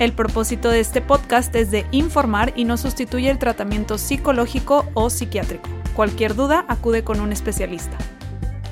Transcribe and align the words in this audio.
El 0.00 0.12
propósito 0.12 0.70
de 0.70 0.80
este 0.80 1.00
podcast 1.00 1.54
es 1.54 1.70
de 1.70 1.86
informar 1.92 2.52
y 2.56 2.64
no 2.64 2.76
sustituye 2.76 3.30
el 3.30 3.38
tratamiento 3.38 3.96
psicológico 3.96 4.90
o 4.94 5.08
psiquiátrico. 5.08 5.68
Cualquier 5.94 6.34
duda 6.34 6.64
acude 6.66 7.04
con 7.04 7.20
un 7.20 7.30
especialista. 7.30 7.96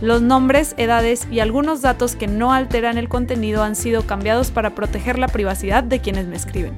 Los 0.00 0.20
nombres, 0.20 0.74
edades 0.78 1.28
y 1.30 1.38
algunos 1.38 1.80
datos 1.80 2.16
que 2.16 2.26
no 2.26 2.52
alteran 2.52 2.98
el 2.98 3.08
contenido 3.08 3.62
han 3.62 3.76
sido 3.76 4.04
cambiados 4.04 4.50
para 4.50 4.74
proteger 4.74 5.16
la 5.16 5.28
privacidad 5.28 5.84
de 5.84 6.00
quienes 6.00 6.26
me 6.26 6.34
escriben. 6.34 6.74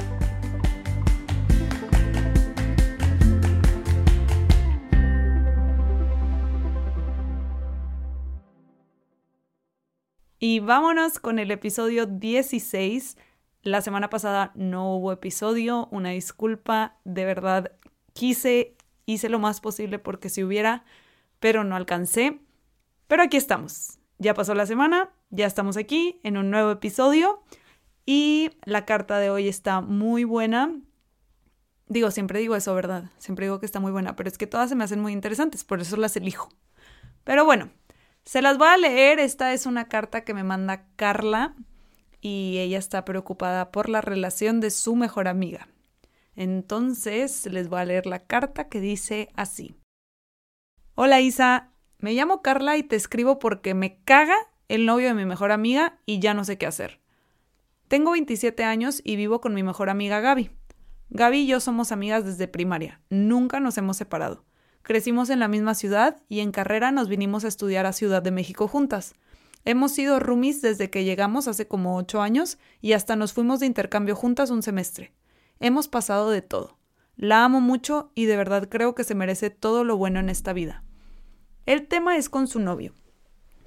Y 10.39 10.61
vámonos 10.61 11.19
con 11.19 11.39
el 11.39 11.51
episodio 11.51 12.05
16. 12.05 13.17
La 13.65 13.81
semana 13.81 14.11
pasada 14.11 14.53
no 14.55 14.95
hubo 14.95 15.11
episodio, 15.11 15.89
una 15.91 16.11
disculpa, 16.11 16.99
de 17.05 17.25
verdad 17.25 17.73
quise, 18.13 18.77
hice 19.07 19.31
lo 19.31 19.39
más 19.39 19.63
posible 19.63 19.99
porque 19.99 20.29
si 20.29 20.45
hubiera, 20.45 20.85
pero 21.41 21.65
no 21.65 21.75
alcancé. 21.75 22.41
Pero 23.09 23.23
aquí 23.23 23.39
estamos. 23.39 23.99
Ya 24.19 24.35
pasó 24.35 24.55
la 24.55 24.67
semana, 24.67 25.15
ya 25.31 25.47
estamos 25.47 25.79
aquí 25.79 26.21
en 26.25 26.37
un 26.37 26.51
nuevo 26.51 26.73
episodio 26.73 27.43
y 28.05 28.51
la 28.67 28.85
carta 28.85 29.19
de 29.19 29.31
hoy 29.31 29.49
está 29.49 29.81
muy 29.81 30.25
buena. 30.25 30.71
Digo, 31.89 32.11
siempre 32.11 32.41
digo 32.41 32.57
eso, 32.57 32.75
¿verdad? 32.75 33.13
Siempre 33.17 33.47
digo 33.47 33.61
que 33.61 33.67
está 33.67 33.81
muy 33.81 33.93
buena, 33.93 34.15
pero 34.15 34.29
es 34.29 34.37
que 34.37 34.47
todas 34.47 34.69
se 34.69 34.75
me 34.75 34.85
hacen 34.85 35.01
muy 35.01 35.15
interesantes, 35.15 35.65
por 35.65 35.81
eso 35.81 35.97
las 35.97 36.17
elijo. 36.17 36.51
Pero 37.25 37.47
bueno, 37.47 37.71
se 38.27 38.43
las 38.43 38.59
voy 38.59 38.69
a 38.69 38.77
leer. 38.77 39.21
Esta 39.21 39.55
es 39.55 39.65
una 39.65 39.89
carta 39.89 40.23
que 40.23 40.35
me 40.35 40.45
manda 40.45 40.85
Carla 40.97 41.55
y 42.25 42.57
ella 42.59 42.79
está 42.79 43.05
preocupada 43.05 43.71
por 43.71 43.91
la 43.91 44.01
relación 44.01 44.59
de 44.59 44.71
su 44.71 44.97
mejor 44.97 45.29
amiga. 45.29 45.69
Entonces 46.35 47.45
les 47.45 47.69
voy 47.69 47.81
a 47.81 47.85
leer 47.85 48.07
la 48.07 48.21
carta 48.25 48.71
que 48.71 48.81
dice 48.81 49.29
así. 49.35 49.77
Hola 50.95 51.21
Isa, 51.21 51.71
me 51.99 52.15
llamo 52.15 52.41
Carla 52.41 52.79
y 52.79 52.83
te 52.83 52.97
escribo 52.97 53.39
porque 53.39 53.75
me 53.75 54.01
caga 54.05 54.37
el 54.69 54.87
novio 54.87 55.09
de 55.09 55.15
mi 55.15 55.27
mejor 55.27 55.53
amiga 55.53 55.99
y 56.07 56.19
ya 56.19 56.33
no 56.33 56.45
sé 56.45 56.57
qué 56.57 56.65
hacer. 56.65 56.99
Tengo 57.89 58.13
27 58.13 58.65
años 58.65 59.03
y 59.05 59.17
vivo 59.17 59.43
con 59.43 59.53
mi 59.53 59.63
mejor 59.63 59.91
amiga 59.91 60.21
Gaby. 60.21 60.51
Gaby 61.11 61.41
y 61.41 61.47
yo 61.47 61.61
somos 61.61 61.93
amigas 61.93 62.25
desde 62.25 62.49
primaria, 62.49 63.03
nunca 63.11 63.61
nos 63.61 63.77
hemos 63.77 63.99
separado. 63.99 64.47
Crecimos 64.81 65.29
en 65.29 65.41
la 65.41 65.49
misma 65.49 65.75
ciudad 65.75 66.23
y 66.31 66.41
en 66.41 66.53
carrera 66.53 66.91
nos 66.91 67.09
vinimos 67.09 67.45
a 67.45 67.49
estudiar 67.49 67.85
a 67.85 67.93
Ciudad 67.93 68.23
de 68.23 68.31
México 68.31 68.67
juntas. 68.67 69.15
Hemos 69.67 69.93
sido 69.93 70.21
roomies 70.21 70.61
desde 70.61 70.91
que 70.91 71.05
llegamos 71.05 71.49
hace 71.49 71.67
como 71.67 71.97
8 71.97 72.21
años 72.21 72.59
y 72.83 72.93
hasta 72.93 73.17
nos 73.17 73.33
fuimos 73.33 73.61
de 73.61 73.67
intercambio 73.67 74.15
juntas 74.15 74.51
un 74.51 74.63
semestre. 74.63 75.13
Hemos 75.59 75.89
pasado 75.89 76.31
de 76.31 76.43
todo. 76.43 76.77
La 77.17 77.45
amo 77.45 77.61
mucho 77.61 78.11
y 78.15 78.27
de 78.27 78.37
verdad 78.37 78.69
creo 78.69 78.95
que 78.95 79.05
se 79.05 79.15
merece 79.15 79.49
todo 79.49 79.85
lo 79.85 79.97
bueno 79.97 80.21
en 80.21 80.29
esta 80.29 80.53
vida. 80.53 80.85
El 81.65 81.87
tema 81.87 82.19
es 82.19 82.29
con 82.29 82.47
su 82.47 82.61
novio. 82.61 82.93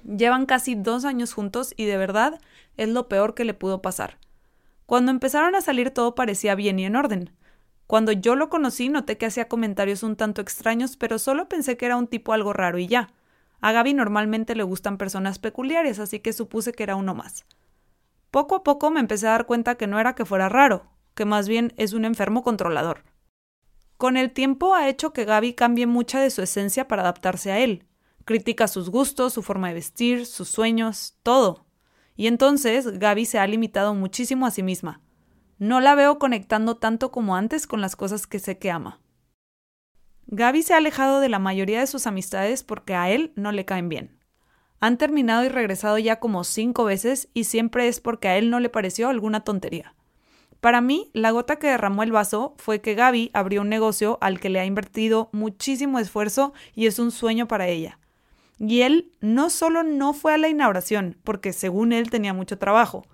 Llevan 0.04 0.46
casi 0.46 0.76
dos 0.76 1.04
años 1.04 1.32
juntos 1.32 1.74
y 1.76 1.86
de 1.86 1.96
verdad 1.96 2.40
es 2.76 2.88
lo 2.88 3.08
peor 3.08 3.34
que 3.34 3.44
le 3.44 3.54
pudo 3.54 3.82
pasar. 3.82 4.18
Cuando 4.86 5.10
empezaron 5.10 5.56
a 5.56 5.60
salir 5.60 5.90
todo 5.90 6.14
parecía 6.14 6.54
bien 6.54 6.78
y 6.78 6.84
en 6.84 6.94
orden. 6.94 7.32
Cuando 7.88 8.12
yo 8.12 8.36
lo 8.36 8.50
conocí 8.50 8.88
noté 8.88 9.18
que 9.18 9.26
hacía 9.26 9.48
comentarios 9.48 10.04
un 10.04 10.14
tanto 10.14 10.42
extraños, 10.42 10.96
pero 10.96 11.18
solo 11.18 11.48
pensé 11.48 11.76
que 11.76 11.86
era 11.86 11.96
un 11.96 12.06
tipo 12.06 12.32
algo 12.32 12.52
raro 12.52 12.78
y 12.78 12.86
ya. 12.86 13.10
A 13.60 13.72
Gaby 13.72 13.94
normalmente 13.94 14.54
le 14.54 14.62
gustan 14.62 14.98
personas 14.98 15.38
peculiares, 15.38 15.98
así 15.98 16.20
que 16.20 16.32
supuse 16.32 16.72
que 16.72 16.82
era 16.82 16.96
uno 16.96 17.14
más. 17.14 17.44
Poco 18.30 18.56
a 18.56 18.62
poco 18.62 18.90
me 18.90 19.00
empecé 19.00 19.26
a 19.26 19.32
dar 19.32 19.46
cuenta 19.46 19.76
que 19.76 19.86
no 19.86 19.98
era 19.98 20.14
que 20.14 20.24
fuera 20.24 20.48
raro, 20.48 20.86
que 21.14 21.24
más 21.24 21.48
bien 21.48 21.72
es 21.76 21.92
un 21.92 22.04
enfermo 22.04 22.42
controlador. 22.42 23.04
Con 23.96 24.16
el 24.16 24.30
tiempo 24.30 24.74
ha 24.74 24.88
hecho 24.88 25.12
que 25.12 25.24
Gaby 25.24 25.54
cambie 25.54 25.86
mucha 25.86 26.20
de 26.20 26.30
su 26.30 26.40
esencia 26.42 26.86
para 26.86 27.02
adaptarse 27.02 27.50
a 27.50 27.58
él. 27.58 27.86
Critica 28.24 28.68
sus 28.68 28.90
gustos, 28.90 29.32
su 29.32 29.42
forma 29.42 29.68
de 29.68 29.74
vestir, 29.74 30.26
sus 30.26 30.48
sueños, 30.48 31.16
todo. 31.24 31.66
Y 32.14 32.28
entonces 32.28 32.98
Gaby 32.98 33.24
se 33.24 33.38
ha 33.40 33.46
limitado 33.46 33.94
muchísimo 33.94 34.46
a 34.46 34.52
sí 34.52 34.62
misma. 34.62 35.00
No 35.58 35.80
la 35.80 35.96
veo 35.96 36.20
conectando 36.20 36.76
tanto 36.76 37.10
como 37.10 37.34
antes 37.34 37.66
con 37.66 37.80
las 37.80 37.96
cosas 37.96 38.28
que 38.28 38.38
sé 38.38 38.58
que 38.58 38.70
ama. 38.70 39.00
Gaby 40.30 40.62
se 40.62 40.74
ha 40.74 40.76
alejado 40.76 41.20
de 41.20 41.30
la 41.30 41.38
mayoría 41.38 41.80
de 41.80 41.86
sus 41.86 42.06
amistades 42.06 42.62
porque 42.62 42.94
a 42.94 43.08
él 43.10 43.32
no 43.34 43.50
le 43.50 43.64
caen 43.64 43.88
bien. 43.88 44.18
Han 44.78 44.98
terminado 44.98 45.42
y 45.42 45.48
regresado 45.48 45.96
ya 45.96 46.20
como 46.20 46.44
cinco 46.44 46.84
veces 46.84 47.28
y 47.32 47.44
siempre 47.44 47.88
es 47.88 48.00
porque 48.00 48.28
a 48.28 48.36
él 48.36 48.50
no 48.50 48.60
le 48.60 48.68
pareció 48.68 49.08
alguna 49.08 49.42
tontería. 49.42 49.94
Para 50.60 50.82
mí, 50.82 51.10
la 51.14 51.30
gota 51.30 51.56
que 51.56 51.68
derramó 51.68 52.02
el 52.02 52.12
vaso 52.12 52.54
fue 52.58 52.82
que 52.82 52.94
Gaby 52.94 53.30
abrió 53.32 53.62
un 53.62 53.70
negocio 53.70 54.18
al 54.20 54.38
que 54.38 54.50
le 54.50 54.60
ha 54.60 54.66
invertido 54.66 55.30
muchísimo 55.32 55.98
esfuerzo 55.98 56.52
y 56.74 56.86
es 56.86 56.98
un 56.98 57.10
sueño 57.10 57.48
para 57.48 57.66
ella. 57.68 57.98
Y 58.58 58.82
él 58.82 59.12
no 59.20 59.48
solo 59.48 59.82
no 59.82 60.12
fue 60.12 60.34
a 60.34 60.38
la 60.38 60.48
inauguración, 60.48 61.16
porque 61.24 61.54
según 61.54 61.92
él 61.92 62.10
tenía 62.10 62.34
mucho 62.34 62.58
trabajo, 62.58 63.06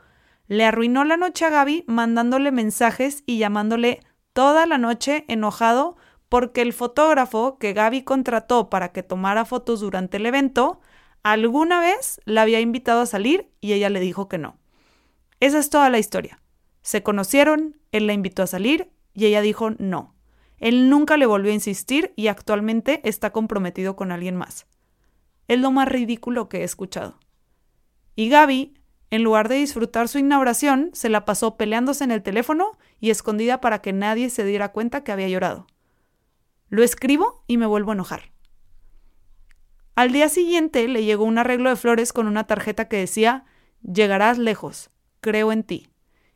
le 0.49 0.65
arruinó 0.65 1.05
la 1.05 1.17
noche 1.17 1.45
a 1.45 1.51
Gaby 1.51 1.85
mandándole 1.87 2.51
mensajes 2.51 3.23
y 3.25 3.39
llamándole 3.39 4.01
toda 4.33 4.67
la 4.67 4.79
noche 4.79 5.25
enojado 5.29 5.97
porque 6.35 6.63
el 6.63 6.73
fotógrafo 6.73 7.59
que 7.59 7.75
Gaby 7.75 8.03
contrató 8.03 8.69
para 8.69 8.91
que 8.91 9.05
tomara 9.05 9.45
fotos 9.45 9.79
durante 9.79 10.17
el 10.17 10.27
evento 10.27 10.81
alguna 11.23 11.79
vez 11.79 12.21
la 12.25 12.43
había 12.43 12.59
invitado 12.59 13.03
a 13.03 13.07
salir 13.07 13.53
y 13.61 13.73
ella 13.73 13.89
le 13.89 14.01
dijo 14.01 14.29
que 14.29 14.37
no. 14.37 14.59
Esa 15.39 15.61
es 15.61 15.71
toda 15.71 15.91
la 15.91 16.01
historia. 16.01 16.43
Se 16.83 17.05
conocieron, 17.05 17.77
él 17.93 18.09
la 18.09 18.15
invitó 18.15 18.43
a 18.43 18.49
salir 18.49 18.91
y 19.13 19.27
ella 19.27 19.43
dijo 19.43 19.71
no. 19.79 20.17
Él 20.59 20.91
nunca 20.91 21.17
le 21.17 21.27
volvió 21.27 21.53
a 21.53 21.55
insistir 21.55 22.13
y 22.17 22.27
actualmente 22.27 23.01
está 23.05 23.31
comprometido 23.31 23.95
con 23.95 24.11
alguien 24.11 24.35
más. 24.35 24.67
Es 25.47 25.61
lo 25.61 25.71
más 25.71 25.87
ridículo 25.87 26.49
que 26.49 26.63
he 26.63 26.65
escuchado. 26.65 27.21
Y 28.17 28.29
Gaby, 28.29 28.75
en 29.11 29.23
lugar 29.23 29.49
de 29.49 29.55
disfrutar 29.55 30.09
su 30.09 30.19
inauguración, 30.19 30.91
se 30.95 31.11
la 31.11 31.27
pasó 31.27 31.57
peleándose 31.57 32.03
en 32.03 32.11
el 32.11 32.25
teléfono 32.25 32.73
y 32.99 33.11
escondida 33.11 33.61
para 33.61 33.81
que 33.81 33.93
nadie 33.93 34.31
se 34.31 34.45
diera 34.45 34.73
cuenta 34.73 35.05
que 35.05 35.13
había 35.13 35.29
llorado. 35.29 35.69
Lo 36.75 36.83
escribo 36.83 37.45
y 37.47 37.57
me 37.57 37.67
vuelvo 37.67 37.93
a 37.93 37.95
enojar. 37.95 38.33
Al 39.95 40.11
día 40.11 40.29
siguiente 40.29 40.89
le 40.89 41.05
llegó 41.05 41.23
un 41.23 41.39
arreglo 41.39 41.71
de 41.71 41.77
flores 41.77 42.13
con 42.13 42.27
una 42.27 42.49
tarjeta 42.49 42.89
que 42.89 42.97
decía 42.97 43.45
Llegarás 43.85 44.39
lejos, 44.39 44.91
creo 45.21 45.53
en 45.53 45.63
ti. 45.63 45.89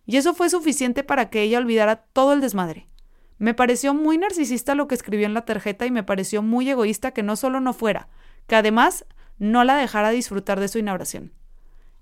Y 0.07 0.17
eso 0.17 0.35
fue 0.35 0.49
suficiente 0.49 1.03
para 1.03 1.29
que 1.29 1.43
ella 1.43 1.59
olvidara 1.59 2.05
todo 2.13 2.35
el 2.35 2.41
desmadre. 2.41 2.87
Me 3.39 3.53
pareció 3.53 3.95
muy 3.95 4.17
narcisista 4.17 4.77
lo 4.77 4.87
que 4.87 4.95
escribió 4.95 5.27
en 5.27 5.35
la 5.35 5.45
tarjeta 5.45 5.87
y 5.87 5.91
me 5.91 6.05
pareció 6.05 6.41
muy 6.41 6.71
egoísta 6.71 7.11
que 7.11 7.25
no 7.25 7.35
solo 7.35 7.59
no 7.59 7.73
fuera, 7.73 8.09
que 8.47 8.55
además 8.55 9.07
no 9.39 9.65
la 9.65 9.75
dejara 9.75 10.11
disfrutar 10.11 10.61
de 10.61 10.69
su 10.69 10.79
inauguración. 10.79 11.33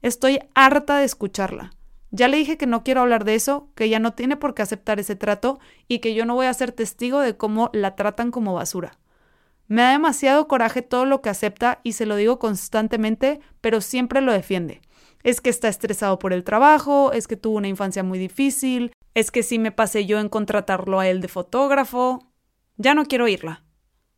Estoy 0.03 0.41
harta 0.55 0.99
de 0.99 1.07
escucharla. 1.07 1.71
Ya 2.11 2.29
le 2.29 2.37
dije 2.37 2.57
que 2.57 2.67
no 2.67 2.85
quiero 2.85 3.01
hablar 3.01 3.25
de 3.25 3.35
eso, 3.35 3.69
que 3.75 3.85
ella 3.85 3.99
no 3.99 4.15
tiene 4.15 4.37
por 4.37 4.55
qué 4.55 4.63
aceptar 4.63 5.01
ese 5.01 5.17
trato 5.17 5.59
y 5.89 5.99
que 5.99 6.15
yo 6.15 6.25
no 6.25 6.35
voy 6.35 6.47
a 6.47 6.55
ser 6.55 6.73
testigo 6.73 7.21
de 7.21 7.37
cómo 7.37 7.71
la 7.73 7.97
tratan 7.97 8.31
como 8.31 8.55
basura. 8.55 8.99
Me 9.69 9.83
da 9.83 9.91
demasiado 9.91 10.47
coraje 10.47 10.83
todo 10.83 11.07
lo 11.07 11.21
que 11.21 11.29
acepta 11.29 11.81
y 11.83 11.93
se 11.93 12.07
lo 12.07 12.15
digo 12.15 12.39
constantemente, 12.39 13.41
pero 13.61 13.81
siempre 13.81 14.21
lo 14.21 14.33
defiende. 14.33 14.81
Es 15.25 15.41
que 15.41 15.51
está 15.51 15.69
estresado 15.69 16.21
por 16.21 16.33
el 16.33 16.45
trabajo, 16.45 17.11
es 17.13 17.27
que 17.27 17.37
tuvo 17.37 17.57
una 17.57 17.67
infancia 17.67 18.05
muy 18.05 18.19
difícil, 18.19 18.93
es 19.15 19.33
que 19.33 19.43
sí 19.43 19.59
me 19.59 19.73
pasé 19.73 20.07
yo 20.07 20.21
en 20.21 20.29
contratarlo 20.29 21.01
a 21.01 21.09
él 21.09 21.21
de 21.21 21.29
fotógrafo. 21.29 22.31
Ya 22.77 22.95
no 22.95 23.07
quiero 23.07 23.25
oírla. 23.25 23.65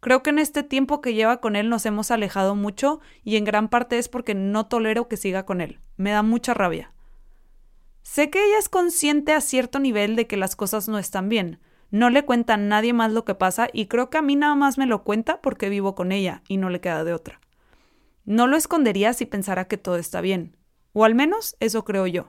Creo 0.01 0.23
que 0.23 0.31
en 0.31 0.39
este 0.39 0.63
tiempo 0.63 1.01
que 1.01 1.15
lleva 1.15 1.41
con 1.41 1.57
él 1.57 1.71
nos 1.71 1.87
hemos 1.87 2.11
alejado 2.11 2.55
mucho 2.55 3.01
y 3.25 3.37
en 3.37 3.45
gran 3.45 3.69
parte 3.69 3.99
es 3.99 4.09
porque 4.09 4.35
no 4.35 4.67
tolero 4.67 5.09
que 5.09 5.17
siga 5.17 5.47
con 5.47 5.61
él. 5.61 5.81
Me 5.97 6.11
da 6.11 6.23
mucha 6.23 6.53
rabia. 6.53 6.93
Sé 8.11 8.31
que 8.31 8.43
ella 8.43 8.59
es 8.59 8.71
consciente 8.71 9.35
a 9.35 9.43
cierto 9.43 9.79
nivel 9.79 10.17
de 10.17 10.27
que 10.27 10.39
las 10.39 10.57
cosas 10.57 10.89
no 10.89 10.99
están 10.99 11.29
bien. 11.29 11.61
No 11.91 12.09
le 12.09 12.25
cuenta 12.25 12.55
a 12.55 12.57
nadie 12.57 12.95
más 12.95 13.13
lo 13.13 13.27
que 13.27 13.35
pasa 13.35 13.69
y 13.71 13.87
creo 13.87 14.09
que 14.09 14.17
a 14.17 14.23
mí 14.23 14.35
nada 14.35 14.55
más 14.55 14.79
me 14.79 14.87
lo 14.87 15.05
cuenta 15.05 15.43
porque 15.43 15.69
vivo 15.69 15.95
con 15.95 16.11
ella 16.11 16.43
y 16.49 16.57
no 16.57 16.71
le 16.71 16.81
queda 16.81 17.05
de 17.05 17.13
otra. 17.13 17.39
No 18.25 18.47
lo 18.47 18.57
escondería 18.57 19.13
si 19.13 19.27
pensara 19.27 19.69
que 19.69 19.77
todo 19.77 19.97
está 19.97 20.23
bien. 20.23 20.57
O 20.95 21.05
al 21.05 21.15
menos 21.15 21.55
eso 21.61 21.85
creo 21.85 22.07
yo. 22.07 22.29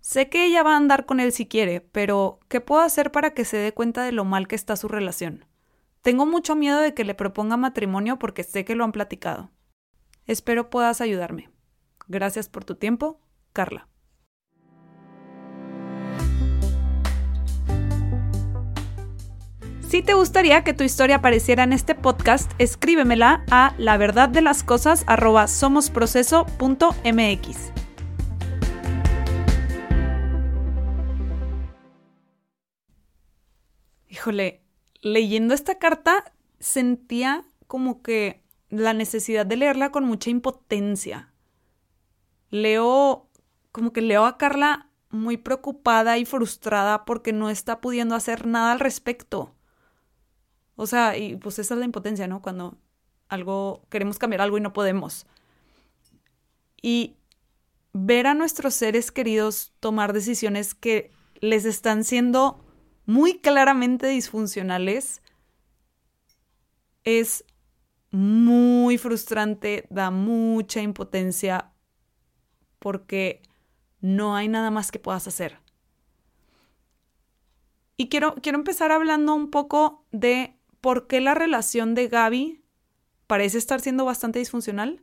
Sé 0.00 0.28
que 0.28 0.44
ella 0.44 0.64
va 0.64 0.74
a 0.74 0.76
andar 0.76 1.06
con 1.06 1.20
él 1.20 1.30
si 1.30 1.46
quiere, 1.46 1.80
pero 1.80 2.40
¿qué 2.48 2.60
puedo 2.60 2.82
hacer 2.82 3.12
para 3.12 3.32
que 3.32 3.44
se 3.44 3.58
dé 3.58 3.72
cuenta 3.72 4.02
de 4.02 4.10
lo 4.10 4.24
mal 4.24 4.48
que 4.48 4.56
está 4.56 4.74
su 4.74 4.88
relación? 4.88 5.46
Tengo 6.00 6.26
mucho 6.26 6.56
miedo 6.56 6.80
de 6.80 6.94
que 6.94 7.04
le 7.04 7.14
proponga 7.14 7.56
matrimonio 7.56 8.18
porque 8.18 8.42
sé 8.42 8.64
que 8.64 8.74
lo 8.74 8.82
han 8.82 8.90
platicado. 8.90 9.52
Espero 10.26 10.68
puedas 10.68 11.00
ayudarme. 11.00 11.48
Gracias 12.08 12.48
por 12.48 12.64
tu 12.64 12.74
tiempo, 12.74 13.20
Carla. 13.52 13.88
Si 19.92 20.00
te 20.00 20.14
gustaría 20.14 20.64
que 20.64 20.72
tu 20.72 20.84
historia 20.84 21.16
apareciera 21.16 21.64
en 21.64 21.74
este 21.74 21.94
podcast, 21.94 22.50
escríbemela 22.56 23.44
a 23.50 23.74
la 23.76 23.98
verdad 23.98 24.30
de 24.30 24.40
las 24.40 24.62
cosas. 24.62 25.04
Híjole, 34.08 34.62
leyendo 35.02 35.52
esta 35.52 35.78
carta 35.78 36.32
sentía 36.58 37.44
como 37.66 38.00
que 38.00 38.42
la 38.70 38.94
necesidad 38.94 39.44
de 39.44 39.56
leerla 39.58 39.90
con 39.90 40.06
mucha 40.06 40.30
impotencia. 40.30 41.34
Leo, 42.48 43.28
como 43.72 43.92
que 43.92 44.00
leo 44.00 44.24
a 44.24 44.38
Carla 44.38 44.88
muy 45.10 45.36
preocupada 45.36 46.16
y 46.16 46.24
frustrada 46.24 47.04
porque 47.04 47.34
no 47.34 47.50
está 47.50 47.82
pudiendo 47.82 48.14
hacer 48.14 48.46
nada 48.46 48.72
al 48.72 48.80
respecto. 48.80 49.54
O 50.82 50.86
sea, 50.88 51.16
y 51.16 51.36
pues 51.36 51.60
esa 51.60 51.74
es 51.74 51.78
la 51.78 51.86
impotencia, 51.86 52.26
¿no? 52.26 52.42
Cuando 52.42 52.76
algo, 53.28 53.86
queremos 53.88 54.18
cambiar 54.18 54.40
algo 54.40 54.58
y 54.58 54.60
no 54.60 54.72
podemos. 54.72 55.26
Y 56.82 57.14
ver 57.92 58.26
a 58.26 58.34
nuestros 58.34 58.74
seres 58.74 59.12
queridos 59.12 59.72
tomar 59.78 60.12
decisiones 60.12 60.74
que 60.74 61.12
les 61.40 61.66
están 61.66 62.02
siendo 62.02 62.64
muy 63.06 63.38
claramente 63.38 64.08
disfuncionales 64.08 65.22
es 67.04 67.44
muy 68.10 68.98
frustrante, 68.98 69.86
da 69.88 70.10
mucha 70.10 70.82
impotencia 70.82 71.70
porque 72.80 73.40
no 74.00 74.34
hay 74.34 74.48
nada 74.48 74.72
más 74.72 74.90
que 74.90 74.98
puedas 74.98 75.28
hacer. 75.28 75.60
Y 77.96 78.08
quiero, 78.08 78.34
quiero 78.42 78.58
empezar 78.58 78.90
hablando 78.90 79.32
un 79.32 79.48
poco 79.48 80.04
de 80.10 80.58
por 80.82 81.06
qué 81.06 81.22
la 81.22 81.32
relación 81.32 81.94
de 81.94 82.08
Gaby 82.08 82.62
parece 83.26 83.56
estar 83.56 83.80
siendo 83.80 84.04
bastante 84.04 84.40
disfuncional. 84.40 85.00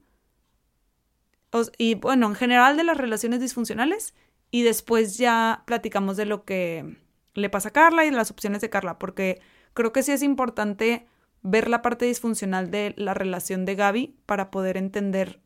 y 1.79 1.95
bueno, 1.95 2.27
en 2.27 2.35
general 2.35 2.77
de 2.77 2.83
las 2.83 2.97
relaciones 2.97 3.39
disfuncionales. 3.39 4.13
Y 4.51 4.63
después 4.63 5.17
ya 5.17 5.63
platicamos 5.65 6.17
de 6.17 6.25
lo 6.25 6.43
que 6.43 6.97
le 7.33 7.49
pasa 7.49 7.69
a 7.69 7.73
Carla 7.73 8.05
y 8.05 8.09
de 8.09 8.15
las 8.15 8.31
opciones 8.31 8.61
de 8.61 8.69
Carla, 8.69 8.99
porque 8.99 9.41
creo 9.73 9.93
que 9.93 10.03
sí 10.03 10.11
es 10.11 10.21
importante 10.23 11.07
ver 11.41 11.69
la 11.69 11.81
parte 11.81 12.05
disfuncional 12.05 12.71
de 12.71 12.93
la 12.97 13.13
relación 13.13 13.65
de 13.65 13.75
Gaby 13.75 14.17
para 14.25 14.51
poder 14.51 14.75
entender 14.77 15.39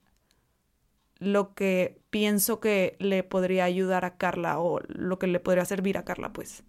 lo 1.19 1.53
que 1.53 2.01
pienso 2.09 2.59
que 2.59 2.95
le 2.99 3.23
podría 3.23 3.65
ayudar 3.65 4.03
a 4.05 4.17
Carla 4.17 4.59
o 4.59 4.79
lo 4.87 5.19
que 5.19 5.27
le 5.27 5.39
podría 5.39 5.65
servir 5.65 5.97
a 5.97 6.05
Carla, 6.05 6.33
pues. 6.33 6.63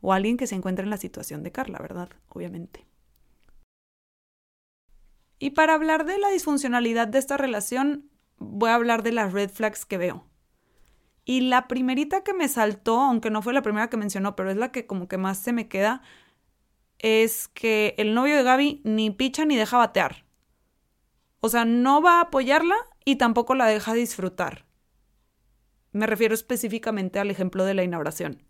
O 0.00 0.12
alguien 0.12 0.36
que 0.36 0.46
se 0.46 0.54
encuentre 0.54 0.84
en 0.84 0.90
la 0.90 0.98
situación 0.98 1.42
de 1.42 1.52
Carla, 1.52 1.78
¿verdad? 1.80 2.10
Obviamente. 2.28 2.86
Y 5.38 5.50
para 5.50 5.74
hablar 5.74 6.04
de 6.06 6.18
la 6.18 6.30
disfuncionalidad 6.30 7.08
de 7.08 7.18
esta 7.18 7.36
relación, 7.36 8.10
voy 8.38 8.70
a 8.70 8.74
hablar 8.74 9.02
de 9.02 9.12
las 9.12 9.32
red 9.32 9.50
flags 9.50 9.84
que 9.84 9.98
veo. 9.98 10.26
Y 11.24 11.40
la 11.40 11.68
primerita 11.68 12.22
que 12.22 12.32
me 12.32 12.48
saltó, 12.48 13.00
aunque 13.00 13.30
no 13.30 13.42
fue 13.42 13.52
la 13.52 13.62
primera 13.62 13.90
que 13.90 13.96
mencionó, 13.96 14.36
pero 14.36 14.50
es 14.50 14.56
la 14.56 14.72
que 14.72 14.86
como 14.86 15.08
que 15.08 15.18
más 15.18 15.38
se 15.38 15.52
me 15.52 15.68
queda, 15.68 16.02
es 16.98 17.48
que 17.48 17.94
el 17.98 18.14
novio 18.14 18.36
de 18.36 18.42
Gaby 18.42 18.80
ni 18.84 19.10
picha 19.10 19.44
ni 19.44 19.56
deja 19.56 19.76
batear. 19.76 20.24
O 21.40 21.48
sea, 21.48 21.64
no 21.64 22.00
va 22.00 22.18
a 22.18 22.22
apoyarla 22.22 22.76
y 23.04 23.16
tampoco 23.16 23.54
la 23.54 23.66
deja 23.66 23.92
disfrutar. 23.92 24.64
Me 25.92 26.06
refiero 26.06 26.34
específicamente 26.34 27.18
al 27.18 27.30
ejemplo 27.30 27.64
de 27.64 27.74
la 27.74 27.84
inauguración. 27.84 28.42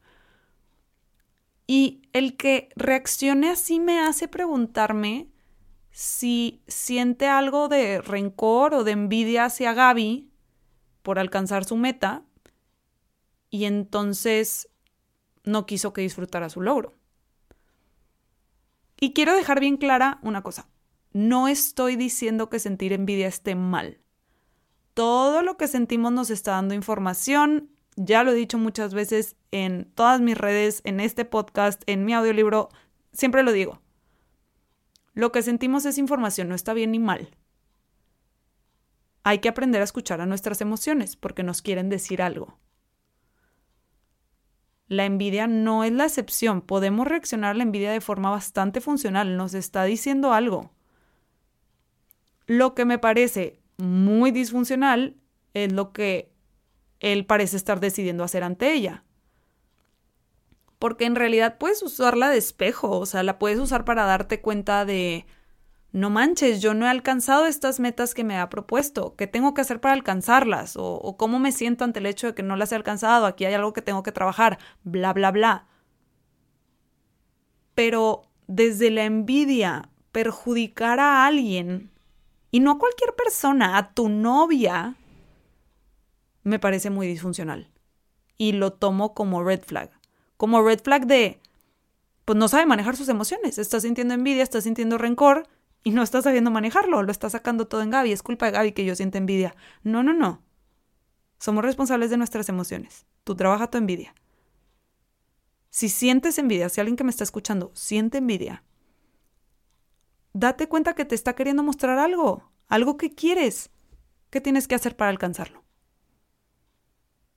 Y 1.67 2.03
el 2.13 2.37
que 2.37 2.69
reaccione 2.77 3.51
así 3.51 3.81
me 3.81 4.01
hace 4.01 4.29
preguntarme 4.29 5.29
si 5.97 6.63
siente 6.69 7.27
algo 7.27 7.69
de 7.69 8.03
rencor 8.03 8.75
o 8.75 8.85
de 8.85 8.93
envidia 8.93 9.47
hacia 9.47 9.73
Gaby 9.73 10.31
por 11.01 11.19
alcanzar 11.19 11.65
su 11.65 11.75
meta 11.75 12.23
y 13.49 13.65
entonces 13.65 14.69
no 15.45 15.65
quiso 15.65 15.95
que 15.95 16.03
disfrutara 16.03 16.51
su 16.51 16.61
logro. 16.61 16.93
Y 19.01 19.15
quiero 19.15 19.35
dejar 19.35 19.59
bien 19.59 19.79
clara 19.79 20.19
una 20.21 20.43
cosa. 20.43 20.69
No 21.15 21.49
estoy 21.49 21.97
diciendo 21.97 22.51
que 22.51 22.59
sentir 22.59 22.93
envidia 22.93 23.29
esté 23.29 23.55
mal. 23.55 23.99
Todo 24.93 25.41
lo 25.41 25.57
que 25.57 25.67
sentimos 25.67 26.13
nos 26.13 26.29
está 26.29 26.51
dando 26.51 26.75
información. 26.75 27.71
Ya 27.97 28.23
lo 28.23 28.33
he 28.33 28.35
dicho 28.35 28.59
muchas 28.59 28.93
veces 28.93 29.37
en 29.51 29.91
todas 29.95 30.21
mis 30.21 30.37
redes, 30.37 30.83
en 30.85 31.01
este 31.01 31.25
podcast, 31.25 31.83
en 31.87 32.05
mi 32.05 32.13
audiolibro. 32.13 32.69
Siempre 33.15 33.43
lo 33.43 33.53
digo. 33.53 33.81
Lo 35.17 35.33
que 35.33 35.41
sentimos 35.41 35.87
es 35.87 35.97
información, 35.97 36.51
no 36.51 36.55
está 36.55 36.75
bien 36.75 36.91
ni 36.93 36.99
mal. 36.99 37.31
Hay 39.25 39.39
que 39.39 39.49
aprender 39.49 39.81
a 39.81 39.85
escuchar 39.85 40.21
a 40.21 40.27
nuestras 40.27 40.61
emociones 40.61 41.17
porque 41.17 41.43
nos 41.43 41.63
quieren 41.63 41.89
decir 41.89 42.21
algo. 42.21 42.59
La 44.89 45.07
envidia 45.07 45.47
no 45.47 45.85
es 45.85 45.93
la 45.93 46.05
excepción. 46.05 46.61
Podemos 46.61 47.07
reaccionar 47.09 47.53
a 47.53 47.55
la 47.55 47.63
envidia 47.63 47.91
de 47.93 48.03
forma 48.03 48.29
bastante 48.29 48.83
funcional. 48.83 49.39
Nos 49.39 49.55
está 49.55 49.85
diciendo 49.85 50.35
algo. 50.35 50.71
Lo 52.47 52.75
que 52.75 52.85
me 52.85 52.99
parece 52.99 53.63
muy 53.79 54.33
disfuncional 54.33 55.17
es 55.55 55.73
lo 55.73 55.95
que 55.95 56.31
él 57.01 57.25
parece 57.25 57.57
estar 57.57 57.81
decidiendo 57.81 58.23
hacer 58.23 58.45
ante 58.45 58.75
ella 58.75 59.06
porque 60.79 61.07
en 61.07 61.17
realidad 61.17 61.59
puedes 61.59 61.83
usarla 61.83 62.31
de 62.31 62.39
espejo, 62.39 62.99
o 62.99 63.07
sea, 63.07 63.23
la 63.23 63.39
puedes 63.39 63.59
usar 63.59 63.85
para 63.85 64.05
darte 64.05 64.41
cuenta 64.41 64.85
de, 64.85 65.27
no 65.93 66.11
manches, 66.11 66.61
yo 66.61 66.75
no 66.75 66.87
he 66.87 66.91
alcanzado 66.91 67.47
estas 67.47 67.81
metas 67.81 68.15
que 68.15 68.25
me 68.25 68.39
ha 68.39 68.51
propuesto, 68.51 69.17
¿qué 69.17 69.27
tengo 69.27 69.55
que 69.55 69.63
hacer 69.63 69.81
para 69.81 69.95
alcanzarlas? 69.95 70.75
O, 70.77 71.17
cómo 71.17 71.39
me 71.39 71.53
siento 71.53 71.85
ante 71.85 72.01
el 72.01 72.07
hecho 72.07 72.27
de 72.29 72.35
que 72.35 72.43
no 72.43 72.57
las 72.57 72.73
he 72.73 72.75
alcanzado, 72.75 73.27
aquí 73.27 73.47
hay 73.47 73.55
algo 73.55 73.73
que 73.73 73.83
tengo 73.83 74.03
que 74.03 74.13
trabajar, 74.13 74.59
bla, 74.85 75.13
bla, 75.15 75.31
bla. 75.31 75.67
Pero 77.75 78.23
desde 78.47 78.91
la 78.91 79.05
envidia, 79.05 79.89
perjudicar 80.13 81.01
a 81.01 81.27
alguien, 81.27 81.91
y 82.51 82.61
no 82.61 82.73
a 82.73 82.79
cualquier 82.79 83.15
persona, 83.15 83.79
a 83.79 83.93
tu 83.93 84.09
novia, 84.09 84.97
me 86.43 86.59
parece 86.59 86.91
muy 86.91 87.07
disfuncional. 87.07 87.71
Y 88.39 88.53
lo 88.53 88.75
tomo 88.75 89.15
como 89.15 89.43
red 89.43 89.63
flag 89.63 89.96
como 90.37 90.63
red 90.63 90.81
flag 90.83 91.07
de, 91.07 91.41
pues 92.25 92.39
no 92.39 92.49
sabe 92.49 92.67
manejar 92.67 92.97
sus 92.97 93.09
emociones, 93.09 93.59
está 93.59 93.81
sintiendo 93.81 94.15
envidia, 94.15 94.43
está 94.43 94.61
sintiendo 94.61 94.99
rencor 94.99 95.49
y 95.83 95.93
no 95.93 96.03
está 96.03 96.21
sabiendo 96.21 96.51
manejarlo, 96.51 97.03
lo 97.03 97.13
está 97.13 97.31
sacando 97.31 97.69
todo 97.69 97.83
en 97.83 97.91
Gaby, 97.91 98.13
es 98.13 98.23
culpa 98.23 98.47
de 98.47 98.53
Gaby 98.53 98.73
que 98.73 98.85
yo 98.85 98.97
sienta 98.97 99.19
envidia. 99.19 99.55
No, 99.85 100.03
no, 100.03 100.13
no. 100.13 100.43
Somos 101.39 101.65
responsables 101.65 102.11
de 102.11 102.17
nuestras 102.17 102.49
emociones. 102.49 103.07
Tú 103.25 103.37
trabaja 103.37 103.71
tu 103.71 103.79
envidia. 103.79 104.15
Si 105.71 105.89
sientes 105.89 106.39
envidia, 106.39 106.69
si 106.69 106.81
alguien 106.81 106.97
que 106.97 107.05
me 107.05 107.11
está 107.11 107.23
escuchando 107.23 107.71
siente 107.75 108.19
envidia, 108.19 108.65
date 110.33 110.69
cuenta 110.69 110.95
que 110.95 111.05
te 111.05 111.15
está 111.15 111.35
queriendo 111.35 111.63
mostrar 111.63 111.99
algo, 111.99 112.51
algo 112.67 112.97
que 112.97 113.15
quieres. 113.15 113.71
¿Qué 114.31 114.41
tienes 114.41 114.67
que 114.67 114.75
hacer 114.75 114.97
para 114.97 115.11
alcanzarlo? 115.11 115.65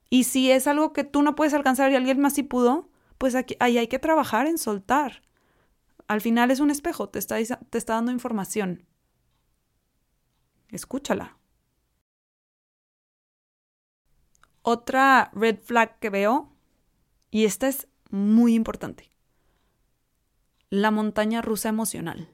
Y 0.08 0.24
si 0.24 0.50
es 0.50 0.66
algo 0.66 0.92
que 0.92 1.04
tú 1.04 1.22
no 1.22 1.36
puedes 1.36 1.54
alcanzar 1.54 1.92
y 1.92 1.94
alguien 1.94 2.20
más 2.20 2.34
sí 2.34 2.42
pudo, 2.42 2.89
pues 3.20 3.34
aquí, 3.34 3.54
ahí 3.60 3.76
hay 3.76 3.86
que 3.86 3.98
trabajar 3.98 4.46
en 4.46 4.56
soltar. 4.56 5.20
Al 6.08 6.22
final 6.22 6.50
es 6.50 6.58
un 6.58 6.70
espejo, 6.70 7.10
te 7.10 7.18
está, 7.18 7.36
te 7.36 7.76
está 7.76 7.92
dando 7.92 8.12
información. 8.12 8.86
Escúchala. 10.70 11.36
Otra 14.62 15.30
red 15.34 15.58
flag 15.60 15.98
que 15.98 16.08
veo, 16.08 16.50
y 17.30 17.44
esta 17.44 17.68
es 17.68 17.88
muy 18.08 18.54
importante, 18.54 19.10
la 20.70 20.90
montaña 20.90 21.42
rusa 21.42 21.68
emocional. 21.68 22.32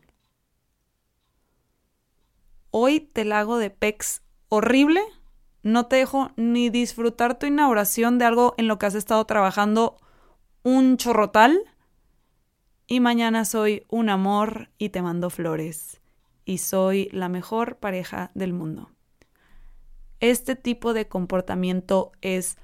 Hoy 2.70 3.00
te 3.00 3.24
la 3.24 3.40
hago 3.40 3.58
de 3.58 3.70
pex 3.70 4.22
horrible, 4.48 5.02
no 5.64 5.86
te 5.86 5.96
dejo 5.96 6.30
ni 6.36 6.70
disfrutar 6.70 7.40
tu 7.40 7.46
inauguración 7.46 8.18
de 8.18 8.26
algo 8.26 8.54
en 8.56 8.68
lo 8.68 8.78
que 8.78 8.86
has 8.86 8.94
estado 8.94 9.24
trabajando 9.24 10.00
un 10.66 10.96
chorrotal 10.96 11.60
y 12.88 12.98
mañana 12.98 13.44
soy 13.44 13.86
un 13.88 14.08
amor 14.08 14.68
y 14.78 14.88
te 14.88 15.00
mando 15.00 15.30
flores 15.30 16.00
y 16.44 16.58
soy 16.58 17.08
la 17.12 17.28
mejor 17.28 17.76
pareja 17.76 18.32
del 18.34 18.52
mundo. 18.52 18.90
Este 20.18 20.56
tipo 20.56 20.92
de 20.92 21.06
comportamiento 21.06 22.10
es 22.20 22.58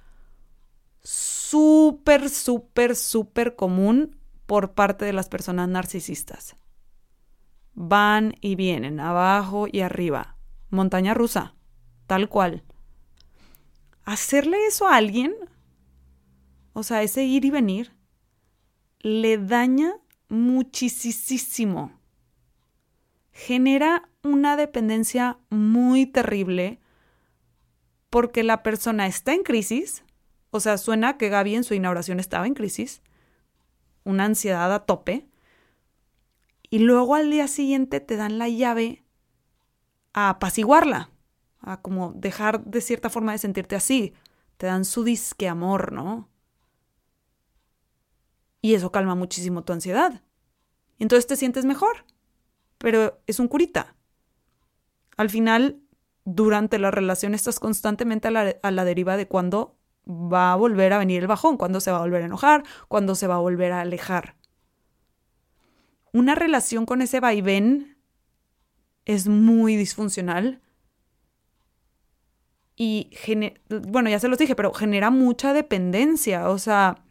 súper, 1.05 2.29
súper, 2.29 2.97
súper 2.97 3.55
común 3.55 4.17
por 4.47 4.73
parte 4.73 5.05
de 5.05 5.13
las 5.13 5.29
personas 5.29 5.69
narcisistas. 5.69 6.57
Van 7.75 8.35
y 8.41 8.57
vienen, 8.57 8.99
abajo 8.99 9.69
y 9.71 9.83
arriba. 9.83 10.39
Montaña 10.71 11.15
rusa, 11.15 11.55
tal 12.09 12.29
cual. 12.29 12.65
Hacerle 14.03 14.67
eso 14.67 14.89
a 14.89 14.97
alguien, 14.97 15.37
o 16.73 16.83
sea, 16.83 17.03
ese 17.03 17.25
ir 17.25 17.45
y 17.45 17.51
venir, 17.51 17.93
le 19.01 19.39
daña 19.39 19.95
muchísimo. 20.29 21.93
Genera 23.33 24.09
una 24.23 24.57
dependencia 24.57 25.39
muy 25.51 26.07
terrible 26.07 26.81
porque 28.11 28.43
la 28.43 28.63
persona 28.63 29.07
está 29.07 29.33
en 29.33 29.43
crisis, 29.43 30.05
o 30.51 30.61
sea, 30.61 30.77
suena 30.77 31.17
que 31.17 31.31
Gaby 31.31 31.55
en 31.55 31.65
su 31.65 31.75
inauguración 31.75 32.21
estaba 32.21 32.47
en 32.47 32.55
crisis, 32.55 33.03
una 34.05 34.27
ansiedad 34.27 34.73
a 34.73 34.85
tope, 34.85 35.27
y 36.69 36.79
luego 36.79 37.15
al 37.15 37.31
día 37.31 37.49
siguiente 37.49 38.01
te 38.01 38.17
dan 38.17 38.39
la 38.39 38.49
llave 38.49 39.03
a 40.13 40.29
apaciguarla, 40.29 41.11
a 41.61 41.81
como 41.81 42.13
dejar 42.13 42.65
de 42.65 42.81
cierta 42.81 43.09
forma 43.09 43.33
de 43.33 43.39
sentirte 43.39 43.77
así, 43.77 44.15
te 44.57 44.67
dan 44.67 44.85
su 44.85 45.05
disque 45.05 45.49
amor, 45.49 45.93
¿no? 45.93 46.29
Y 48.63 48.75
eso 48.75 48.93
calma 48.93 49.15
muchísimo 49.15 49.65
tu 49.65 49.73
ansiedad. 49.73 50.23
Entonces 50.99 51.27
te 51.27 51.37
sientes 51.37 51.65
mejor, 51.65 52.07
pero 52.79 53.21
es 53.27 53.41
un 53.41 53.49
curita. 53.49 53.97
Al 55.17 55.29
final 55.29 55.83
durante 56.25 56.79
la 56.79 56.91
relación 56.91 57.35
estás 57.35 57.59
constantemente 57.59 58.29
a 58.29 58.71
la, 58.71 58.85
deriva 58.85 59.17
de 59.17 59.27
cuándo 59.27 59.77
va 60.09 60.53
a 60.53 60.57
volver 60.57 60.93
a 60.93 60.99
venir 60.99 61.23
el 61.23 61.27
bajón, 61.27 61.57
cuándo 61.57 61.81
se 61.81 61.91
va 61.91 61.99
a 61.99 62.03
volver 62.03 62.23
a 62.23 62.27
enojar, 62.27 62.63
cuándo 62.89 63.15
se 63.15 63.27
va 63.27 63.37
a 63.37 63.41
volver 63.41 63.73
a 63.73 63.81
alejar. 63.81 64.37
Una 66.13 66.35
relación 66.35 66.87
con 66.87 67.03
ese 67.03 67.21
vaivén 67.21 67.97
es 69.05 69.27
muy 69.27 69.77
disfuncional 69.77 70.61
y, 72.77 73.11
bueno, 73.69 74.11
ya 74.11 74.19
se 74.19 74.29
los 74.29 74.39
dije, 74.39 74.55
pero 74.55 74.73
genera 74.73 75.11
mucha 75.11 75.53
dependencia, 75.53 76.49
o 76.49 76.59
sea, 76.59 77.05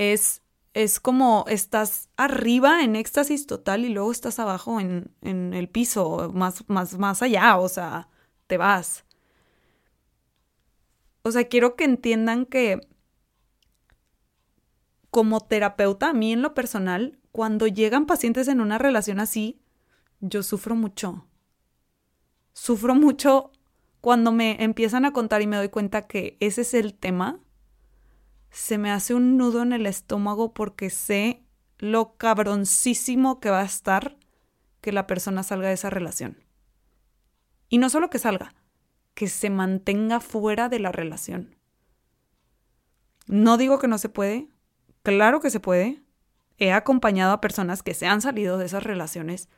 es 0.00 0.42
es 0.72 1.00
como 1.00 1.44
estás 1.48 2.08
arriba 2.16 2.82
en 2.82 2.96
éxtasis 2.96 3.46
total 3.46 3.84
y 3.84 3.88
luego 3.88 4.12
estás 4.12 4.38
abajo 4.38 4.80
en, 4.80 5.10
en 5.20 5.52
el 5.52 5.68
piso, 5.68 6.30
más, 6.32 6.64
más, 6.68 6.98
más 6.98 7.22
allá, 7.22 7.58
o 7.58 7.68
sea, 7.68 8.08
te 8.46 8.56
vas. 8.56 9.04
O 11.22 11.30
sea, 11.32 11.48
quiero 11.48 11.74
que 11.76 11.84
entiendan 11.84 12.46
que 12.46 12.80
como 15.10 15.40
terapeuta, 15.40 16.10
a 16.10 16.12
mí 16.12 16.32
en 16.32 16.42
lo 16.42 16.54
personal, 16.54 17.18
cuando 17.32 17.66
llegan 17.66 18.06
pacientes 18.06 18.46
en 18.46 18.60
una 18.60 18.78
relación 18.78 19.18
así, 19.18 19.60
yo 20.20 20.42
sufro 20.42 20.76
mucho. 20.76 21.26
Sufro 22.52 22.94
mucho 22.94 23.50
cuando 24.00 24.30
me 24.30 24.62
empiezan 24.62 25.04
a 25.04 25.12
contar 25.12 25.42
y 25.42 25.46
me 25.48 25.56
doy 25.56 25.68
cuenta 25.68 26.06
que 26.06 26.36
ese 26.40 26.60
es 26.62 26.74
el 26.74 26.94
tema 26.94 27.40
se 28.50 28.78
me 28.78 28.90
hace 28.90 29.14
un 29.14 29.36
nudo 29.36 29.62
en 29.62 29.72
el 29.72 29.86
estómago 29.86 30.52
porque 30.52 30.90
sé 30.90 31.44
lo 31.78 32.16
cabroncísimo 32.16 33.40
que 33.40 33.50
va 33.50 33.60
a 33.60 33.64
estar 33.64 34.16
que 34.80 34.92
la 34.92 35.06
persona 35.06 35.42
salga 35.42 35.68
de 35.68 35.74
esa 35.74 35.90
relación. 35.90 36.44
Y 37.68 37.78
no 37.78 37.88
solo 37.88 38.10
que 38.10 38.18
salga, 38.18 38.54
que 39.14 39.28
se 39.28 39.50
mantenga 39.50 40.20
fuera 40.20 40.68
de 40.68 40.80
la 40.80 40.92
relación. 40.92 41.56
No 43.26 43.56
digo 43.56 43.78
que 43.78 43.88
no 43.88 43.98
se 43.98 44.08
puede, 44.08 44.48
claro 45.02 45.40
que 45.40 45.50
se 45.50 45.60
puede. 45.60 46.02
He 46.58 46.72
acompañado 46.72 47.32
a 47.32 47.40
personas 47.40 47.82
que 47.82 47.94
se 47.94 48.06
han 48.06 48.20
salido 48.20 48.58
de 48.58 48.66
esas 48.66 48.82
relaciones. 48.82 49.48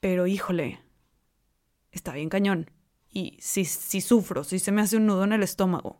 Pero 0.00 0.26
híjole, 0.26 0.80
está 1.90 2.12
bien 2.12 2.28
cañón. 2.28 2.70
Y 3.08 3.38
si, 3.40 3.64
si 3.64 4.00
sufro, 4.02 4.44
si 4.44 4.58
se 4.58 4.72
me 4.72 4.82
hace 4.82 4.98
un 4.98 5.06
nudo 5.06 5.24
en 5.24 5.32
el 5.32 5.42
estómago. 5.42 5.98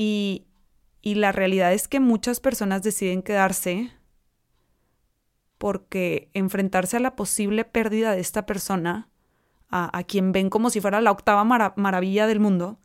Y, 0.00 0.46
la 1.02 1.32
realidad 1.32 1.72
es 1.72 1.88
que 1.88 1.98
muchas 1.98 2.38
personas 2.38 2.84
deciden 2.84 3.22
quedarse 3.22 3.90
porque 5.56 6.30
enfrentarse 6.34 6.98
a 6.98 7.00
la 7.00 7.16
posible 7.16 7.64
pérdida 7.64 8.12
de 8.12 8.20
esta 8.20 8.46
persona, 8.46 9.08
a, 9.70 10.02
quien 10.04 10.30
ven 10.30 10.50
como 10.50 10.70
si 10.70 10.80
fuera 10.80 11.00
la 11.00 11.10
octava 11.10 11.42
maravilla 11.42 12.28
del 12.28 12.38
mundo, 12.38 12.78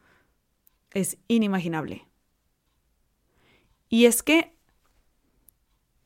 es 0.92 1.20
inimaginable. 1.28 2.08
Y 3.90 4.06
es 4.06 4.24
que 4.24 4.56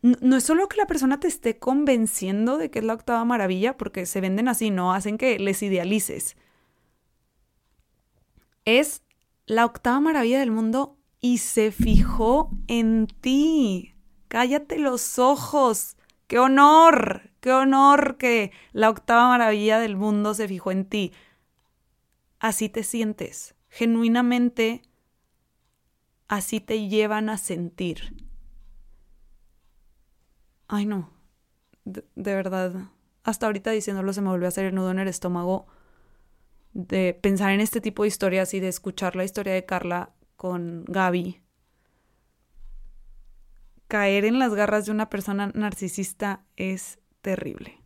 no 0.01 0.35
es 0.35 0.43
solo 0.43 0.67
que 0.67 0.75
la 0.75 0.87
persona 0.87 1.21
te 1.21 1.29
esté 1.29 1.57
convenciendo 1.57 2.57
de 2.57 2.69
que 2.69 2.79
es 2.79 2.85
la 2.85 2.95
octava 2.95 3.23
maravilla, 3.23 3.77
porque 3.77 4.05
se 4.05 4.19
venden 4.19 4.49
así, 4.49 4.71
no 4.71 4.91
hacen 4.91 5.17
que 5.17 5.39
les 5.39 5.63
idealices. 5.63 6.35
Es 8.65 9.03
la 9.45 9.63
octava 9.63 10.01
maravilla 10.01 10.39
del 10.39 10.51
mundo 10.51 10.96
y 11.19 11.39
se 11.39 11.71
fijó 11.71 12.51
en 12.67 13.07
ti. 13.07 13.95
Cállate 14.27 14.79
los 14.79 15.19
ojos. 15.19 15.97
¡Qué 16.27 16.39
honor! 16.39 17.31
¡Qué 17.39 17.51
honor 17.51 18.17
que 18.17 18.51
la 18.73 18.89
octava 18.89 19.29
maravilla 19.29 19.79
del 19.79 19.95
mundo 19.95 20.33
se 20.33 20.47
fijó 20.47 20.71
en 20.71 20.85
ti! 20.85 21.13
Así 22.39 22.69
te 22.69 22.83
sientes. 22.83 23.55
Genuinamente, 23.69 24.83
así 26.27 26.59
te 26.59 26.87
llevan 26.87 27.29
a 27.29 27.37
sentir. 27.37 28.27
Ay, 30.67 30.85
no. 30.85 31.09
De, 31.85 32.03
verdad. 32.15 32.73
Hasta 33.23 33.45
ahorita 33.45 33.71
diciéndolo 33.71 34.13
se 34.13 34.21
me 34.21 34.29
volvió 34.29 34.47
a 34.47 34.49
hacer 34.49 34.65
el 34.65 34.75
nudo 34.75 34.91
en 34.91 34.99
el 34.99 35.07
estómago 35.07 35.67
de 36.73 37.13
pensar 37.13 37.51
en 37.51 37.61
este 37.61 37.81
tipo 37.81 38.03
de 38.03 38.09
historias 38.09 38.53
y 38.53 38.59
de 38.59 38.67
escuchar 38.67 39.15
la 39.15 39.23
historia 39.23 39.53
de 39.53 39.65
Carla 39.65 40.11
con 40.37 40.85
Gaby, 40.87 41.41
caer 43.87 44.25
en 44.25 44.39
las 44.39 44.53
garras 44.53 44.85
de 44.85 44.91
una 44.91 45.09
persona 45.09 45.51
narcisista 45.53 46.45
es 46.55 46.99
terrible. 47.21 47.81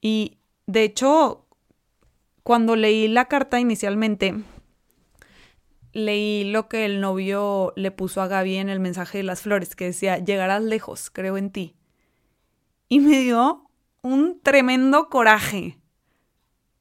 Y 0.00 0.38
de 0.66 0.84
hecho, 0.84 1.46
cuando 2.42 2.76
leí 2.76 3.08
la 3.08 3.26
carta 3.26 3.58
inicialmente, 3.58 4.34
leí 5.92 6.44
lo 6.44 6.68
que 6.68 6.84
el 6.84 7.00
novio 7.00 7.72
le 7.76 7.90
puso 7.90 8.20
a 8.20 8.28
Gaby 8.28 8.56
en 8.56 8.68
el 8.68 8.80
mensaje 8.80 9.18
de 9.18 9.24
las 9.24 9.42
flores, 9.42 9.74
que 9.74 9.86
decía, 9.86 10.18
llegarás 10.18 10.62
lejos, 10.62 11.10
creo 11.10 11.36
en 11.36 11.50
ti. 11.50 11.74
Y 12.88 13.00
me 13.00 13.20
dio 13.20 13.70
un 14.02 14.40
tremendo 14.42 15.08
coraje. 15.08 15.78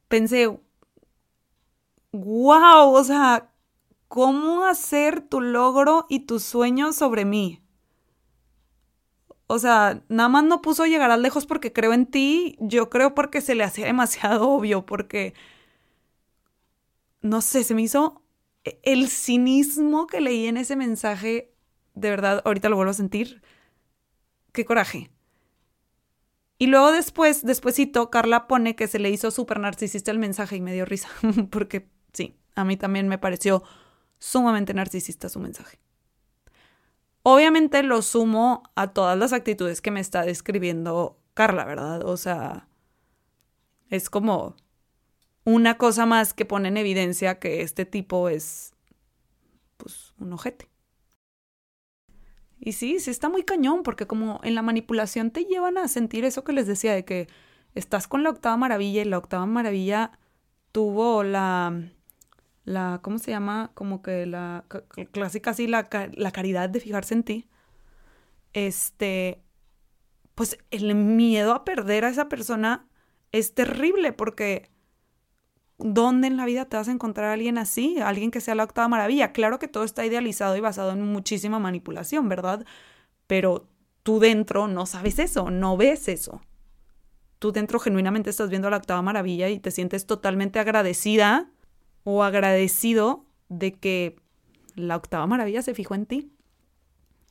Pensé, 0.09 0.59
wow, 2.13 2.93
o 2.93 3.03
sea, 3.03 3.51
¿cómo 4.07 4.65
hacer 4.65 5.21
tu 5.21 5.41
logro 5.41 6.05
y 6.09 6.21
tus 6.21 6.43
sueños 6.43 6.95
sobre 6.95 7.25
mí? 7.25 7.61
O 9.47 9.59
sea, 9.59 10.03
nada 10.07 10.29
más 10.29 10.43
no 10.45 10.61
puso 10.61 10.85
llegar 10.85 11.11
a 11.11 11.17
lejos 11.17 11.45
porque 11.45 11.73
creo 11.73 11.93
en 11.93 12.05
ti, 12.05 12.55
yo 12.61 12.89
creo 12.89 13.13
porque 13.13 13.41
se 13.41 13.55
le 13.55 13.63
hacía 13.63 13.85
demasiado 13.87 14.49
obvio, 14.49 14.85
porque, 14.85 15.33
no 17.21 17.41
sé, 17.41 17.63
se 17.63 17.75
me 17.75 17.81
hizo 17.81 18.21
el 18.83 19.09
cinismo 19.09 20.07
que 20.07 20.21
leí 20.21 20.47
en 20.47 20.57
ese 20.57 20.75
mensaje, 20.75 21.53
de 21.95 22.09
verdad, 22.09 22.41
ahorita 22.45 22.69
lo 22.69 22.75
vuelvo 22.75 22.91
a 22.91 22.95
sentir, 22.95 23.41
qué 24.53 24.65
coraje. 24.65 25.11
Y 26.57 26.67
luego 26.67 26.91
después, 26.91 27.45
despuésito, 27.45 28.09
Carla 28.09 28.47
pone 28.47 28.75
que 28.75 28.87
se 28.87 28.99
le 28.99 29.09
hizo 29.09 29.31
súper 29.31 29.59
narcisista 29.59 30.11
el 30.11 30.19
mensaje 30.19 30.55
y 30.55 30.61
me 30.61 30.73
dio 30.73 30.85
risa, 30.85 31.09
porque 31.49 31.89
Sí, 32.13 32.35
a 32.55 32.63
mí 32.63 32.77
también 32.77 33.07
me 33.07 33.17
pareció 33.17 33.63
sumamente 34.19 34.73
narcisista 34.73 35.29
su 35.29 35.39
mensaje. 35.39 35.79
Obviamente 37.23 37.83
lo 37.83 38.01
sumo 38.01 38.63
a 38.75 38.93
todas 38.93 39.17
las 39.17 39.33
actitudes 39.33 39.81
que 39.81 39.91
me 39.91 39.99
está 39.99 40.23
describiendo 40.23 41.17
Carla, 41.33 41.65
¿verdad? 41.65 42.05
O 42.05 42.17
sea, 42.17 42.67
es 43.89 44.09
como 44.09 44.55
una 45.45 45.77
cosa 45.77 46.05
más 46.05 46.33
que 46.33 46.45
pone 46.45 46.67
en 46.67 46.77
evidencia 46.77 47.39
que 47.39 47.61
este 47.61 47.85
tipo 47.85 48.29
es, 48.29 48.73
pues, 49.77 50.13
un 50.19 50.33
ojete. 50.33 50.69
Y 52.59 52.73
sí, 52.73 52.99
sí 52.99 53.11
está 53.11 53.27
muy 53.29 53.43
cañón, 53.43 53.83
porque 53.83 54.07
como 54.07 54.39
en 54.43 54.55
la 54.55 54.61
manipulación 54.61 55.31
te 55.31 55.43
llevan 55.43 55.77
a 55.77 55.87
sentir 55.89 56.23
eso 56.23 56.43
que 56.43 56.53
les 56.53 56.67
decía, 56.67 56.93
de 56.93 57.03
que 57.03 57.27
estás 57.75 58.07
con 58.07 58.23
la 58.23 58.29
octava 58.29 58.55
maravilla 58.55 59.01
y 59.01 59.05
la 59.05 59.17
octava 59.17 59.45
maravilla 59.45 60.17
tuvo 60.71 61.23
la 61.23 61.89
la, 62.65 62.99
¿cómo 63.01 63.19
se 63.19 63.31
llama? 63.31 63.71
Como 63.73 64.01
que 64.01 64.25
la 64.25 64.65
clásica 65.11 65.51
así, 65.51 65.67
la, 65.67 65.89
la 66.13 66.31
caridad 66.31 66.69
de 66.69 66.79
fijarse 66.79 67.13
en 67.13 67.23
ti. 67.23 67.47
Este, 68.53 69.41
pues 70.35 70.57
el 70.71 70.95
miedo 70.95 71.53
a 71.53 71.65
perder 71.65 72.05
a 72.05 72.09
esa 72.09 72.29
persona 72.29 72.87
es 73.31 73.53
terrible 73.53 74.13
porque 74.13 74.69
¿dónde 75.77 76.27
en 76.27 76.37
la 76.37 76.45
vida 76.45 76.65
te 76.65 76.77
vas 76.77 76.87
a 76.87 76.91
encontrar 76.91 77.29
a 77.29 77.33
alguien 77.33 77.57
así? 77.57 77.99
Alguien 77.99 78.31
que 78.31 78.41
sea 78.41 78.55
la 78.55 78.63
octava 78.63 78.87
maravilla. 78.87 79.33
Claro 79.33 79.59
que 79.59 79.67
todo 79.67 79.83
está 79.83 80.05
idealizado 80.05 80.55
y 80.55 80.61
basado 80.61 80.91
en 80.91 81.01
muchísima 81.01 81.59
manipulación, 81.59 82.29
¿verdad? 82.29 82.65
Pero 83.27 83.67
tú 84.03 84.19
dentro 84.19 84.67
no 84.67 84.85
sabes 84.85 85.19
eso, 85.19 85.49
no 85.49 85.77
ves 85.77 86.07
eso. 86.07 86.41
Tú 87.39 87.51
dentro 87.51 87.79
genuinamente 87.79 88.29
estás 88.29 88.49
viendo 88.49 88.69
la 88.69 88.77
octava 88.77 89.01
maravilla 89.01 89.49
y 89.49 89.59
te 89.59 89.71
sientes 89.71 90.05
totalmente 90.05 90.59
agradecida 90.59 91.51
o 92.03 92.23
agradecido 92.23 93.25
de 93.49 93.73
que 93.73 94.15
la 94.75 94.95
octava 94.95 95.27
maravilla 95.27 95.61
se 95.61 95.73
fijó 95.73 95.95
en 95.95 96.05
ti. 96.05 96.31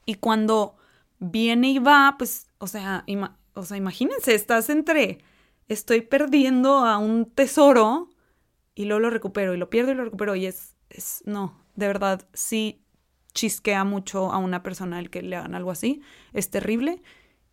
Y 0.07 0.15
cuando 0.15 0.77
viene 1.19 1.71
y 1.71 1.79
va, 1.79 2.17
pues, 2.19 2.49
o 2.59 2.67
sea, 2.67 3.05
o 3.55 3.65
sea, 3.65 3.77
imagínense, 3.77 4.35
estás 4.35 4.71
entre, 4.71 5.19
estoy 5.69 6.01
perdiendo 6.01 6.79
a 6.79 6.99
un 6.99 7.31
tesoro 7.31 8.11
y 8.75 8.87
luego 8.87 9.01
lo 9.01 9.11
recupero 9.11 9.55
y 9.55 9.59
lo 9.59 9.71
pierdo 9.71 9.93
y 9.93 9.95
lo 9.95 10.05
recupero 10.05 10.35
y 10.35 10.47
es, 10.47 10.77
es, 10.91 11.23
no, 11.27 11.63
de 11.77 11.87
verdad, 11.87 12.27
sí 12.33 12.83
chisquea 13.35 13.85
mucho 13.85 14.33
a 14.33 14.39
una 14.39 14.63
persona 14.63 14.99
el 14.99 15.11
que 15.11 15.23
le 15.23 15.37
hagan 15.37 15.55
algo 15.55 15.71
así, 15.71 16.03
es 16.33 16.51
terrible 16.51 17.03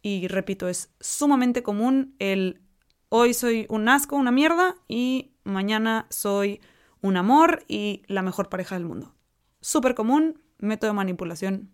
y 0.01 0.27
repito, 0.27 0.67
es 0.67 0.91
sumamente 0.99 1.63
común 1.63 2.15
el 2.19 2.61
hoy 3.09 3.33
soy 3.33 3.65
un 3.69 3.89
asco, 3.89 4.15
una 4.15 4.31
mierda 4.31 4.75
y 4.87 5.31
mañana 5.43 6.07
soy 6.09 6.61
un 7.01 7.17
amor 7.17 7.63
y 7.67 8.03
la 8.07 8.21
mejor 8.21 8.49
pareja 8.49 8.75
del 8.75 8.85
mundo. 8.85 9.15
Súper 9.61 9.95
común, 9.95 10.41
método 10.57 10.91
de 10.91 10.95
manipulación 10.95 11.71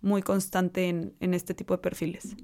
muy 0.00 0.22
constante 0.22 0.88
en, 0.88 1.16
en 1.20 1.34
este 1.34 1.54
tipo 1.54 1.74
de 1.74 1.82
perfiles. 1.82 2.36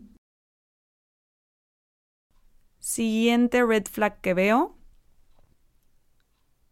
Siguiente 2.79 3.65
red 3.65 3.85
flag 3.85 4.21
que 4.21 4.35
veo, 4.35 4.77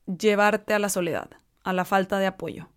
llevarte 0.07 0.75
a 0.75 0.79
la 0.79 0.89
soledad, 0.89 1.31
a 1.63 1.73
la 1.73 1.85
falta 1.85 2.19
de 2.19 2.27
apoyo. 2.27 2.69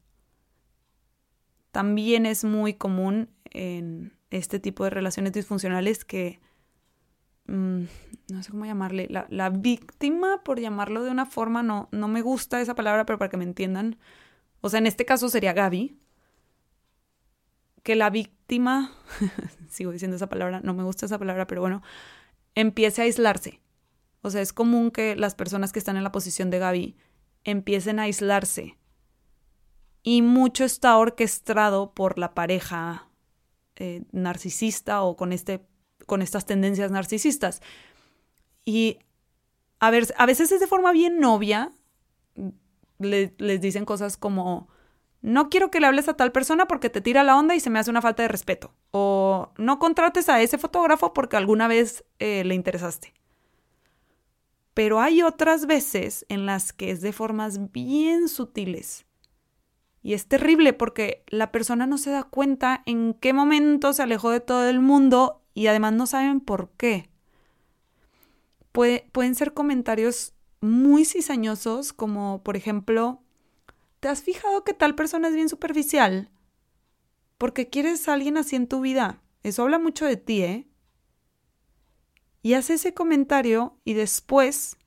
También 1.71 2.25
es 2.25 2.45
muy 2.45 2.75
común 2.75 3.29
en 3.45 4.17
este 4.29 4.59
tipo 4.59 4.83
de 4.83 4.89
relaciones 4.89 5.33
disfuncionales 5.33 6.05
que, 6.05 6.39
mm, 7.47 7.83
no 8.31 8.43
sé 8.43 8.51
cómo 8.51 8.65
llamarle, 8.65 9.07
la, 9.09 9.27
la, 9.29 9.49
víctima, 9.49 10.43
por 10.43 10.59
llamarlo 10.59 11.03
de 11.03 11.11
una 11.11 11.25
forma, 11.25 11.63
no, 11.63 11.89
no 11.91 12.07
me 12.07 12.21
gusta 12.21 12.61
esa 12.61 12.75
palabra, 12.75 13.05
pero 13.05 13.19
para 13.19 13.29
que 13.29 13.37
me 13.37 13.43
entiendan, 13.43 13.97
o 14.61 14.69
sea, 14.69 14.79
en 14.79 14.87
este 14.87 15.05
caso 15.05 15.29
sería 15.29 15.53
Gaby, 15.53 15.97
que 17.83 17.95
la 17.95 18.09
víctima, 18.09 18.91
sigo 19.69 19.91
diciendo 19.91 20.17
esa 20.17 20.27
palabra, 20.27 20.59
no 20.63 20.73
me 20.73 20.83
gusta 20.83 21.05
esa 21.05 21.19
palabra, 21.19 21.45
pero 21.45 21.61
bueno, 21.61 21.83
empiece 22.55 23.01
a 23.01 23.05
aislarse. 23.05 23.61
O 24.21 24.31
sea, 24.31 24.41
es 24.41 24.53
común 24.53 24.89
que 24.89 25.15
las 25.15 25.35
personas 25.35 25.71
que 25.71 25.77
están 25.77 25.97
en 25.97 26.03
la 26.03 26.11
posición 26.11 26.49
de 26.49 26.57
Gaby 26.57 26.97
empiecen 27.43 27.99
a 27.99 28.03
aislarse. 28.03 28.75
Y 30.01 30.23
mucho 30.23 30.63
está 30.63 30.97
orquestado 30.97 31.93
por 31.93 32.17
la 32.17 32.33
pareja 32.33 33.07
eh, 33.75 34.03
narcisista 34.11 35.03
o 35.03 35.15
con, 35.15 35.31
este, 35.31 35.63
con 36.05 36.21
estas 36.21 36.45
tendencias 36.45 36.91
narcisistas. 36.91 37.61
Y 38.63 38.99
a, 39.79 39.91
ver, 39.91 40.13
a 40.17 40.25
veces 40.25 40.51
es 40.51 40.59
de 40.59 40.67
forma 40.67 40.91
bien 40.91 41.19
novia. 41.19 41.71
les 42.99 43.61
dicen 43.61 43.85
cosas 43.85 44.17
como, 44.17 44.69
no 45.25 45.49
quiero 45.49 45.71
que 45.71 45.79
le 45.79 45.87
hables 45.87 46.07
a 46.07 46.15
tal 46.15 46.31
persona 46.31 46.67
porque 46.67 46.91
te 46.91 47.01
tira 47.01 47.23
la 47.23 47.35
onda 47.35 47.55
y 47.55 47.59
se 47.59 47.71
me 47.71 47.79
hace 47.79 47.89
una 47.89 48.03
falta 48.03 48.21
de 48.21 48.29
respeto. 48.29 48.73
O 48.91 49.51
no 49.57 49.79
contrates 49.79 50.29
a 50.29 50.39
ese 50.41 50.59
fotógrafo 50.59 51.13
porque 51.13 51.35
alguna 51.35 51.67
vez 51.67 52.05
eh, 52.19 52.43
le 52.43 52.53
interesaste. 52.53 53.13
Pero 54.75 54.99
hay 54.99 55.23
otras 55.23 55.65
veces 55.65 56.27
en 56.29 56.45
las 56.45 56.73
que 56.73 56.91
es 56.91 57.01
de 57.01 57.11
formas 57.13 57.71
bien 57.71 58.27
sutiles. 58.27 59.05
Y 60.03 60.13
es 60.13 60.27
terrible 60.27 60.73
porque 60.73 61.23
la 61.27 61.51
persona 61.51 61.87
no 61.87 61.97
se 61.97 62.11
da 62.11 62.21
cuenta 62.21 62.83
en 62.85 63.15
qué 63.15 63.33
momento 63.33 63.93
se 63.93 64.03
alejó 64.03 64.29
de 64.29 64.41
todo 64.41 64.69
el 64.69 64.79
mundo 64.79 65.41
y 65.55 65.65
además 65.65 65.93
no 65.93 66.05
saben 66.05 66.39
por 66.39 66.69
qué. 66.77 67.09
pueden 68.71 69.33
ser 69.33 69.55
comentarios 69.55 70.33
muy 70.61 71.05
cizañosos 71.05 71.93
como 71.93 72.43
por 72.43 72.55
ejemplo, 72.57 73.23
¿Te 74.05 74.09
has 74.09 74.21
fijado 74.21 74.63
que 74.63 74.75
tal 74.75 74.93
persona 74.93 75.29
es 75.29 75.33
bien 75.33 75.49
superficial? 75.49 76.29
Porque 77.39 77.71
quieres 77.71 78.07
a 78.07 78.13
alguien 78.13 78.37
así 78.37 78.55
en 78.55 78.67
tu 78.67 78.81
vida. 78.81 79.23
Eso 79.41 79.63
habla 79.63 79.79
mucho 79.79 80.05
de 80.05 80.15
ti, 80.15 80.43
¿eh? 80.43 80.67
Y 82.43 82.53
hace 82.53 82.75
ese 82.75 82.93
comentario 82.93 83.79
y 83.83 83.93
después, 83.93 84.77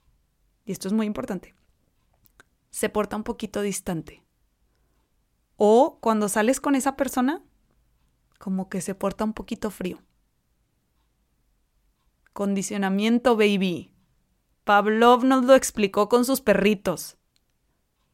y 0.65 0.71
esto 0.71 0.87
es 0.87 0.95
muy 0.95 1.05
importante, 1.05 1.57
se 2.71 2.89
porta 2.91 3.17
un 3.17 3.25
poquito 3.25 3.61
distante. 3.61 4.23
O 5.57 5.99
cuando 6.01 6.29
sales 6.29 6.61
con 6.61 6.77
esa 6.77 6.95
persona, 6.95 7.43
como 8.39 8.69
que 8.69 8.81
se 8.81 8.95
porta 8.95 9.25
un 9.25 9.33
poquito 9.33 9.73
frío. 9.73 9.99
Condicionamiento, 12.39 13.37
baby. 13.37 13.91
Pavlov 14.63 15.25
nos 15.25 15.45
lo 15.45 15.57
explicó 15.57 16.09
con 16.09 16.25
sus 16.25 16.41
perritos 16.41 17.19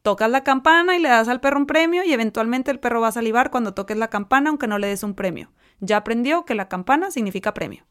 tocas 0.05 0.29
la 0.29 0.43
campana 0.43 0.95
y 0.95 0.99
le 0.99 1.09
das 1.09 1.27
al 1.27 1.41
perro 1.41 1.57
un 1.57 1.65
premio 1.65 2.03
y 2.03 2.13
eventualmente 2.13 2.69
el 2.69 2.79
perro 2.79 3.01
va 3.01 3.07
a 3.07 3.11
salivar 3.11 3.49
cuando 3.49 3.73
toques 3.73 3.97
la 3.97 4.09
campana 4.09 4.51
aunque 4.51 4.67
no 4.67 4.77
le 4.77 4.87
des 4.87 5.01
un 5.01 5.15
premio. 5.15 5.51
Ya 5.79 5.97
aprendió 5.97 6.45
que 6.45 6.53
la 6.53 6.69
campana 6.69 7.09
significa 7.09 7.55
premio. 7.55 7.85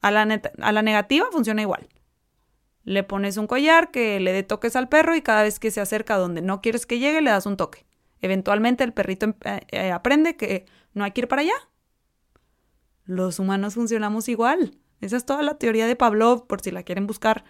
A 0.00 0.10
la, 0.10 0.82
negativa 0.82 1.26
funciona 1.30 1.60
igual. 1.60 1.88
Le 2.84 3.02
pones 3.02 3.36
un 3.36 3.46
collar 3.46 3.90
que 3.90 4.20
le 4.20 4.32
dé 4.32 4.42
toques 4.42 4.74
al 4.74 4.88
perro 4.88 5.14
y 5.14 5.20
cada 5.20 5.42
vez 5.42 5.58
que 5.58 5.70
se 5.70 5.82
acerca 5.82 6.16
donde 6.16 6.40
no 6.40 6.62
quieres 6.62 6.86
que 6.86 6.98
llegue 6.98 7.20
le 7.20 7.30
das 7.30 7.44
un 7.44 7.58
toque. 7.58 7.84
Eventualmente 8.22 8.82
el 8.82 8.94
perrito 8.94 9.26
em, 9.26 9.34
eh, 9.44 9.60
eh, 9.68 9.92
aprende 9.92 10.36
que 10.36 10.64
no 10.94 11.04
hay 11.04 11.10
que 11.10 11.20
ir 11.20 11.28
para 11.28 11.42
allá. 11.42 11.54
Los 13.04 13.38
humanos 13.38 13.74
funcionamos 13.74 14.30
igual. 14.30 14.79
Esa 15.00 15.16
es 15.16 15.24
toda 15.24 15.42
la 15.42 15.58
teoría 15.58 15.86
de 15.86 15.96
Pavlov, 15.96 16.46
por 16.46 16.60
si 16.60 16.70
la 16.70 16.82
quieren 16.82 17.06
buscar 17.06 17.44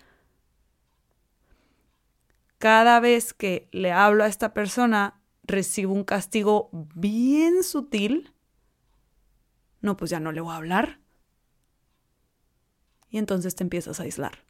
cada 2.60 3.00
vez 3.00 3.32
que 3.32 3.70
le 3.72 3.90
hablo 3.90 4.22
a 4.22 4.26
esta 4.26 4.52
persona, 4.52 5.18
recibo 5.44 5.94
un 5.94 6.04
castigo 6.04 6.68
bien 6.72 7.64
sutil, 7.64 8.34
no, 9.80 9.96
pues 9.96 10.10
ya 10.10 10.20
no 10.20 10.30
le 10.30 10.42
voy 10.42 10.52
a 10.52 10.56
hablar. 10.56 11.00
Y 13.08 13.16
entonces 13.16 13.54
te 13.54 13.64
empiezas 13.64 13.98
a 13.98 14.02
aislar. 14.02 14.44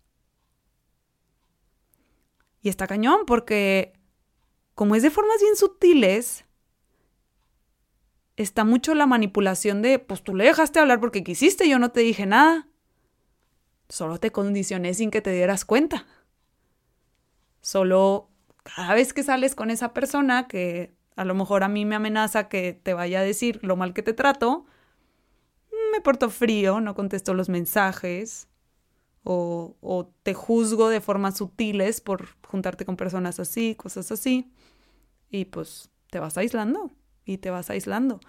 Y 2.63 2.69
está 2.69 2.89
cañón 2.89 3.21
porque 3.29 3.93
como 4.75 4.97
es 4.97 5.05
de 5.05 5.11
formas 5.11 5.41
bien 5.41 5.55
sutiles, 5.55 6.45
está 8.35 8.65
mucho 8.65 8.97
la 8.97 9.07
manipulación 9.07 9.83
de, 9.83 10.01
pues 10.01 10.25
tú 10.25 10.35
le 10.35 10.47
dejaste 10.47 10.81
hablar 10.81 10.99
porque 10.99 11.23
quisiste, 11.23 11.69
yo 11.69 11.79
no 11.79 11.93
te 11.93 12.01
dije 12.01 12.27
nada. 12.27 12.67
Solo 13.91 14.19
te 14.19 14.31
condicioné 14.31 14.95
sin 14.95 15.11
que 15.11 15.21
te 15.21 15.33
dieras 15.33 15.65
cuenta. 15.65 16.07
Solo 17.61 18.31
cada 18.63 18.95
vez 18.95 19.13
que 19.13 19.25
sales 19.25 19.57
con 19.57 19.69
esa 19.71 19.93
persona 19.93 20.47
que 20.47 20.95
a 21.17 21.25
lo 21.25 21.35
mejor 21.35 21.65
a 21.65 21.69
mí 21.69 21.85
me 21.85 21.97
amenaza 21.97 22.49
que 22.49 22.73
te 22.73 22.95
vaya 22.95 23.19
a 23.19 23.25
decir 23.25 23.59
lo 23.63 23.77
mal 23.77 23.93
que 23.93 24.03
te 24.03 24.15
trato, 24.15 24.65
me 25.93 26.01
porto 26.01 26.31
frío, 26.31 26.81
no 26.81 26.95
contesto 26.95 27.35
los 27.35 27.49
mensajes 27.49 28.47
o, 29.25 29.77
o 29.81 30.07
te 30.23 30.35
juzgo 30.35 30.89
de 30.89 31.01
formas 31.01 31.39
sutiles 31.39 32.01
por 32.01 32.29
juntarte 32.47 32.85
con 32.85 32.97
personas 32.97 33.41
así, 33.41 33.75
cosas 33.75 34.13
así. 34.13 34.53
Y 35.31 35.47
pues 35.47 35.91
te 36.11 36.21
vas 36.21 36.39
aislando 36.39 36.93
y 37.25 37.39
te 37.39 37.51
vas 37.51 37.71
aislando. 37.71 38.21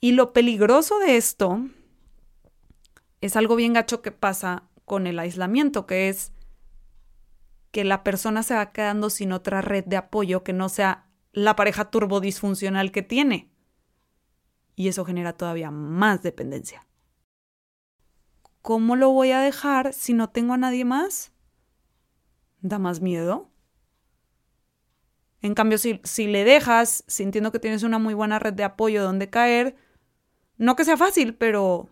Y 0.00 0.12
lo 0.12 0.32
peligroso 0.32 0.98
de 1.00 1.18
esto 1.18 1.68
es 3.20 3.36
algo 3.36 3.56
bien 3.56 3.72
gacho 3.72 4.02
que 4.02 4.12
pasa 4.12 4.68
con 4.84 5.06
el 5.06 5.18
aislamiento, 5.18 5.86
que 5.86 6.08
es 6.08 6.32
que 7.70 7.84
la 7.84 8.02
persona 8.02 8.42
se 8.42 8.54
va 8.54 8.72
quedando 8.72 9.10
sin 9.10 9.32
otra 9.32 9.60
red 9.60 9.84
de 9.84 9.96
apoyo 9.96 10.42
que 10.42 10.52
no 10.52 10.68
sea 10.68 11.06
la 11.32 11.56
pareja 11.56 11.90
turbodisfuncional 11.90 12.90
que 12.92 13.02
tiene. 13.02 13.50
Y 14.74 14.88
eso 14.88 15.04
genera 15.04 15.32
todavía 15.34 15.70
más 15.70 16.22
dependencia. 16.22 16.86
¿Cómo 18.62 18.96
lo 18.96 19.10
voy 19.10 19.32
a 19.32 19.40
dejar 19.40 19.92
si 19.92 20.12
no 20.12 20.30
tengo 20.30 20.54
a 20.54 20.58
nadie 20.58 20.84
más? 20.84 21.32
¿Da 22.60 22.78
más 22.78 23.00
miedo? 23.00 23.50
En 25.40 25.54
cambio, 25.54 25.78
si, 25.78 26.00
si 26.04 26.26
le 26.26 26.44
dejas 26.44 27.04
sintiendo 27.06 27.52
que 27.52 27.60
tienes 27.60 27.82
una 27.82 27.98
muy 27.98 28.14
buena 28.14 28.38
red 28.38 28.54
de 28.54 28.64
apoyo 28.64 29.02
donde 29.02 29.30
caer, 29.30 29.76
no 30.56 30.74
que 30.74 30.84
sea 30.84 30.96
fácil, 30.96 31.34
pero 31.36 31.88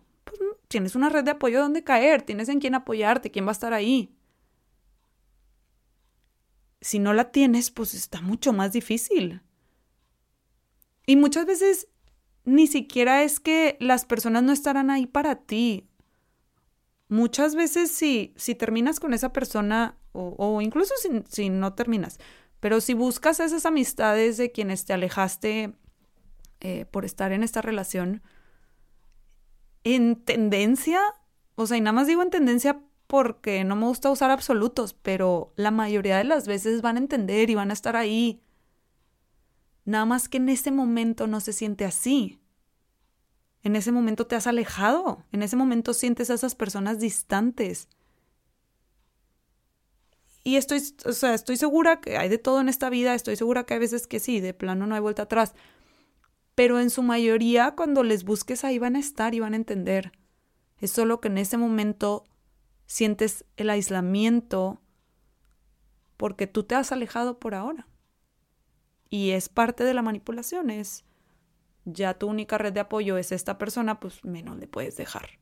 tienes 0.69 0.95
una 0.95 1.09
red 1.09 1.25
de 1.25 1.33
apoyo 1.33 1.61
donde 1.61 1.85
caer, 1.85 2.23
tienes 2.23 2.49
en 2.49 2.61
quién 2.61 2.75
apoyarte, 2.75 3.31
quién 3.31 3.47
va 3.47 3.51
a 3.51 3.53
estar 3.53 3.73
ahí 3.73 4.17
si 6.87 7.01
no 7.01 7.13
la 7.15 7.33
tienes, 7.33 7.73
pues 7.73 7.95
está 7.95 8.21
mucho 8.21 8.53
más 8.53 8.73
difícil. 8.73 9.43
Y 11.05 11.17
muchas 11.17 11.45
veces 11.47 11.89
ni 12.45 12.69
siquiera 12.69 13.25
es 13.25 13.41
que 13.41 13.77
las 13.81 14.05
personas 14.05 14.45
no 14.45 14.53
estarán 14.53 14.91
ahí 14.91 15.07
para 15.07 15.35
ti. 15.35 15.89
muchas 17.09 17.55
veces 17.55 17.91
si, 17.91 18.35
si 18.37 18.55
terminas 18.55 18.99
con 18.99 19.15
esa 19.15 19.33
persona, 19.33 19.97
o, 20.13 20.61
incluso 20.61 20.95
si, 21.29 21.51
no 21.51 21.75
terminas, 21.75 22.19
pero 22.61 22.81
si 22.81 22.95
buscas 22.95 23.39
esas 23.39 23.67
amistades 23.67 24.37
de 24.37 24.51
quienes 24.51 24.85
te 24.85 24.93
alejaste 24.93 25.75
eh, 26.61 26.85
por 26.87 27.05
estar 27.05 27.33
en 27.33 27.43
esta 27.45 27.63
relación, 27.63 28.23
en 29.95 30.17
tendencia, 30.17 31.01
o 31.55 31.67
sea, 31.69 31.77
y 31.77 31.81
nada 31.81 31.93
más 31.93 32.09
digo 32.09 32.21
en 32.21 32.31
tendencia 32.31 32.83
porque 33.07 33.63
no 33.63 33.77
me 33.77 33.87
gusta 33.87 34.11
usar 34.11 34.33
absolutos, 34.33 34.95
pero 34.95 35.53
la 35.55 35.71
mayoría 35.71 36.19
de 36.19 36.25
las 36.25 36.49
veces 36.49 36.83
van 36.83 36.97
a 36.97 36.99
entender 36.99 37.51
y 37.51 37.55
van 37.55 37.71
a 37.71 37.73
estar 37.73 37.95
ahí. 37.95 38.43
Nada 39.85 40.05
más 40.05 40.29
que 40.29 40.39
en 40.39 40.49
ese 40.49 40.73
momento 40.73 41.29
no 41.29 41.39
se 41.39 41.53
siente 41.53 41.85
así. 41.85 42.41
En 43.63 43.77
ese 43.77 43.93
momento 43.93 44.27
te 44.27 44.35
has 44.35 44.49
alejado, 44.49 45.25
en 45.31 45.45
ese 45.45 45.55
momento 45.55 45.95
sientes 45.95 46.31
a 46.31 46.35
esas 46.35 46.57
personas 46.57 46.99
distantes. 46.99 47.89
Y 50.43 50.57
estoy, 50.57 50.83
o 51.05 51.13
sea, 51.13 51.35
estoy 51.35 51.57
segura 51.57 52.01
que 52.01 52.17
hay 52.19 52.29
de 52.29 52.39
todo 52.39 52.61
en 52.61 52.69
esta 52.69 52.91
vida, 52.91 53.15
estoy 53.15 53.37
segura 53.37 53.65
que 53.65 53.75
hay 53.75 53.81
veces 53.81 54.09
que 54.09 54.19
sí, 54.19 54.41
de 54.41 54.53
plano 54.53 54.89
no 54.89 54.97
hay 54.97 55.01
vuelta 55.01 55.23
atrás. 55.23 55.55
Pero 56.57 56.81
en 56.81 56.91
su 56.91 57.05
mayoría, 57.05 57.77
cuando 57.77 58.03
les 58.03 58.25
busques 58.25 58.65
ahí 58.65 58.81
van 58.81 58.97
a 58.97 58.99
estar 58.99 59.35
y 59.35 59.41
van 59.41 59.53
a 59.53 59.57
entender. 59.57 60.11
Es 60.79 60.91
solo 60.91 61.21
que 61.21 61.29
en 61.29 61.39
ese 61.39 61.57
momento 61.57 62.25
sientes 62.87 63.45
el 63.57 63.71
aislamiento 63.71 64.81
porque 66.17 66.47
tú 66.47 66.65
te 66.65 66.75
has 66.75 66.91
alejado 66.91 67.39
por 67.39 67.55
ahora. 67.55 67.87
Y 69.09 69.31
es 69.31 69.49
parte 69.49 69.85
de 69.85 69.95
la 69.95 70.03
manipulación, 70.03 70.71
es 70.71 71.05
ya 71.85 72.15
tu 72.15 72.27
única 72.27 72.59
red 72.59 72.73
de 72.73 72.81
apoyo 72.81 73.17
es 73.17 73.33
esta 73.33 73.59
persona, 73.59 74.01
pues 74.01 74.25
menos 74.25 74.57
le 74.57 74.67
puedes 74.67 74.97
dejar. 74.97 75.39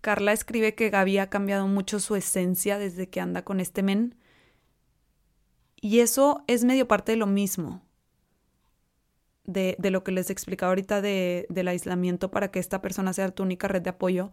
Carla 0.00 0.32
escribe 0.32 0.74
que 0.74 0.90
Gaby 0.90 1.18
ha 1.18 1.30
cambiado 1.30 1.66
mucho 1.68 2.00
su 2.00 2.16
esencia 2.16 2.78
desde 2.78 3.08
que 3.08 3.20
anda 3.20 3.44
con 3.44 3.60
este 3.60 3.82
men. 3.82 4.16
Y 5.76 6.00
eso 6.00 6.44
es 6.46 6.64
medio 6.64 6.88
parte 6.88 7.12
de 7.12 7.18
lo 7.18 7.26
mismo. 7.26 7.87
De, 9.50 9.76
de 9.78 9.90
lo 9.90 10.04
que 10.04 10.12
les 10.12 10.28
explicaba 10.28 10.72
ahorita 10.72 11.00
de, 11.00 11.46
del 11.48 11.68
aislamiento 11.68 12.30
para 12.30 12.50
que 12.50 12.58
esta 12.58 12.82
persona 12.82 13.14
sea 13.14 13.30
tu 13.30 13.42
única 13.42 13.66
red 13.66 13.80
de 13.80 13.88
apoyo. 13.88 14.30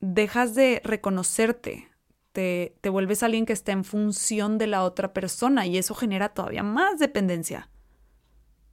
Dejas 0.00 0.54
de 0.54 0.80
reconocerte, 0.82 1.88
te, 2.32 2.74
te 2.80 2.88
vuelves 2.88 3.22
alguien 3.22 3.44
que 3.44 3.52
está 3.52 3.72
en 3.72 3.84
función 3.84 4.56
de 4.56 4.66
la 4.66 4.82
otra 4.84 5.12
persona 5.12 5.66
y 5.66 5.76
eso 5.76 5.94
genera 5.94 6.30
todavía 6.30 6.62
más 6.62 6.98
dependencia. 6.98 7.68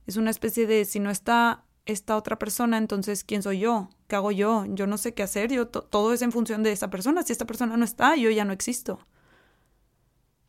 Es 0.07 0.15
una 0.15 0.29
especie 0.29 0.67
de 0.67 0.85
si 0.85 1.01
no 1.01 1.09
está 1.09 1.65
esta 1.85 2.15
otra 2.15 2.39
persona, 2.39 2.77
entonces 2.77 3.23
¿quién 3.23 3.43
soy 3.43 3.59
yo? 3.59 3.89
¿Qué 4.07 4.15
hago 4.15 4.31
yo? 4.31 4.65
Yo 4.69 4.87
no 4.87 4.97
sé 4.97 5.13
qué 5.13 5.23
hacer, 5.23 5.51
yo 5.51 5.67
todo 5.67 6.13
es 6.13 6.21
en 6.21 6.31
función 6.31 6.63
de 6.63 6.71
esa 6.71 6.89
persona. 6.89 7.23
Si 7.23 7.31
esta 7.31 7.45
persona 7.45 7.75
no 7.77 7.85
está, 7.85 8.15
yo 8.15 8.29
ya 8.31 8.45
no 8.45 8.53
existo. 8.53 9.05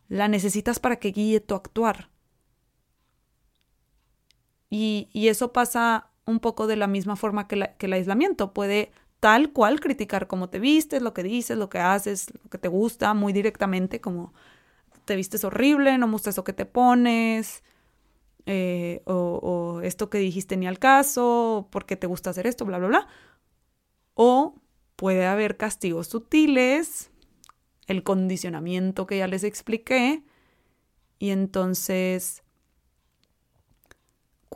La 0.09 0.29
necesitas 0.29 0.79
para 0.79 0.97
que 0.97 1.11
guíe 1.11 1.41
tu 1.41 1.55
actuar. 1.55 2.11
Y, 4.71 5.09
eso 5.15 5.53
pasa 5.53 6.11
un 6.25 6.41
poco 6.41 6.67
de 6.67 6.77
la 6.77 6.87
misma 6.87 7.17
forma 7.17 7.47
que, 7.49 7.71
el 7.79 7.93
aislamiento. 7.93 8.53
Puede 8.53 8.91
tal 9.21 9.53
cual 9.53 9.81
criticar 9.81 10.27
cómo 10.27 10.49
te 10.49 10.59
vistes, 10.59 11.03
lo 11.03 11.15
que 11.15 11.23
dices, 11.23 11.57
lo 11.57 11.69
que 11.69 11.79
haces, 11.79 12.33
lo 12.43 12.51
que 12.51 12.59
te 12.59 12.69
gusta, 12.69 13.15
muy 13.15 13.33
directamente, 13.33 14.01
como 14.01 14.33
te 15.05 15.17
vistes 15.17 15.45
horrible, 15.45 15.97
no 15.99 16.07
me 16.07 16.15
gusta 16.15 16.31
eso 16.31 16.45
que 16.45 16.53
te 16.53 16.67
pones, 16.67 17.63
eh, 18.47 19.03
o, 19.07 19.81
esto 19.83 20.11
que 20.11 20.19
dijiste 20.19 20.57
ni 20.57 20.67
al 20.67 20.79
caso, 20.79 21.69
porque 21.71 21.97
te 21.97 22.07
gusta 22.07 22.31
hacer 22.31 22.47
esto, 22.47 22.65
bla, 22.65 22.79
bla, 22.79 22.89
bla. 22.89 23.09
O 24.15 24.55
puede 24.97 25.27
haber 25.27 25.57
castigos 25.57 26.09
sutiles, 26.09 27.11
el 27.87 28.03
condicionamiento 28.03 29.07
que 29.07 29.19
ya 29.19 29.27
les 29.27 29.45
expliqué, 29.45 30.23
y 31.19 31.31
entonces 31.31 32.43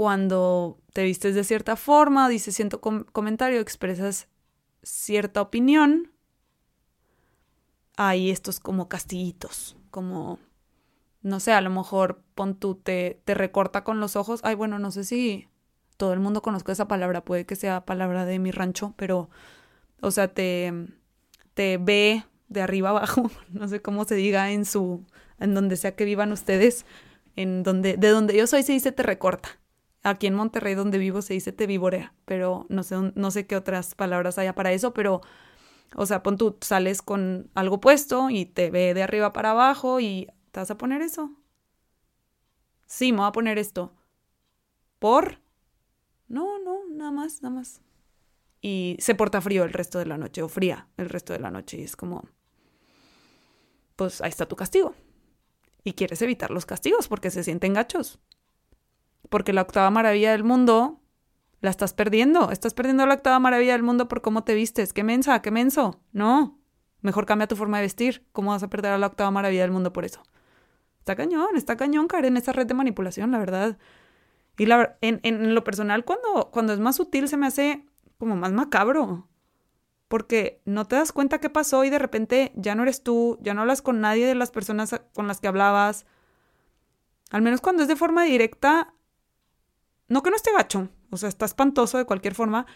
cuando 0.00 0.78
te 0.94 1.02
vistes 1.02 1.34
de 1.34 1.44
cierta 1.44 1.76
forma, 1.76 2.30
dices 2.30 2.56
cierto 2.56 2.80
comentario, 2.80 3.60
expresas 3.60 4.28
cierta 4.82 5.42
opinión, 5.42 6.10
hay 7.98 8.30
estos 8.30 8.60
como 8.60 8.88
castiguitos, 8.88 9.76
como 9.90 10.38
no 11.20 11.38
sé, 11.38 11.52
a 11.52 11.60
lo 11.60 11.68
mejor 11.68 12.22
pon 12.34 12.54
tú, 12.54 12.76
te, 12.76 13.20
te 13.26 13.34
recorta 13.34 13.84
con 13.84 14.00
los 14.00 14.16
ojos. 14.16 14.40
Ay, 14.42 14.54
bueno, 14.54 14.78
no 14.78 14.90
sé 14.90 15.04
si 15.04 15.48
todo 15.98 16.14
el 16.14 16.20
mundo 16.20 16.40
conozca 16.40 16.72
esa 16.72 16.88
palabra, 16.88 17.22
puede 17.22 17.44
que 17.44 17.54
sea 17.54 17.84
palabra 17.84 18.24
de 18.24 18.38
mi 18.38 18.52
rancho, 18.52 18.94
pero, 18.96 19.28
o 20.00 20.10
sea, 20.10 20.28
te, 20.28 20.72
te 21.52 21.76
ve 21.76 22.24
de 22.48 22.62
arriba 22.62 22.88
abajo, 22.88 23.30
no 23.50 23.68
sé 23.68 23.82
cómo 23.82 24.06
se 24.06 24.14
diga 24.14 24.50
en 24.50 24.64
su, 24.64 25.04
en 25.38 25.52
donde 25.52 25.76
sea 25.76 25.94
que 25.94 26.06
vivan 26.06 26.32
ustedes, 26.32 26.86
en 27.36 27.62
donde, 27.62 27.98
de 27.98 28.08
donde 28.08 28.34
yo 28.34 28.46
soy 28.46 28.62
se 28.62 28.72
dice 28.72 28.92
te 28.92 29.02
recorta. 29.02 29.59
Aquí 30.02 30.26
en 30.26 30.34
Monterrey, 30.34 30.74
donde 30.74 30.98
vivo, 30.98 31.22
se 31.22 31.34
dice 31.34 31.52
te 31.52 31.66
vivorea, 31.66 32.14
pero 32.24 32.66
no 32.68 32.82
sé, 32.82 32.96
no 33.14 33.30
sé 33.30 33.46
qué 33.46 33.56
otras 33.56 33.94
palabras 33.94 34.38
haya 34.38 34.54
para 34.54 34.72
eso, 34.72 34.94
pero, 34.94 35.20
o 35.94 36.06
sea, 36.06 36.22
pon 36.22 36.38
tú, 36.38 36.56
sales 36.60 37.02
con 37.02 37.50
algo 37.54 37.80
puesto 37.80 38.30
y 38.30 38.46
te 38.46 38.70
ve 38.70 38.94
de 38.94 39.02
arriba 39.02 39.32
para 39.32 39.50
abajo 39.50 40.00
y 40.00 40.28
¿Te 40.50 40.60
vas 40.60 40.70
a 40.70 40.78
poner 40.78 41.02
eso? 41.02 41.30
Sí, 42.86 43.12
me 43.12 43.18
voy 43.18 43.28
a 43.28 43.32
poner 43.32 43.58
esto. 43.58 43.94
¿Por? 44.98 45.40
No, 46.28 46.58
no, 46.58 46.80
nada 46.90 47.12
más, 47.12 47.42
nada 47.42 47.54
más. 47.54 47.80
Y 48.60 48.96
se 48.98 49.14
porta 49.14 49.40
frío 49.40 49.64
el 49.64 49.72
resto 49.72 49.98
de 49.98 50.06
la 50.06 50.18
noche, 50.18 50.42
o 50.42 50.48
fría 50.48 50.88
el 50.96 51.08
resto 51.08 51.32
de 51.32 51.38
la 51.38 51.50
noche, 51.50 51.78
y 51.78 51.82
es 51.82 51.96
como, 51.96 52.28
pues 53.96 54.20
ahí 54.20 54.28
está 54.28 54.46
tu 54.46 54.56
castigo. 54.56 54.94
Y 55.82 55.94
quieres 55.94 56.20
evitar 56.20 56.50
los 56.50 56.66
castigos 56.66 57.08
porque 57.08 57.30
se 57.30 57.44
sienten 57.44 57.72
gachos. 57.72 58.18
Porque 59.30 59.54
la 59.54 59.62
octava 59.62 59.90
maravilla 59.90 60.32
del 60.32 60.44
mundo 60.44 61.00
la 61.60 61.70
estás 61.70 61.94
perdiendo. 61.94 62.50
Estás 62.50 62.74
perdiendo 62.74 63.06
la 63.06 63.14
octava 63.14 63.38
maravilla 63.38 63.72
del 63.72 63.82
mundo 63.82 64.08
por 64.08 64.20
cómo 64.20 64.44
te 64.44 64.54
vistes. 64.54 64.92
¿Qué 64.92 65.02
mensa? 65.02 65.40
¿Qué 65.40 65.50
menso? 65.50 66.02
No. 66.12 66.58
Mejor 67.00 67.24
cambia 67.24 67.48
tu 67.48 67.56
forma 67.56 67.78
de 67.78 67.84
vestir. 67.84 68.26
¿Cómo 68.32 68.50
vas 68.50 68.62
a 68.62 68.68
perder 68.68 68.92
a 68.92 68.98
la 68.98 69.06
octava 69.06 69.30
maravilla 69.30 69.62
del 69.62 69.70
mundo 69.70 69.92
por 69.92 70.04
eso? 70.04 70.22
Está 70.98 71.16
cañón, 71.16 71.56
está 71.56 71.76
cañón 71.76 72.08
caer 72.08 72.26
en 72.26 72.36
esa 72.36 72.52
red 72.52 72.66
de 72.66 72.74
manipulación, 72.74 73.30
la 73.30 73.38
verdad. 73.38 73.78
Y 74.58 74.66
la, 74.66 74.98
en, 75.00 75.20
en 75.22 75.54
lo 75.54 75.64
personal, 75.64 76.04
cuando, 76.04 76.50
cuando 76.50 76.74
es 76.74 76.80
más 76.80 76.96
sutil, 76.96 77.28
se 77.28 77.38
me 77.38 77.46
hace 77.46 77.86
como 78.18 78.36
más 78.36 78.52
macabro. 78.52 79.26
Porque 80.08 80.60
no 80.64 80.86
te 80.86 80.96
das 80.96 81.12
cuenta 81.12 81.38
qué 81.38 81.48
pasó 81.48 81.84
y 81.84 81.90
de 81.90 81.98
repente 81.98 82.52
ya 82.56 82.74
no 82.74 82.82
eres 82.82 83.02
tú, 83.02 83.38
ya 83.40 83.54
no 83.54 83.62
hablas 83.62 83.80
con 83.80 84.00
nadie 84.00 84.26
de 84.26 84.34
las 84.34 84.50
personas 84.50 85.00
con 85.14 85.26
las 85.26 85.40
que 85.40 85.48
hablabas. 85.48 86.04
Al 87.30 87.42
menos 87.42 87.60
cuando 87.60 87.82
es 87.82 87.88
de 87.88 87.96
forma 87.96 88.24
directa, 88.24 88.92
no 90.10 90.22
que 90.22 90.28
no 90.28 90.36
esté 90.36 90.52
gacho, 90.52 90.90
o 91.10 91.16
sea, 91.16 91.30
está 91.30 91.46
espantoso 91.46 91.96
de 91.96 92.04
cualquier 92.04 92.34
forma, 92.34 92.66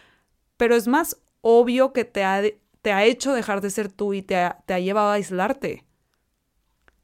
pero 0.56 0.74
es 0.74 0.88
más 0.88 1.20
obvio 1.42 1.92
que 1.92 2.06
te 2.06 2.24
ha, 2.24 2.40
te 2.80 2.92
ha 2.92 3.04
hecho 3.04 3.34
dejar 3.34 3.60
de 3.60 3.68
ser 3.68 3.92
tú 3.92 4.14
y 4.14 4.22
te 4.22 4.50
te 4.64 4.72
ha 4.72 4.78
llevado 4.80 5.10
a 5.10 5.14
aislarte 5.14 5.84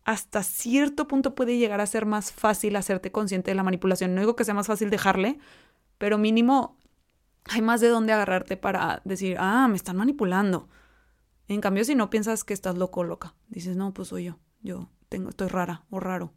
hasta 0.04 0.42
cierto 0.42 1.06
punto 1.06 1.34
puede 1.34 1.56
llegar 1.58 1.80
a 1.80 1.86
ser 1.86 2.06
más 2.06 2.32
fácil 2.32 2.76
hacerte 2.76 3.12
consciente 3.12 3.50
de 3.52 3.54
la 3.54 3.62
manipulación. 3.62 4.14
No 4.14 4.20
digo 4.20 4.36
que 4.36 4.44
sea 4.44 4.54
más 4.54 4.66
fácil 4.66 4.90
dejarle, 4.90 5.38
pero 5.98 6.18
mínimo 6.18 6.78
hay 7.44 7.62
más 7.62 7.80
de 7.80 7.88
dónde 7.88 8.12
agarrarte 8.12 8.56
para 8.56 9.02
decir, 9.04 9.36
ah, 9.38 9.68
me 9.68 9.76
están 9.76 9.96
manipulando. 9.96 10.68
En 11.48 11.60
cambio, 11.60 11.84
si 11.84 11.94
no 11.94 12.10
piensas 12.10 12.44
que 12.44 12.54
estás 12.54 12.76
loco 12.76 13.00
o 13.00 13.04
loca, 13.04 13.34
dices, 13.48 13.76
no, 13.76 13.92
pues 13.94 14.08
soy 14.08 14.24
yo, 14.24 14.38
yo 14.62 14.90
tengo, 15.08 15.30
estoy 15.30 15.48
rara 15.48 15.84
o 15.90 16.00
raro. 16.00 16.32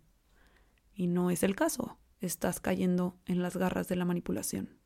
Y 0.93 1.08
no 1.08 1.32
es 1.32 1.43
el 1.43 1.56
caso, 1.56 1.97
estás 2.25 2.59
cayendo 2.59 3.17
en 3.25 3.41
las 3.41 3.57
garras 3.57 3.88
de 3.88 3.95
la 3.95 4.05
manipulación. 4.05 4.77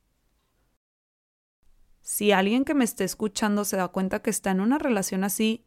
Si 2.02 2.32
alguien 2.32 2.63
que 2.63 2.73
me 2.73 2.86
esté 2.86 3.04
escuchando 3.04 3.65
se 3.65 3.78
da 3.78 3.89
cuenta 3.89 4.21
que 4.21 4.30
está 4.30 4.52
en 4.52 4.62
una 4.62 4.78
relación 4.78 5.23
así, 5.23 5.65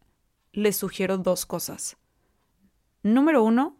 le 0.52 0.72
sugiero 0.72 1.18
dos 1.18 1.46
cosas. 1.46 1.96
Número 3.02 3.42
uno, 3.42 3.78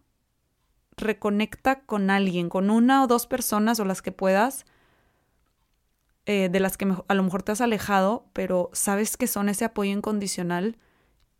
reconecta 0.97 1.81
con 1.81 2.11
alguien, 2.11 2.49
con 2.49 2.71
una 2.71 3.03
o 3.03 3.07
dos 3.07 3.27
personas 3.27 3.81
o 3.81 3.85
las 3.85 4.03
que 4.03 4.13
puedas, 4.13 4.67
eh, 6.27 6.49
de 6.51 6.61
las 6.61 6.77
que 6.77 6.95
a 7.09 7.15
lo 7.15 7.23
mejor 7.23 7.43
te 7.43 7.53
has 7.53 7.61
alejado, 7.61 8.29
pero 8.33 8.71
sabes 8.73 9.17
que 9.17 9.27
son 9.27 9.49
ese 9.49 9.65
apoyo 9.65 9.91
incondicional 9.91 10.77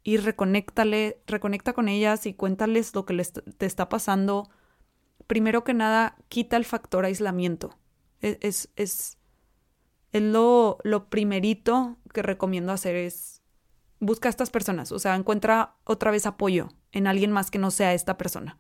y 0.03 0.17
reconéctale, 0.17 1.23
reconecta 1.27 1.75
con 1.75 1.89
ellas 1.89 2.27
y 2.27 2.35
cuéntales 2.35 2.95
lo 2.95 3.05
que 3.05 3.13
les, 3.13 3.33
te 3.33 3.67
está 3.67 3.89
pasando. 3.89 4.49
Primero 5.31 5.63
que 5.63 5.75
nada, 5.75 6.17
quita 6.29 6.57
el 6.57 6.65
factor 6.65 7.05
aislamiento. 7.05 7.79
E, 8.21 8.41
es, 8.43 8.69
es, 8.75 9.17
lo, 10.13 10.79
lo 10.83 11.09
primerito 11.09 11.99
que 12.13 12.23
recomiendo 12.23 12.73
hacer 12.73 12.97
es 12.97 13.41
busca 14.01 14.29
a 14.29 14.31
estas 14.31 14.51
personas, 14.51 14.91
o 14.91 14.99
sea, 14.99 15.15
encuentra 15.15 15.77
otra 15.85 16.11
vez 16.11 16.27
apoyo 16.27 16.71
en 16.91 17.07
alguien 17.07 17.31
más 17.31 17.53
que 17.53 17.61
no 17.61 17.71
sea 17.71 17.95
esta 17.95 18.19
persona. 18.19 18.59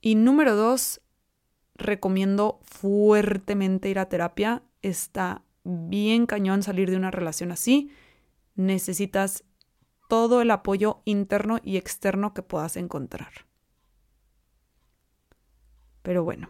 Y 0.00 0.16
número 0.16 0.56
dos, 0.56 1.00
recomiendo 1.76 2.58
fuertemente 2.64 3.90
ir 3.90 4.00
a 4.00 4.08
terapia. 4.08 4.64
Está 4.82 5.44
bien 5.62 6.26
cañón 6.26 6.64
salir 6.64 6.90
de 6.90 6.96
una 6.96 7.12
relación 7.12 7.52
así. 7.52 7.92
Necesitas 8.56 9.44
todo 10.08 10.42
el 10.42 10.50
apoyo 10.50 11.00
interno 11.04 11.60
y 11.62 11.76
externo 11.76 12.34
que 12.34 12.42
puedas 12.42 12.76
encontrar. 12.76 13.49
Pero 16.02 16.24
bueno, 16.24 16.48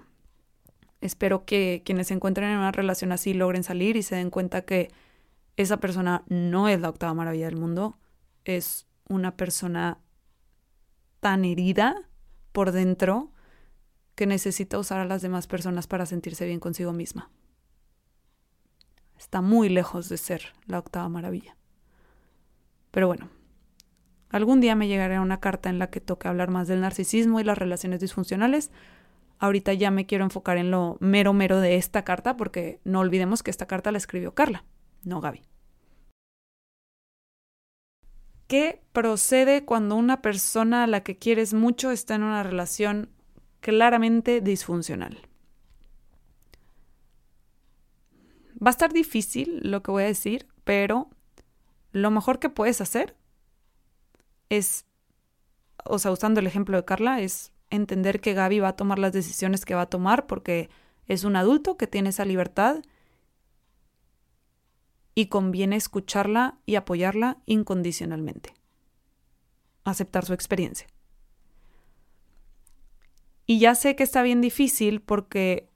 espero 1.01 1.45
que 1.45 1.83
quienes 1.85 2.09
se 2.09 2.15
encuentren 2.15 2.51
en 2.51 2.59
una 2.59 2.73
relación 2.73 3.13
así 3.13 3.35
logren 3.35 3.65
salir 3.65 3.97
y 3.97 4.03
se 4.03 4.17
den 4.17 4.31
cuenta 4.31 4.63
que 4.63 4.91
esa 5.57 5.79
persona 5.79 6.25
no 6.29 6.69
es 6.69 6.81
la 6.81 6.89
octava 6.89 7.15
maravilla 7.15 7.47
del 7.47 7.57
mundo, 7.57 7.99
es 8.45 8.87
una 9.09 9.37
persona 9.37 9.99
tan 11.21 11.45
herida 11.45 12.09
por 12.53 12.73
dentro 12.73 13.33
que 14.15 14.27
necesita 14.27 14.79
usar 14.79 15.01
a 15.01 15.05
las 15.05 15.23
demás 15.23 15.47
personas 15.47 15.87
para 15.87 16.07
sentirse 16.07 16.47
bien 16.47 16.61
consigo 16.61 16.93
misma. 16.93 17.31
Está 19.19 19.41
muy 19.41 19.69
lejos 19.69 20.09
de 20.09 20.17
ser 20.17 20.55
la 20.67 20.79
octava 20.79 21.09
maravilla. 21.09 21.57
Pero 22.91 23.07
bueno, 23.07 23.29
algún 24.31 24.61
día 24.61 24.75
me 24.75 24.89
llegará 24.89 25.21
una 25.21 25.41
carta 25.41 25.69
en 25.69 25.79
la 25.79 25.91
que 25.91 26.01
toque 26.01 26.29
hablar 26.29 26.51
más 26.51 26.69
del 26.69 26.81
narcisismo 26.81 27.41
y 27.41 27.45
las 27.45 27.59
relaciones 27.59 28.01
disfuncionales. 28.01 28.71
Ahorita 29.41 29.73
ya 29.73 29.91
me 29.91 30.05
quiero 30.05 30.25
enfocar 30.25 30.59
en 30.59 30.71
lo 30.71 30.99
mero 31.01 31.33
mero 31.33 31.61
de 31.61 31.77
esta 31.77 32.05
carta 32.05 32.37
porque 32.37 32.79
no 32.85 33.01
olvidemos 33.01 33.43
que 33.43 33.51
esta 33.51 33.67
carta 33.67 33.91
la 33.91 33.97
escribió 33.97 34.35
Carla, 34.35 34.65
no 35.03 35.23
Gaby. 35.23 35.43
¿Qué 38.49 38.83
procede 38.93 39.65
cuando 39.65 39.97
una 39.97 40.21
persona 40.21 40.85
a 40.85 40.87
la 40.87 41.03
que 41.03 41.17
quieres 41.17 41.55
mucho 41.55 41.91
está 41.91 42.17
en 42.17 42.23
una 42.23 42.43
relación 42.43 43.09
claramente 43.61 44.43
disfuncional? 44.43 45.19
Va 48.63 48.69
a 48.69 48.71
estar 48.71 48.93
difícil 48.93 49.61
lo 49.63 49.83
que 49.83 49.91
voy 49.91 50.03
a 50.03 50.07
decir, 50.07 50.49
pero 50.65 51.09
lo 51.93 52.11
mejor 52.11 52.41
que 52.41 52.51
puedes 52.51 52.83
hacer 52.83 53.17
es, 54.51 54.85
o 55.87 55.99
sea, 55.99 56.11
usando 56.11 56.41
el 56.41 56.47
ejemplo 56.47 56.77
de 56.77 56.85
Carla, 56.85 57.23
es 57.23 57.53
entender 57.71 58.21
que 58.21 58.35
Gaby 58.35 58.61
va 58.61 58.69
a 58.69 58.77
tomar 58.77 58.99
las 58.99 59.13
decisiones 59.13 59.65
que 59.65 59.75
va 59.75 59.83
a 59.83 59.91
tomar 59.91 60.27
porque 60.27 60.69
es 61.07 61.25
un 61.25 61.37
adulto 61.37 61.77
que 61.77 61.87
tiene 61.87 62.11
esa 62.11 62.25
libertad 62.25 62.83
y 65.15 65.27
conviene 65.27 65.77
escucharla 65.77 66.59
y 66.67 66.77
apoyarla 66.77 67.39
incondicionalmente. 67.47 68.55
Aceptar 69.85 70.25
su 70.25 70.35
experiencia. 70.35 70.87
Y 73.47 73.59
ya 73.59 73.75
sé 73.75 73.97
que 73.97 74.05
está 74.05 74.23
bien 74.23 74.41
difícil 74.41 75.01
porque 75.01 75.69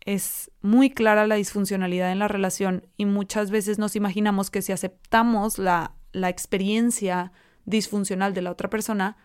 es 0.00 0.52
muy 0.62 0.90
clara 0.90 1.26
la 1.26 1.34
disfuncionalidad 1.34 2.12
en 2.12 2.20
la 2.20 2.28
relación 2.28 2.86
y 2.96 3.06
muchas 3.06 3.50
veces 3.50 3.78
nos 3.78 3.96
imaginamos 3.96 4.50
que 4.50 4.62
si 4.62 4.70
aceptamos 4.70 5.58
la, 5.58 5.96
la 6.12 6.28
experiencia 6.28 7.32
disfuncional 7.64 8.32
de 8.32 8.42
la 8.42 8.52
otra 8.52 8.70
persona, 8.70 9.16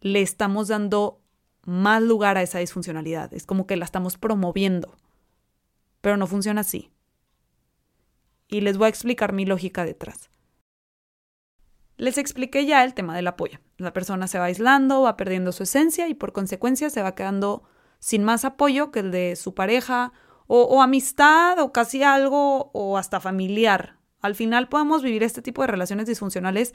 le 0.00 0.20
estamos 0.20 0.68
dando 0.68 1.22
más 1.66 2.02
lugar 2.02 2.36
a 2.38 2.42
esa 2.42 2.58
disfuncionalidad. 2.58 3.32
Es 3.34 3.46
como 3.46 3.66
que 3.66 3.76
la 3.76 3.84
estamos 3.84 4.18
promoviendo. 4.18 4.96
Pero 6.00 6.16
no 6.16 6.26
funciona 6.26 6.62
así 6.62 6.90
y 8.48 8.60
les 8.60 8.78
voy 8.78 8.86
a 8.86 8.88
explicar 8.88 9.32
mi 9.32 9.46
lógica 9.46 9.84
detrás. 9.84 10.30
Les 11.96 12.18
expliqué 12.18 12.66
ya 12.66 12.84
el 12.84 12.94
tema 12.94 13.16
del 13.16 13.26
apoyo. 13.26 13.58
La 13.78 13.92
persona 13.92 14.26
se 14.26 14.38
va 14.38 14.46
aislando, 14.46 15.02
va 15.02 15.16
perdiendo 15.16 15.52
su 15.52 15.62
esencia 15.62 16.08
y 16.08 16.14
por 16.14 16.32
consecuencia 16.32 16.90
se 16.90 17.02
va 17.02 17.14
quedando 17.14 17.64
sin 18.00 18.24
más 18.24 18.44
apoyo 18.44 18.90
que 18.90 19.00
el 19.00 19.10
de 19.10 19.36
su 19.36 19.54
pareja 19.54 20.12
o, 20.46 20.82
amistad 20.82 21.58
o 21.58 21.72
casi 21.72 22.02
algo 22.02 22.70
o 22.74 22.98
hasta 22.98 23.20
familiar. 23.20 23.98
Al 24.20 24.34
final 24.34 24.68
podemos 24.68 25.02
vivir 25.02 25.22
este 25.22 25.42
tipo 25.42 25.62
de 25.62 25.68
relaciones 25.68 26.06
disfuncionales 26.06 26.74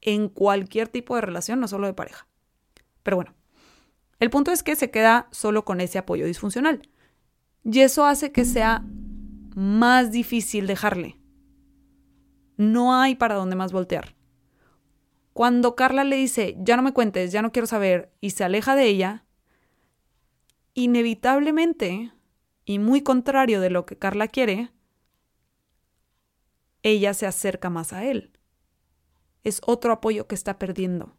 en 0.00 0.28
cualquier 0.28 0.88
tipo 0.88 1.14
de 1.16 1.20
relación, 1.20 1.60
no 1.60 1.68
solo 1.68 1.86
de 1.86 1.94
pareja. 1.94 2.26
Pero 3.02 3.18
bueno, 3.18 3.34
el 4.20 4.30
punto 4.30 4.52
es 4.52 4.62
que 4.62 4.76
se 4.76 4.90
queda 4.90 5.28
solo 5.32 5.64
con 5.64 5.80
ese 5.80 5.98
apoyo 5.98 6.26
disfuncional. 6.26 6.82
Y 7.64 7.80
eso 7.80 8.04
hace 8.04 8.32
que 8.32 8.44
sea 8.44 8.84
más 9.54 10.12
difícil 10.12 10.66
dejarle. 10.66 11.18
No 12.56 12.94
hay 12.94 13.14
para 13.14 13.34
dónde 13.34 13.56
más 13.56 13.72
voltear. 13.72 14.14
Cuando 15.32 15.74
Carla 15.74 16.04
le 16.04 16.16
dice, 16.16 16.56
ya 16.58 16.76
no 16.76 16.82
me 16.82 16.92
cuentes, 16.92 17.32
ya 17.32 17.40
no 17.40 17.50
quiero 17.50 17.66
saber, 17.66 18.12
y 18.20 18.30
se 18.30 18.44
aleja 18.44 18.74
de 18.74 18.86
ella, 18.86 19.24
inevitablemente, 20.74 22.12
y 22.66 22.78
muy 22.78 23.02
contrario 23.02 23.60
de 23.60 23.70
lo 23.70 23.86
que 23.86 23.96
Carla 23.96 24.28
quiere, 24.28 24.70
ella 26.82 27.14
se 27.14 27.26
acerca 27.26 27.70
más 27.70 27.94
a 27.94 28.04
él. 28.04 28.38
Es 29.44 29.62
otro 29.64 29.92
apoyo 29.92 30.26
que 30.26 30.34
está 30.34 30.58
perdiendo. 30.58 31.16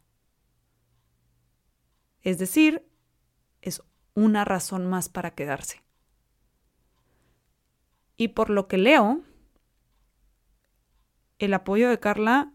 Es 2.21 2.37
decir, 2.37 2.90
una 4.13 4.45
razón 4.45 4.85
más 4.87 5.09
para 5.09 5.31
quedarse. 5.31 5.83
Y 8.17 8.29
por 8.29 8.49
lo 8.49 8.67
que 8.67 8.77
leo, 8.77 9.21
el 11.39 11.53
apoyo 11.53 11.89
de 11.89 11.99
Carla 11.99 12.53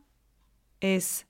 es 0.81 1.27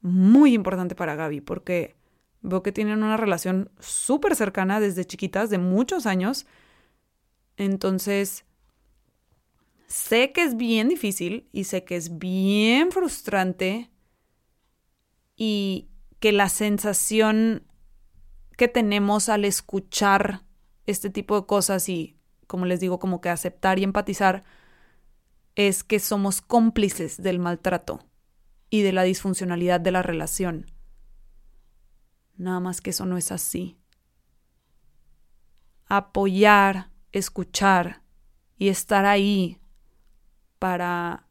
muy 0.00 0.54
importante 0.54 0.94
para 0.94 1.14
Gaby 1.14 1.40
porque 1.40 1.96
veo 2.42 2.62
que 2.62 2.72
tienen 2.72 3.02
una 3.02 3.16
relación 3.16 3.70
súper 3.78 4.36
cercana 4.36 4.80
desde 4.80 5.04
chiquitas, 5.04 5.50
de 5.50 5.58
muchos 5.58 6.06
años. 6.06 6.46
Entonces, 7.56 8.44
sé 9.86 10.32
que 10.32 10.44
es 10.44 10.56
bien 10.56 10.88
difícil 10.88 11.48
y 11.52 11.64
sé 11.64 11.84
que 11.84 11.96
es 11.96 12.18
bien 12.18 12.92
frustrante 12.92 13.90
y 15.36 15.88
que 16.20 16.32
la 16.32 16.48
sensación 16.48 17.67
que 18.58 18.66
tenemos 18.66 19.28
al 19.28 19.44
escuchar 19.44 20.42
este 20.84 21.10
tipo 21.10 21.40
de 21.40 21.46
cosas 21.46 21.88
y 21.88 22.18
como 22.48 22.66
les 22.66 22.80
digo, 22.80 22.98
como 22.98 23.20
que 23.20 23.28
aceptar 23.28 23.78
y 23.78 23.84
empatizar, 23.84 24.42
es 25.54 25.84
que 25.84 26.00
somos 26.00 26.40
cómplices 26.40 27.22
del 27.22 27.38
maltrato 27.38 28.04
y 28.68 28.82
de 28.82 28.92
la 28.92 29.04
disfuncionalidad 29.04 29.80
de 29.80 29.92
la 29.92 30.02
relación. 30.02 30.66
Nada 32.36 32.58
más 32.58 32.80
que 32.80 32.90
eso 32.90 33.06
no 33.06 33.16
es 33.16 33.30
así. 33.30 33.78
Apoyar, 35.86 36.90
escuchar 37.12 38.02
y 38.56 38.70
estar 38.70 39.04
ahí 39.04 39.60
para 40.58 41.28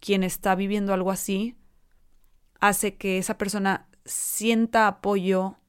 quien 0.00 0.22
está 0.22 0.54
viviendo 0.54 0.92
algo 0.92 1.12
así 1.12 1.56
hace 2.60 2.98
que 2.98 3.16
esa 3.16 3.38
persona 3.38 3.88
sienta 4.04 4.86
apoyo 4.86 5.59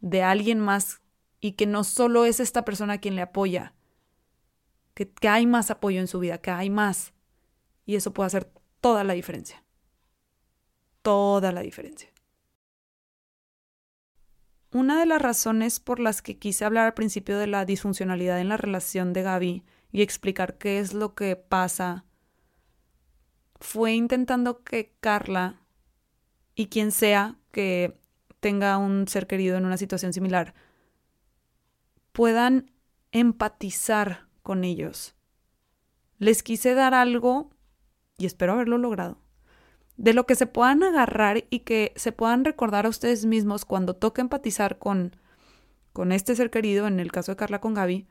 de 0.00 0.22
alguien 0.22 0.60
más 0.60 1.00
y 1.40 1.52
que 1.52 1.66
no 1.66 1.84
solo 1.84 2.24
es 2.24 2.40
esta 2.40 2.64
persona 2.64 2.98
quien 2.98 3.16
le 3.16 3.22
apoya, 3.22 3.74
que, 4.94 5.28
hay 5.28 5.46
más 5.46 5.70
apoyo 5.70 6.00
en 6.00 6.08
su 6.08 6.18
vida, 6.18 6.38
que 6.38 6.50
hay 6.50 6.70
más. 6.70 7.12
Y 7.84 7.96
eso 7.96 8.12
puede 8.12 8.28
hacer 8.28 8.50
toda 8.80 9.04
la 9.04 9.12
diferencia. 9.12 9.62
Toda 11.02 11.52
la 11.52 11.60
diferencia. 11.60 12.10
Una 14.72 14.98
de 14.98 15.06
las 15.06 15.20
razones 15.20 15.80
por 15.80 16.00
las 16.00 16.22
que 16.22 16.38
quise 16.38 16.64
hablar 16.64 16.86
al 16.86 16.94
principio 16.94 17.38
de 17.38 17.46
la 17.46 17.64
disfuncionalidad 17.64 18.40
en 18.40 18.48
la 18.48 18.56
relación 18.56 19.12
de 19.12 19.22
Gaby 19.22 19.64
y 19.92 20.02
explicar 20.02 20.58
qué 20.58 20.80
es 20.80 20.94
lo 20.94 21.14
que 21.14 21.36
pasa 21.36 22.04
fue 23.60 23.94
intentando 23.94 24.64
que 24.64 24.94
Carla 25.00 25.62
y 26.54 26.66
quien 26.66 26.90
sea 26.90 27.36
que 27.52 27.98
tenga 28.46 28.78
un 28.78 29.08
ser 29.08 29.26
querido 29.26 29.56
en 29.56 29.64
una 29.64 29.76
situación 29.76 30.12
similar 30.12 30.54
puedan 32.12 32.70
empatizar 33.10 34.28
con 34.44 34.62
ellos. 34.62 35.16
Les 36.18 36.44
quise 36.44 36.74
dar 36.74 36.94
algo, 36.94 37.50
y 38.16 38.24
espero 38.24 38.52
haberlo 38.52 38.78
logrado, 38.78 39.18
de 39.96 40.14
lo 40.14 40.26
que 40.26 40.36
se 40.36 40.46
puedan 40.46 40.84
agarrar 40.84 41.42
y 41.50 41.60
que 41.64 41.92
se 41.96 42.12
puedan 42.12 42.44
recordar 42.44 42.86
a 42.86 42.88
ustedes 42.88 43.26
mismos 43.26 43.64
cuando 43.64 43.96
toque 43.96 44.20
empatizar 44.20 44.78
con, 44.78 45.16
con 45.92 46.12
este 46.12 46.36
ser 46.36 46.52
querido, 46.52 46.86
en 46.86 47.00
el 47.00 47.10
caso 47.10 47.32
de 47.32 47.36
Carla 47.36 47.60
con 47.60 47.74
Gaby, 47.74 48.06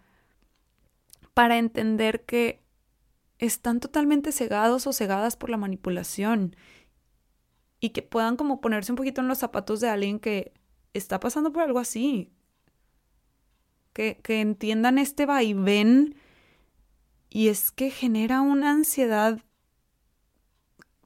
para 1.34 1.58
entender 1.60 2.26
que 2.26 2.62
están 3.40 3.80
totalmente 3.80 4.34
cegados 4.34 4.86
o 4.86 4.92
cegadas 4.92 5.38
por 5.38 5.50
la 5.50 5.56
manipulación 5.56 6.58
y 7.80 7.90
que 7.90 8.02
puedan 8.02 8.38
como 8.38 8.62
ponerse 8.62 8.92
un 8.92 8.96
poquito 8.96 9.22
en 9.22 9.28
los 9.28 9.38
zapatos 9.38 9.80
de 9.80 9.90
alguien 9.90 10.20
que 10.20 10.54
está 10.94 11.20
pasando 11.20 11.52
por 11.52 11.64
algo 11.64 11.80
así. 11.80 12.32
Que, 13.94 14.20
que 14.24 14.42
entiendan 14.42 14.98
este 14.98 15.26
vaivén 15.26 16.16
y 17.30 17.50
es 17.50 17.72
que 17.72 17.90
genera 17.90 18.42
una 18.42 18.72
ansiedad, 18.72 19.42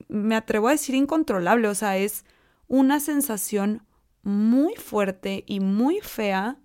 me 0.08 0.36
atrevo 0.36 0.68
a 0.68 0.72
decir 0.72 0.96
incontrolable, 0.96 1.68
o 1.68 1.76
sea, 1.76 1.98
es 1.98 2.24
una 2.68 3.00
sensación 3.00 3.84
muy 4.22 4.76
fuerte 4.76 5.44
y 5.48 5.60
muy 5.60 6.02
fea 6.02 6.60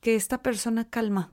que 0.00 0.14
esta 0.14 0.42
persona 0.42 0.88
calma. 0.88 1.32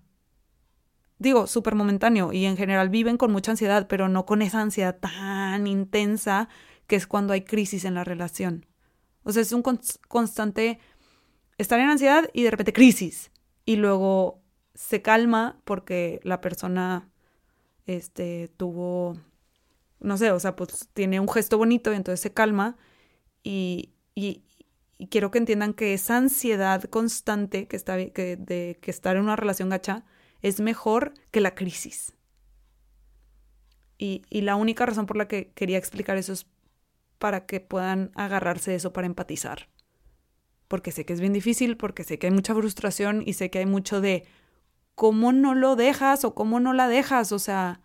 digo, 1.19 1.47
súper 1.47 1.75
momentáneo 1.75 2.31
y 2.31 2.45
en 2.45 2.57
general 2.57 2.89
viven 2.89 3.17
con 3.17 3.31
mucha 3.31 3.51
ansiedad, 3.51 3.87
pero 3.87 4.07
no 4.07 4.25
con 4.25 4.41
esa 4.41 4.61
ansiedad 4.61 4.97
tan 4.99 5.67
intensa 5.67 6.47
que 6.87 6.95
es 6.95 7.05
cuando 7.05 7.33
hay 7.33 7.41
crisis 7.41 7.85
en 7.85 7.93
la 7.93 8.03
relación. 8.03 8.65
O 9.23 9.31
sea, 9.31 9.41
es 9.41 9.51
un 9.51 9.61
constante 9.61 10.79
estar 11.57 11.79
en 11.79 11.89
ansiedad 11.89 12.29
y 12.33 12.43
de 12.43 12.51
repente 12.51 12.73
crisis. 12.73 13.31
Y 13.65 13.75
luego 13.75 14.41
se 14.73 15.01
calma 15.01 15.59
porque 15.65 16.19
la 16.23 16.39
persona 16.39 17.09
este, 17.85 18.49
tuvo, 18.57 19.17
no 19.99 20.17
sé, 20.17 20.31
o 20.31 20.39
sea, 20.39 20.55
pues 20.55 20.87
tiene 20.93 21.19
un 21.19 21.27
gesto 21.27 21.57
bonito 21.57 21.91
y 21.91 21.95
entonces 21.95 22.21
se 22.21 22.33
calma. 22.33 22.77
Y, 23.43 23.93
y, 24.15 24.43
quiero 25.09 25.29
que 25.29 25.37
entiendan 25.37 25.73
que 25.73 25.93
esa 25.93 26.17
ansiedad 26.17 26.83
constante 26.85 27.67
que 27.67 27.75
está, 27.75 27.97
que, 28.09 28.35
de 28.37 28.79
que 28.81 28.91
estar 28.91 29.15
en 29.15 29.23
una 29.23 29.35
relación 29.35 29.69
gacha 29.69 30.05
es 30.41 30.59
mejor 30.59 31.13
que 31.31 31.41
la 31.41 31.53
crisis. 31.53 32.13
Y, 33.97 34.23
y 34.29 34.41
la 34.41 34.55
única 34.55 34.85
razón 34.85 35.05
por 35.05 35.17
la 35.17 35.27
que 35.27 35.51
quería 35.53 35.77
explicar 35.77 36.17
eso 36.17 36.33
es 36.33 36.45
para 37.19 37.45
que 37.45 37.59
puedan 37.59 38.11
agarrarse 38.15 38.75
eso 38.75 38.93
para 38.93 39.07
empatizar. 39.07 39.69
Porque 40.67 40.91
sé 40.91 41.05
que 41.05 41.13
es 41.13 41.21
bien 41.21 41.33
difícil, 41.33 41.77
porque 41.77 42.03
sé 42.03 42.19
que 42.19 42.27
hay 42.27 42.33
mucha 42.33 42.53
frustración 42.53 43.23
y 43.25 43.33
sé 43.33 43.49
que 43.49 43.59
hay 43.59 43.65
mucho 43.65 44.01
de 44.01 44.27
cómo 44.95 45.31
no 45.31 45.55
lo 45.55 45.75
dejas 45.75 46.25
o 46.25 46.35
cómo 46.35 46.59
no 46.59 46.73
la 46.73 46.87
dejas. 46.87 47.31
O 47.31 47.39
sea, 47.39 47.81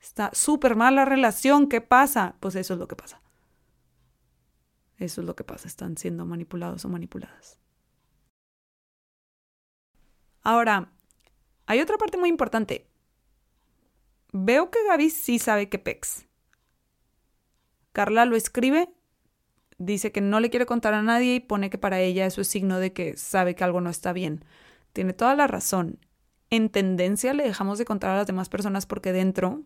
está 0.00 0.30
súper 0.32 0.76
mal 0.76 0.96
la 0.96 1.04
relación, 1.04 1.68
¿qué 1.68 1.80
pasa? 1.80 2.36
Pues 2.40 2.54
eso 2.56 2.74
es 2.74 2.80
lo 2.80 2.88
que 2.88 2.96
pasa. 2.96 3.22
Eso 4.98 5.20
es 5.20 5.26
lo 5.26 5.34
que 5.34 5.44
pasa, 5.44 5.68
están 5.68 5.96
siendo 5.96 6.24
manipulados 6.24 6.84
o 6.84 6.88
manipuladas. 6.88 7.58
Ahora, 10.42 10.92
hay 11.66 11.80
otra 11.80 11.98
parte 11.98 12.18
muy 12.18 12.28
importante. 12.28 12.88
Veo 14.32 14.70
que 14.70 14.84
Gaby 14.84 15.10
sí 15.10 15.38
sabe 15.38 15.68
que 15.68 15.78
pex. 15.78 16.26
Carla 17.92 18.24
lo 18.24 18.36
escribe, 18.36 18.90
dice 19.78 20.12
que 20.12 20.20
no 20.20 20.40
le 20.40 20.50
quiere 20.50 20.66
contar 20.66 20.94
a 20.94 21.02
nadie 21.02 21.36
y 21.36 21.40
pone 21.40 21.70
que 21.70 21.78
para 21.78 22.00
ella 22.00 22.26
eso 22.26 22.40
es 22.40 22.48
signo 22.48 22.78
de 22.78 22.92
que 22.92 23.16
sabe 23.16 23.54
que 23.54 23.64
algo 23.64 23.80
no 23.80 23.90
está 23.90 24.12
bien. 24.12 24.44
Tiene 24.92 25.12
toda 25.12 25.34
la 25.34 25.46
razón. 25.46 25.98
En 26.50 26.68
tendencia 26.68 27.32
le 27.32 27.44
dejamos 27.44 27.78
de 27.78 27.84
contar 27.84 28.10
a 28.10 28.16
las 28.16 28.26
demás 28.26 28.48
personas 28.48 28.86
porque 28.86 29.12
dentro, 29.12 29.62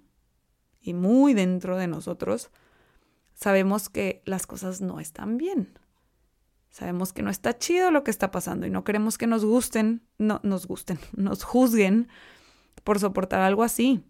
y 0.81 0.95
muy 0.95 1.35
dentro 1.35 1.77
de 1.77 1.89
nosotros, 1.89 2.51
sabemos 3.35 3.89
que 3.89 4.23
las 4.25 4.47
cosas 4.47 4.81
no 4.81 5.01
están 5.01 5.37
bien. 5.37 5.79
Sabemos 6.71 7.13
que 7.13 7.23
no 7.23 7.31
está 7.31 7.59
chido 7.59 7.91
lo 7.91 8.05
que 8.05 8.11
está 8.11 8.31
pasando 8.31 8.67
y 8.67 8.71
no 8.71 8.85
queremos 8.85 9.19
que 9.19 9.27
nos 9.27 9.45
gusten, 9.45 10.03
no 10.19 10.41
nos 10.43 10.67
gusten, 10.67 10.99
nos 11.17 11.43
juzguen 11.43 12.09
por 12.85 13.01
soportar 13.01 13.41
algo 13.41 13.63
así. 13.63 14.05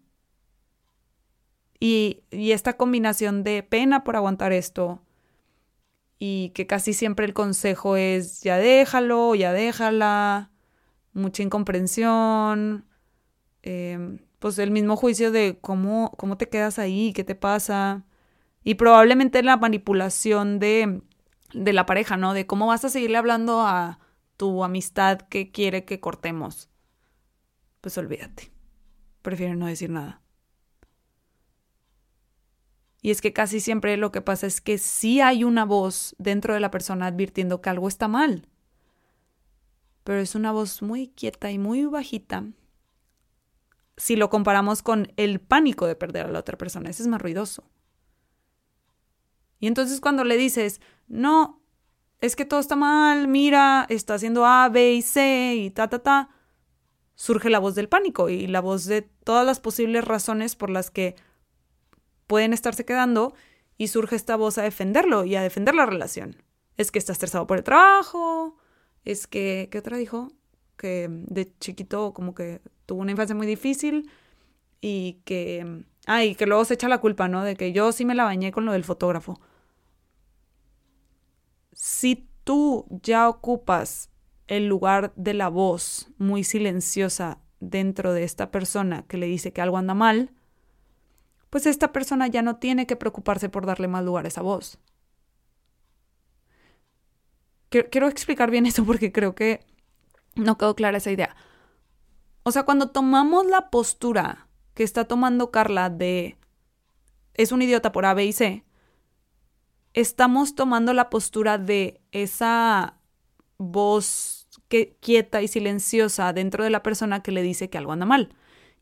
Y, 1.79 2.23
esta 2.31 2.77
combinación 2.77 3.43
de 3.43 3.63
pena 3.63 4.03
por 4.03 4.15
aguantar 4.15 4.51
esto 4.51 5.01
y 6.19 6.49
que 6.55 6.65
casi 6.67 6.93
siempre 6.93 7.25
el 7.25 7.33
consejo 7.33 7.95
es 7.97 8.41
ya 8.41 8.57
déjalo, 8.57 9.35
ya 9.35 9.53
déjala, 9.53 10.51
mucha 11.13 11.43
incomprensión, 11.43 12.85
em, 13.63 14.19
pues 14.39 14.57
el 14.59 14.71
mismo 14.71 14.95
juicio 14.95 15.31
de 15.31 15.59
cómo, 15.61 16.11
cómo 16.17 16.37
te 16.37 16.49
quedas 16.49 16.79
ahí, 16.79 17.13
qué 17.13 17.23
te 17.23 17.35
pasa, 17.35 18.05
y 18.63 18.75
probablemente 18.75 19.43
la 19.43 19.57
manipulación 19.57 20.59
de, 20.59 21.01
de 21.53 21.73
la 21.73 21.85
pareja, 21.85 22.17
¿no? 22.17 22.33
De 22.33 22.47
cómo 22.47 22.67
vas 22.67 22.85
a 22.85 22.89
seguirle 22.89 23.17
hablando 23.17 23.61
a 23.61 23.99
tu 24.37 24.63
amistad 24.63 25.21
que 25.21 25.51
quiere 25.51 25.85
que 25.85 25.99
cortemos. 25.99 26.69
Pues 27.81 27.97
olvídate, 27.97 28.51
prefiero 29.21 29.55
no 29.55 29.67
decir 29.67 29.89
nada. 29.89 30.21
Y 33.07 33.11
es 33.11 33.21
que 33.21 33.31
casi 33.31 33.61
siempre 33.61 33.95
lo 33.95 34.11
que 34.11 34.19
pasa 34.19 34.47
es 34.47 34.59
que 34.59 34.77
sí 34.77 35.21
hay 35.21 35.45
una 35.45 35.63
voz 35.63 36.13
dentro 36.17 36.53
de 36.53 36.59
la 36.59 36.71
persona 36.71 37.05
advirtiendo 37.05 37.61
que 37.61 37.69
algo 37.69 37.87
está 37.87 38.09
mal. 38.09 38.49
Pero 40.03 40.19
es 40.19 40.35
una 40.35 40.51
voz 40.51 40.81
muy 40.81 41.07
quieta 41.07 41.49
y 41.49 41.57
muy 41.57 41.85
bajita. 41.85 42.43
Si 43.95 44.17
lo 44.17 44.29
comparamos 44.29 44.81
con 44.81 45.13
el 45.15 45.39
pánico 45.39 45.87
de 45.87 45.95
perder 45.95 46.25
a 46.25 46.31
la 46.31 46.39
otra 46.39 46.57
persona, 46.57 46.89
ese 46.89 47.03
es 47.03 47.07
más 47.07 47.21
ruidoso. 47.21 47.63
Y 49.61 49.67
entonces 49.67 50.01
cuando 50.01 50.25
le 50.25 50.35
dices, 50.35 50.81
no, 51.07 51.61
es 52.19 52.35
que 52.35 52.43
todo 52.43 52.59
está 52.59 52.75
mal, 52.75 53.29
mira, 53.29 53.85
está 53.87 54.15
haciendo 54.15 54.45
A, 54.45 54.67
B 54.67 54.95
y 54.95 55.01
C 55.01 55.55
y 55.55 55.69
ta, 55.71 55.87
ta, 55.87 55.99
ta, 55.99 56.29
surge 57.15 57.49
la 57.49 57.59
voz 57.59 57.73
del 57.73 57.87
pánico 57.87 58.27
y 58.27 58.47
la 58.47 58.59
voz 58.59 58.83
de 58.83 59.03
todas 59.03 59.45
las 59.45 59.61
posibles 59.61 60.03
razones 60.03 60.57
por 60.57 60.69
las 60.69 60.91
que 60.91 61.15
pueden 62.27 62.53
estarse 62.53 62.85
quedando 62.85 63.33
y 63.77 63.87
surge 63.87 64.15
esta 64.15 64.35
voz 64.35 64.57
a 64.57 64.63
defenderlo 64.63 65.23
y 65.23 65.35
a 65.35 65.41
defender 65.41 65.75
la 65.75 65.85
relación. 65.85 66.43
Es 66.75 66.91
que 66.91 66.99
está 66.99 67.13
estresado 67.13 67.47
por 67.47 67.57
el 67.57 67.63
trabajo, 67.63 68.57
es 69.03 69.25
que, 69.25 69.69
¿qué 69.71 69.79
otra 69.79 69.97
dijo? 69.97 70.31
Que 70.75 71.07
de 71.09 71.57
chiquito 71.59 72.13
como 72.13 72.35
que 72.35 72.61
tuvo 72.85 73.01
una 73.01 73.11
infancia 73.11 73.35
muy 73.35 73.47
difícil 73.47 74.11
y 74.81 75.21
que, 75.25 75.85
ah, 76.05 76.23
y 76.23 76.35
que 76.35 76.45
luego 76.45 76.65
se 76.65 76.75
echa 76.75 76.89
la 76.89 76.99
culpa, 76.99 77.27
¿no? 77.27 77.43
De 77.43 77.55
que 77.55 77.71
yo 77.71 77.91
sí 77.91 78.05
me 78.05 78.15
la 78.15 78.25
bañé 78.25 78.51
con 78.51 78.65
lo 78.65 78.73
del 78.73 78.83
fotógrafo. 78.83 79.39
Si 81.71 82.29
tú 82.43 82.85
ya 82.89 83.29
ocupas 83.29 84.09
el 84.47 84.67
lugar 84.67 85.13
de 85.15 85.33
la 85.33 85.49
voz 85.49 86.09
muy 86.17 86.43
silenciosa 86.43 87.39
dentro 87.59 88.13
de 88.13 88.23
esta 88.23 88.51
persona 88.51 89.05
que 89.07 89.17
le 89.17 89.25
dice 89.27 89.51
que 89.51 89.61
algo 89.61 89.77
anda 89.77 89.93
mal, 89.93 90.31
pues 91.49 91.65
esta 91.65 91.91
persona 91.91 92.27
ya 92.27 92.41
no 92.41 92.57
tiene 92.57 92.87
que 92.87 92.95
preocuparse 92.95 93.49
por 93.49 93.65
darle 93.65 93.87
más 93.87 94.03
lugar 94.03 94.25
a 94.25 94.27
esa 94.27 94.41
voz. 94.41 94.79
Quiero 97.69 98.07
explicar 98.07 98.51
bien 98.51 98.65
eso 98.67 98.85
porque 98.85 99.11
creo 99.11 99.35
que 99.35 99.65
no 100.35 100.57
quedó 100.57 100.75
clara 100.75 100.97
esa 100.97 101.11
idea. 101.11 101.35
O 102.43 102.51
sea, 102.51 102.63
cuando 102.63 102.91
tomamos 102.91 103.45
la 103.45 103.69
postura 103.69 104.47
que 104.73 104.83
está 104.83 105.05
tomando 105.05 105.51
Carla 105.51 105.89
de 105.89 106.37
es 107.33 107.51
un 107.51 107.61
idiota 107.61 107.91
por 107.91 108.05
A, 108.05 108.13
B 108.13 108.25
y 108.25 108.33
C, 108.33 108.63
estamos 109.93 110.55
tomando 110.55 110.93
la 110.93 111.09
postura 111.09 111.57
de 111.57 112.01
esa 112.11 112.97
voz 113.57 114.47
que, 114.67 114.97
quieta 114.99 115.41
y 115.41 115.47
silenciosa 115.47 116.33
dentro 116.33 116.63
de 116.63 116.69
la 116.69 116.83
persona 116.83 117.21
que 117.21 117.31
le 117.31 117.41
dice 117.41 117.69
que 117.69 117.77
algo 117.77 117.91
anda 117.91 118.05
mal. 118.05 118.33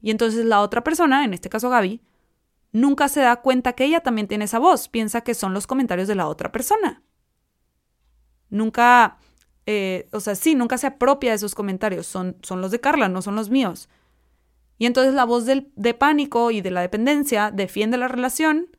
Y 0.01 0.11
entonces 0.11 0.45
la 0.45 0.61
otra 0.61 0.83
persona, 0.83 1.23
en 1.23 1.33
este 1.33 1.49
caso 1.49 1.69
Gaby, 1.69 2.01
nunca 2.75 3.07
se 3.07 3.21
da 3.21 3.37
cuenta 3.37 3.73
que 3.73 3.85
ella 3.85 4.01
también 4.01 4.27
tiene 4.27 4.45
esa 4.45 4.59
voz, 4.59 4.89
piensa 4.89 5.21
que 5.21 5.33
son 5.33 5.53
los 5.53 5.65
comentarios 5.65 6.07
de 6.07 6.15
la 6.15 6.27
otra 6.27 6.51
persona. 6.51 7.01
Nunca, 8.49 9.17
eh, 9.65 10.09
o 10.11 10.19
sea, 10.19 10.35
sí, 10.35 10.55
nunca 10.55 10.77
se 10.77 10.87
apropia 10.87 11.31
de 11.31 11.37
esos 11.37 11.55
comentarios, 11.55 12.05
son, 12.05 12.37
son 12.41 12.61
los 12.61 12.71
de 12.71 12.81
Carla, 12.81 13.07
no 13.07 13.21
son 13.21 13.35
los 13.35 13.49
míos. 13.49 13.89
Y 14.77 14.85
entonces 14.85 15.13
la 15.13 15.23
voz 15.23 15.45
de 15.45 15.93
pánico 15.93 16.51
y 16.51 16.59
de 16.59 16.71
la 16.71 16.81
dependencia 16.81 17.49
defiende 17.49 17.97
la 17.97 18.09
relación 18.09 18.75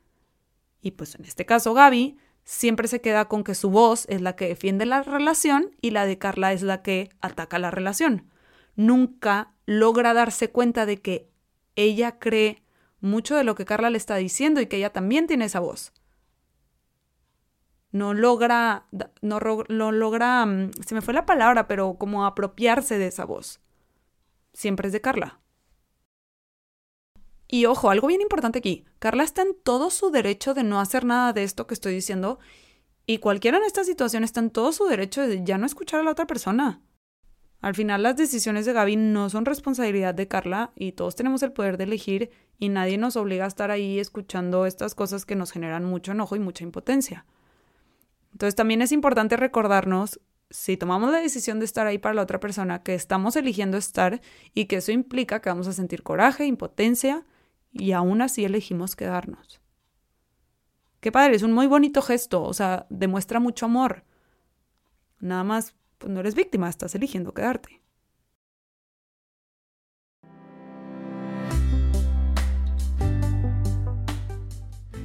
y 0.81 0.91
pues 0.91 1.15
en 1.15 1.25
este 1.25 1.45
caso 1.45 1.73
Gaby 1.73 2.17
siempre 2.43 2.87
se 2.87 3.01
queda 3.01 3.27
con 3.27 3.43
que 3.43 3.55
su 3.55 3.71
voz 3.71 4.05
es 4.09 4.21
la 4.21 4.35
que 4.35 4.47
defiende 4.47 4.85
la 4.85 5.01
relación 5.01 5.71
y 5.81 5.89
la 5.89 6.05
de 6.05 6.19
Carla 6.19 6.53
es 6.53 6.61
la 6.61 6.83
que 6.83 7.09
ataca 7.19 7.57
la 7.59 7.71
relación. 7.71 8.29
Nunca 8.75 9.53
logra 9.65 10.13
darse 10.13 10.51
cuenta 10.51 10.85
de 10.85 11.01
que 11.01 11.29
ella 11.75 12.19
cree 12.19 12.63
mucho 12.99 13.35
de 13.35 13.43
lo 13.43 13.55
que 13.55 13.65
Carla 13.65 13.89
le 13.89 13.97
está 13.97 14.15
diciendo 14.15 14.61
y 14.61 14.67
que 14.67 14.77
ella 14.77 14.91
también 14.91 15.27
tiene 15.27 15.45
esa 15.45 15.59
voz. 15.59 15.93
No 17.91 18.13
logra, 18.13 18.87
no, 19.21 19.39
logra, 19.39 20.45
mm, 20.45 20.71
se 20.85 20.95
me 20.95 21.01
fue 21.01 21.13
la 21.13 21.25
palabra, 21.25 21.67
pero 21.67 21.97
como 21.97 22.25
apropiarse 22.25 22.97
de 22.97 23.07
esa 23.07 23.25
voz. 23.25 23.61
Siempre 24.53 24.87
es 24.87 24.93
de 24.93 25.01
Carla. 25.01 25.39
Y 27.47 27.65
ojo, 27.65 27.89
algo 27.89 28.07
bien 28.07 28.21
importante 28.21 28.59
aquí. 28.59 28.85
Carla 28.99 29.23
está 29.23 29.41
en 29.41 29.55
todo 29.63 29.89
su 29.89 30.11
derecho 30.11 30.53
de 30.53 30.63
no 30.63 30.79
hacer 30.81 31.05
nada 31.05 31.31
de 31.31 31.43
esto 31.43 31.65
que 31.65 31.73
estoy 31.73 31.93
diciendo. 31.93 32.39
Y 33.05 33.19
cualquiera 33.19 33.57
en 33.57 33.63
esta 33.63 33.85
situación 33.85 34.25
está 34.25 34.41
en 34.41 34.49
todo 34.49 34.73
su 34.73 34.85
derecho 34.85 35.25
de 35.25 35.43
ya 35.45 35.57
no 35.57 35.65
escuchar 35.65 36.01
a 36.01 36.03
la 36.03 36.11
otra 36.11 36.27
persona. 36.27 36.81
Al 37.59 37.73
final 37.73 38.03
las 38.03 38.15
decisiones 38.15 38.65
de 38.65 38.73
Gaby 38.73 38.95
no 38.97 39.29
son 39.29 39.45
responsabilidad 39.45 40.13
de 40.13 40.27
Carla 40.27 40.71
y 40.75 40.91
todos 40.91 41.15
tenemos 41.15 41.41
el 41.41 41.51
poder 41.51 41.77
de 41.77 41.85
elegir 41.85 42.29
y 42.59 42.69
nadie 42.69 42.97
nos 42.97 43.15
obliga 43.15 43.45
a 43.45 43.47
estar 43.47 43.71
ahí 43.71 43.99
escuchando 43.99 44.65
estas 44.65 44.93
cosas 44.93 45.25
que 45.25 45.35
nos 45.35 45.51
generan 45.51 45.83
mucho 45.83 46.11
enojo 46.11 46.35
y 46.35 46.39
mucha 46.39 46.63
impotencia. 46.63 47.25
Entonces 48.31 48.55
también 48.55 48.81
es 48.81 48.91
importante 48.91 49.37
recordarnos, 49.37 50.19
si 50.49 50.77
tomamos 50.77 51.11
la 51.11 51.19
decisión 51.19 51.59
de 51.59 51.65
estar 51.65 51.87
ahí 51.87 51.97
para 51.97 52.13
la 52.15 52.21
otra 52.21 52.39
persona, 52.39 52.83
que 52.83 52.93
estamos 52.93 53.35
eligiendo 53.35 53.77
estar 53.77 54.21
y 54.53 54.65
que 54.65 54.77
eso 54.77 54.91
implica 54.91 55.41
que 55.41 55.49
vamos 55.49 55.67
a 55.67 55.73
sentir 55.73 56.03
coraje, 56.03 56.45
impotencia 56.45 57.25
y 57.73 57.91
aún 57.91 58.21
así 58.21 58.45
elegimos 58.45 58.95
quedarnos. 58.95 59.59
Qué 60.99 61.11
padre, 61.11 61.35
es 61.35 61.43
un 61.43 61.53
muy 61.53 61.67
bonito 61.67 62.01
gesto, 62.01 62.43
o 62.43 62.53
sea, 62.53 62.85
demuestra 62.89 63.39
mucho 63.39 63.65
amor. 63.65 64.03
Nada 65.19 65.43
más 65.43 65.75
pues 65.97 66.11
no 66.11 66.19
eres 66.19 66.35
víctima, 66.35 66.69
estás 66.69 66.95
eligiendo 66.95 67.33
quedarte. 67.33 67.81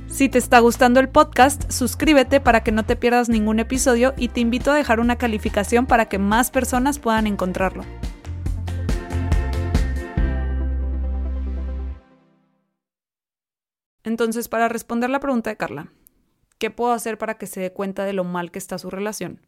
Si 0.08 0.28
te 0.28 0.36
está 0.36 0.58
gustando 0.58 1.00
el 1.00 1.08
podcast, 1.08 1.70
suscríbete 1.72 2.38
para 2.38 2.62
que 2.62 2.70
no 2.70 2.84
te 2.84 2.96
pierdas 2.96 3.30
ningún 3.30 3.60
episodio 3.60 4.12
y 4.18 4.28
te 4.28 4.40
invito 4.40 4.70
a 4.70 4.74
dejar 4.74 5.00
una 5.00 5.16
calificación 5.16 5.86
para 5.86 6.10
que 6.10 6.18
más 6.18 6.50
personas 6.50 6.98
puedan 6.98 7.26
encontrarlo. 7.26 7.82
Entonces, 14.04 14.48
para 14.48 14.68
responder 14.68 15.08
la 15.08 15.20
pregunta 15.20 15.48
de 15.48 15.56
Carla, 15.56 15.88
¿qué 16.58 16.70
puedo 16.70 16.92
hacer 16.92 17.16
para 17.16 17.38
que 17.38 17.46
se 17.46 17.60
dé 17.60 17.72
cuenta 17.72 18.04
de 18.04 18.12
lo 18.12 18.24
mal 18.24 18.50
que 18.50 18.58
está 18.58 18.78
su 18.78 18.90
relación? 18.90 19.40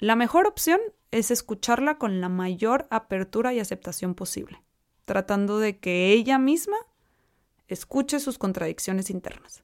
La 0.00 0.16
mejor 0.16 0.46
opción 0.46 0.80
es 1.10 1.30
escucharla 1.30 1.98
con 1.98 2.22
la 2.22 2.30
mayor 2.30 2.86
apertura 2.88 3.52
y 3.52 3.60
aceptación 3.60 4.14
posible, 4.14 4.62
tratando 5.04 5.58
de 5.58 5.78
que 5.78 6.10
ella 6.12 6.38
misma 6.38 6.78
escuche 7.68 8.18
sus 8.18 8.38
contradicciones 8.38 9.10
internas. 9.10 9.62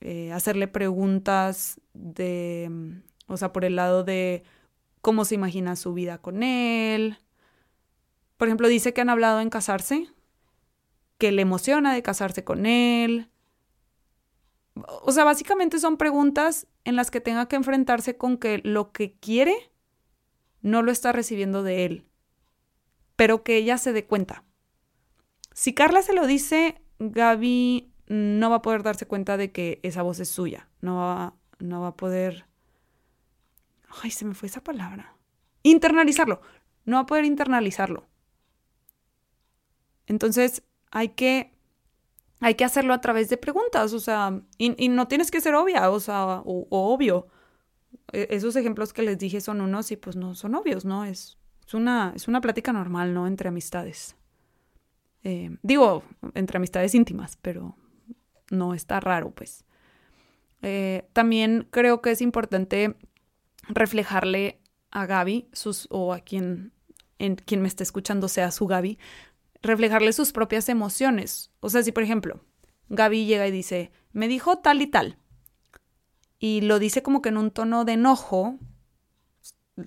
Eh, 0.00 0.32
hacerle 0.32 0.66
preguntas 0.66 1.78
de, 1.92 2.70
o 3.26 3.36
sea, 3.36 3.52
por 3.52 3.66
el 3.66 3.76
lado 3.76 4.02
de 4.02 4.44
cómo 5.02 5.26
se 5.26 5.34
imagina 5.34 5.76
su 5.76 5.92
vida 5.92 6.16
con 6.16 6.42
él. 6.42 7.18
Por 8.38 8.48
ejemplo, 8.48 8.68
dice 8.68 8.94
que 8.94 9.02
han 9.02 9.10
hablado 9.10 9.42
en 9.42 9.50
casarse, 9.50 10.08
que 11.18 11.32
le 11.32 11.42
emociona 11.42 11.92
de 11.92 12.02
casarse 12.02 12.44
con 12.44 12.64
él, 12.64 13.28
o 14.86 15.12
sea, 15.12 15.24
básicamente 15.24 15.78
son 15.78 15.96
preguntas 15.96 16.66
en 16.84 16.96
las 16.96 17.10
que 17.10 17.20
tenga 17.20 17.48
que 17.48 17.56
enfrentarse 17.56 18.16
con 18.16 18.38
que 18.38 18.58
lo 18.64 18.92
que 18.92 19.12
quiere 19.14 19.72
no 20.62 20.82
lo 20.82 20.92
está 20.92 21.12
recibiendo 21.12 21.62
de 21.62 21.84
él, 21.84 22.06
pero 23.16 23.42
que 23.42 23.56
ella 23.56 23.78
se 23.78 23.92
dé 23.92 24.06
cuenta. 24.06 24.44
Si 25.52 25.74
Carla 25.74 26.02
se 26.02 26.12
lo 26.12 26.26
dice, 26.26 26.80
Gaby 26.98 27.92
no 28.06 28.50
va 28.50 28.56
a 28.56 28.62
poder 28.62 28.82
darse 28.82 29.06
cuenta 29.06 29.36
de 29.36 29.52
que 29.52 29.80
esa 29.82 30.02
voz 30.02 30.20
es 30.20 30.28
suya, 30.28 30.68
no 30.80 30.96
va, 30.96 31.34
no 31.58 31.80
va 31.80 31.88
a 31.88 31.96
poder... 31.96 32.46
Ay, 34.02 34.10
se 34.10 34.24
me 34.24 34.34
fue 34.34 34.48
esa 34.48 34.62
palabra. 34.62 35.16
Internalizarlo, 35.62 36.40
no 36.84 36.96
va 36.96 37.02
a 37.02 37.06
poder 37.06 37.24
internalizarlo. 37.24 38.06
Entonces 40.06 40.62
hay 40.90 41.10
que 41.10 41.57
hay 42.40 42.54
que 42.54 42.64
hacerlo 42.64 42.94
a 42.94 43.00
través 43.00 43.28
de 43.28 43.36
preguntas, 43.36 43.92
o 43.92 44.00
sea, 44.00 44.40
y, 44.58 44.88
no 44.88 45.08
tienes 45.08 45.30
que 45.30 45.40
ser 45.40 45.54
obvia, 45.54 45.90
o 45.90 46.00
sea, 46.00 46.42
o, 46.44 46.66
obvio. 46.70 47.26
E, 48.12 48.28
esos 48.30 48.54
ejemplos 48.56 48.92
que 48.92 49.02
les 49.02 49.18
dije 49.18 49.40
son 49.40 49.60
unos 49.60 49.90
y 49.90 49.96
pues 49.96 50.16
no 50.16 50.34
son 50.34 50.54
obvios, 50.54 50.84
¿no? 50.84 51.04
Es, 51.04 51.38
una, 51.72 52.12
es 52.14 52.28
una 52.28 52.40
plática 52.40 52.72
normal, 52.72 53.12
¿no? 53.12 53.26
Entre 53.26 53.48
amistades. 53.48 54.16
Eh, 55.24 55.56
digo, 55.62 56.04
entre 56.34 56.58
amistades 56.58 56.94
íntimas, 56.94 57.36
pero 57.42 57.76
no 58.50 58.74
está 58.74 59.00
raro, 59.00 59.30
pues. 59.32 59.64
Eh, 60.62 61.08
también 61.12 61.66
creo 61.70 62.00
que 62.02 62.10
es 62.10 62.20
importante 62.20 62.96
reflejarle 63.68 64.60
a 64.90 65.06
Gaby, 65.06 65.48
sus, 65.52 65.86
o 65.90 66.12
a 66.12 66.20
quien, 66.20 66.72
en, 67.18 67.36
quien 67.36 67.62
me 67.62 67.68
esté 67.68 67.82
escuchando 67.82 68.28
sea 68.28 68.50
su 68.50 68.66
Gaby, 68.66 68.98
reflejarle 69.62 70.12
sus 70.12 70.32
propias 70.32 70.68
emociones. 70.68 71.50
O 71.60 71.70
sea, 71.70 71.82
si 71.82 71.92
por 71.92 72.02
ejemplo, 72.02 72.40
Gaby 72.88 73.26
llega 73.26 73.46
y 73.46 73.50
dice, 73.50 73.92
me 74.12 74.28
dijo 74.28 74.58
tal 74.58 74.82
y 74.82 74.86
tal, 74.86 75.18
y 76.38 76.60
lo 76.60 76.78
dice 76.78 77.02
como 77.02 77.20
que 77.20 77.30
en 77.30 77.36
un 77.36 77.50
tono 77.50 77.84
de 77.84 77.94
enojo, 77.94 78.58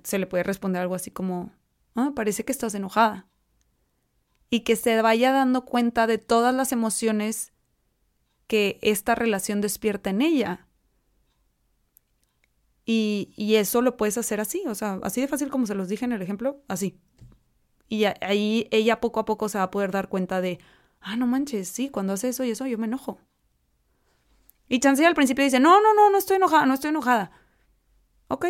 se 0.04 0.20
le 0.20 0.28
puede 0.28 0.44
responder 0.44 0.82
algo 0.82 0.96
así 0.96 1.12
como, 1.12 1.54
ah, 1.96 2.12
parece 2.16 2.44
que 2.44 2.52
estás 2.52 2.76
enojada. 2.76 3.28
Y 4.50 4.62
que 4.62 4.76
se 4.76 5.02
vaya 5.02 5.32
dando 5.32 5.64
cuenta 5.64 6.08
de 6.08 6.18
todas 6.18 6.54
las 6.54 6.74
emociones 6.74 7.54
que 8.48 8.80
esta 8.82 9.16
relación 9.16 9.62
despierta 9.62 10.10
en 10.10 10.22
ella. 10.22 10.68
Y, 12.84 13.32
y, 13.38 13.56
eso 13.56 13.82
lo 13.82 13.96
puedes 13.96 14.18
hacer 14.18 14.42
así, 14.42 14.64
o 14.68 14.76
sea, 14.76 15.00
así 15.04 15.22
de 15.22 15.28
fácil 15.28 15.50
como 15.50 15.68
se 15.68 15.76
los 15.76 15.88
dije 15.88 16.04
en 16.04 16.12
el 16.12 16.22
ejemplo, 16.22 16.62
así. 16.68 17.00
Y 17.92 18.06
ahí 18.06 18.70
ella 18.72 19.02
poco 19.02 19.20
a 19.20 19.26
poco 19.26 19.50
se 19.50 19.58
va 19.58 19.66
a 19.66 19.70
poder 19.70 19.92
dar 19.92 20.08
cuenta 20.08 20.40
de, 20.40 20.60
ah, 21.02 21.18
no 21.18 21.28
manches, 21.28 21.68
sí, 21.68 21.90
cuando 21.90 22.14
hace 22.14 22.30
eso 22.30 22.46
y 22.46 22.52
eso 22.52 22.66
yo 22.66 22.78
me 22.78 22.86
enojo. 22.86 23.20
Y 24.70 24.80
Chancey 24.80 25.04
al 25.04 25.14
principio 25.14 25.44
dice, 25.44 25.60
no, 25.60 25.82
no, 25.82 25.94
no, 25.94 26.10
no 26.10 26.18
estoy 26.18 26.38
enojada, 26.38 26.66
no 26.66 26.74
estoy 26.74 26.92
enojada. 26.92 27.32
Ok, 28.30 28.46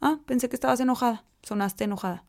ah, 0.00 0.20
pensé 0.24 0.48
que 0.48 0.56
estabas 0.56 0.80
enojada, 0.80 1.26
sonaste 1.42 1.84
enojada. 1.84 2.24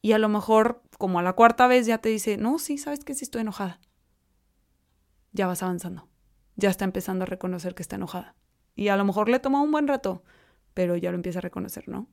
Y 0.00 0.12
a 0.12 0.18
lo 0.18 0.28
mejor, 0.28 0.84
como 0.98 1.18
a 1.18 1.22
la 1.24 1.32
cuarta 1.32 1.66
vez, 1.66 1.84
ya 1.84 1.98
te 1.98 2.10
dice, 2.10 2.36
no, 2.36 2.60
sí, 2.60 2.78
sabes 2.78 3.04
que 3.04 3.14
sí 3.14 3.24
estoy 3.24 3.40
enojada. 3.40 3.80
Ya 5.32 5.48
vas 5.48 5.64
avanzando. 5.64 6.08
Ya 6.54 6.70
está 6.70 6.84
empezando 6.84 7.24
a 7.24 7.26
reconocer 7.26 7.74
que 7.74 7.82
está 7.82 7.96
enojada. 7.96 8.36
Y 8.76 8.86
a 8.86 8.96
lo 8.96 9.04
mejor 9.04 9.28
le 9.28 9.40
toma 9.40 9.62
un 9.62 9.72
buen 9.72 9.88
rato, 9.88 10.22
pero 10.74 10.94
ya 10.94 11.10
lo 11.10 11.16
empieza 11.16 11.40
a 11.40 11.42
reconocer, 11.42 11.88
¿no? 11.88 12.06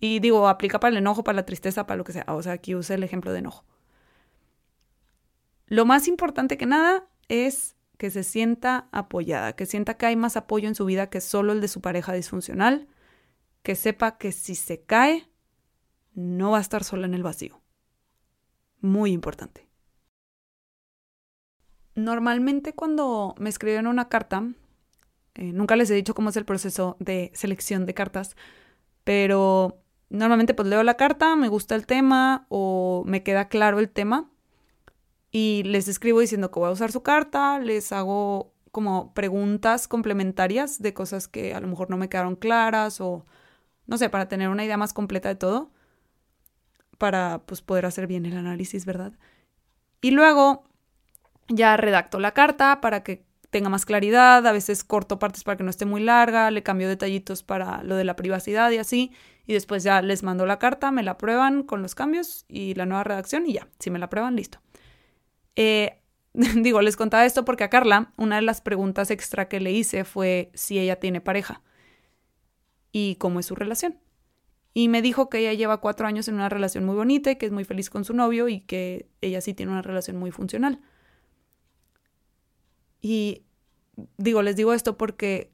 Y 0.00 0.20
digo, 0.20 0.48
aplica 0.48 0.78
para 0.80 0.92
el 0.92 0.98
enojo, 0.98 1.24
para 1.24 1.36
la 1.36 1.46
tristeza, 1.46 1.86
para 1.86 1.98
lo 1.98 2.04
que 2.04 2.12
sea. 2.12 2.24
O 2.28 2.42
sea, 2.42 2.52
aquí 2.52 2.74
use 2.74 2.94
el 2.94 3.02
ejemplo 3.02 3.32
de 3.32 3.40
enojo. 3.40 3.64
Lo 5.66 5.84
más 5.84 6.08
importante 6.08 6.56
que 6.56 6.66
nada 6.66 7.08
es 7.28 7.76
que 7.98 8.10
se 8.10 8.22
sienta 8.22 8.88
apoyada, 8.92 9.54
que 9.54 9.66
sienta 9.66 9.94
que 9.94 10.06
hay 10.06 10.16
más 10.16 10.36
apoyo 10.36 10.68
en 10.68 10.74
su 10.74 10.84
vida 10.84 11.10
que 11.10 11.20
solo 11.20 11.52
el 11.52 11.60
de 11.60 11.68
su 11.68 11.80
pareja 11.80 12.12
disfuncional, 12.12 12.86
que 13.62 13.74
sepa 13.74 14.18
que 14.18 14.32
si 14.32 14.54
se 14.54 14.82
cae, 14.82 15.28
no 16.14 16.52
va 16.52 16.58
a 16.58 16.62
estar 16.62 16.84
sola 16.84 17.06
en 17.06 17.14
el 17.14 17.22
vacío. 17.22 17.60
Muy 18.80 19.12
importante. 19.12 19.66
Normalmente 21.96 22.72
cuando 22.72 23.34
me 23.38 23.50
escriben 23.50 23.88
una 23.88 24.08
carta, 24.08 24.44
eh, 25.34 25.52
nunca 25.52 25.74
les 25.74 25.90
he 25.90 25.94
dicho 25.94 26.14
cómo 26.14 26.30
es 26.30 26.36
el 26.36 26.44
proceso 26.44 26.96
de 27.00 27.32
selección 27.34 27.86
de 27.86 27.94
cartas, 27.94 28.36
pero 29.02 29.82
Normalmente 30.10 30.54
pues 30.54 30.68
leo 30.68 30.82
la 30.82 30.96
carta, 30.96 31.36
me 31.36 31.48
gusta 31.48 31.74
el 31.74 31.86
tema 31.86 32.46
o 32.48 33.02
me 33.06 33.22
queda 33.22 33.48
claro 33.48 33.78
el 33.78 33.90
tema 33.90 34.30
y 35.30 35.62
les 35.64 35.88
escribo 35.88 36.20
diciendo 36.20 36.50
que 36.50 36.58
voy 36.58 36.68
a 36.68 36.72
usar 36.72 36.92
su 36.92 37.02
carta, 37.02 37.58
les 37.58 37.92
hago 37.92 38.54
como 38.70 39.12
preguntas 39.12 39.88
complementarias 39.88 40.80
de 40.80 40.94
cosas 40.94 41.28
que 41.28 41.54
a 41.54 41.60
lo 41.60 41.68
mejor 41.68 41.90
no 41.90 41.96
me 41.98 42.08
quedaron 42.08 42.36
claras 42.36 43.00
o 43.00 43.26
no 43.86 43.98
sé, 43.98 44.10
para 44.10 44.28
tener 44.28 44.48
una 44.50 44.64
idea 44.64 44.76
más 44.76 44.92
completa 44.92 45.28
de 45.28 45.34
todo, 45.34 45.72
para 46.98 47.42
pues 47.46 47.62
poder 47.62 47.86
hacer 47.86 48.06
bien 48.06 48.26
el 48.26 48.36
análisis, 48.36 48.84
¿verdad? 48.84 49.14
Y 50.02 50.10
luego 50.10 50.64
ya 51.48 51.76
redacto 51.76 52.20
la 52.20 52.32
carta 52.32 52.80
para 52.80 53.02
que 53.02 53.24
tenga 53.50 53.68
más 53.68 53.86
claridad, 53.86 54.46
a 54.46 54.52
veces 54.52 54.84
corto 54.84 55.18
partes 55.18 55.44
para 55.44 55.56
que 55.56 55.64
no 55.64 55.70
esté 55.70 55.86
muy 55.86 56.02
larga, 56.02 56.50
le 56.50 56.62
cambio 56.62 56.88
detallitos 56.88 57.42
para 57.42 57.82
lo 57.82 57.96
de 57.96 58.04
la 58.04 58.16
privacidad 58.16 58.70
y 58.70 58.78
así, 58.78 59.12
y 59.46 59.54
después 59.54 59.82
ya 59.82 60.02
les 60.02 60.22
mando 60.22 60.44
la 60.44 60.58
carta, 60.58 60.90
me 60.90 61.02
la 61.02 61.16
prueban 61.16 61.62
con 61.62 61.82
los 61.82 61.94
cambios 61.94 62.44
y 62.48 62.74
la 62.74 62.86
nueva 62.86 63.04
redacción 63.04 63.46
y 63.46 63.54
ya, 63.54 63.68
si 63.78 63.90
me 63.90 63.98
la 63.98 64.10
prueban, 64.10 64.36
listo. 64.36 64.60
Eh, 65.56 65.98
digo, 66.34 66.82
les 66.82 66.96
contaba 66.96 67.24
esto 67.24 67.44
porque 67.44 67.64
a 67.64 67.70
Carla 67.70 68.12
una 68.16 68.36
de 68.36 68.42
las 68.42 68.60
preguntas 68.60 69.10
extra 69.10 69.48
que 69.48 69.60
le 69.60 69.72
hice 69.72 70.04
fue 70.04 70.50
si 70.54 70.78
ella 70.78 70.96
tiene 70.96 71.20
pareja 71.20 71.62
y 72.92 73.16
cómo 73.16 73.40
es 73.40 73.46
su 73.46 73.54
relación. 73.54 73.98
Y 74.74 74.88
me 74.88 75.02
dijo 75.02 75.28
que 75.28 75.38
ella 75.38 75.54
lleva 75.54 75.80
cuatro 75.80 76.06
años 76.06 76.28
en 76.28 76.34
una 76.34 76.48
relación 76.48 76.84
muy 76.84 76.94
bonita 76.94 77.30
y 77.30 77.36
que 77.36 77.46
es 77.46 77.52
muy 77.52 77.64
feliz 77.64 77.90
con 77.90 78.04
su 78.04 78.14
novio 78.14 78.48
y 78.48 78.60
que 78.60 79.08
ella 79.20 79.40
sí 79.40 79.54
tiene 79.54 79.72
una 79.72 79.82
relación 79.82 80.18
muy 80.18 80.30
funcional. 80.30 80.80
Y 83.00 83.44
digo, 84.16 84.42
les 84.42 84.56
digo 84.56 84.72
esto 84.72 84.96
porque 84.96 85.52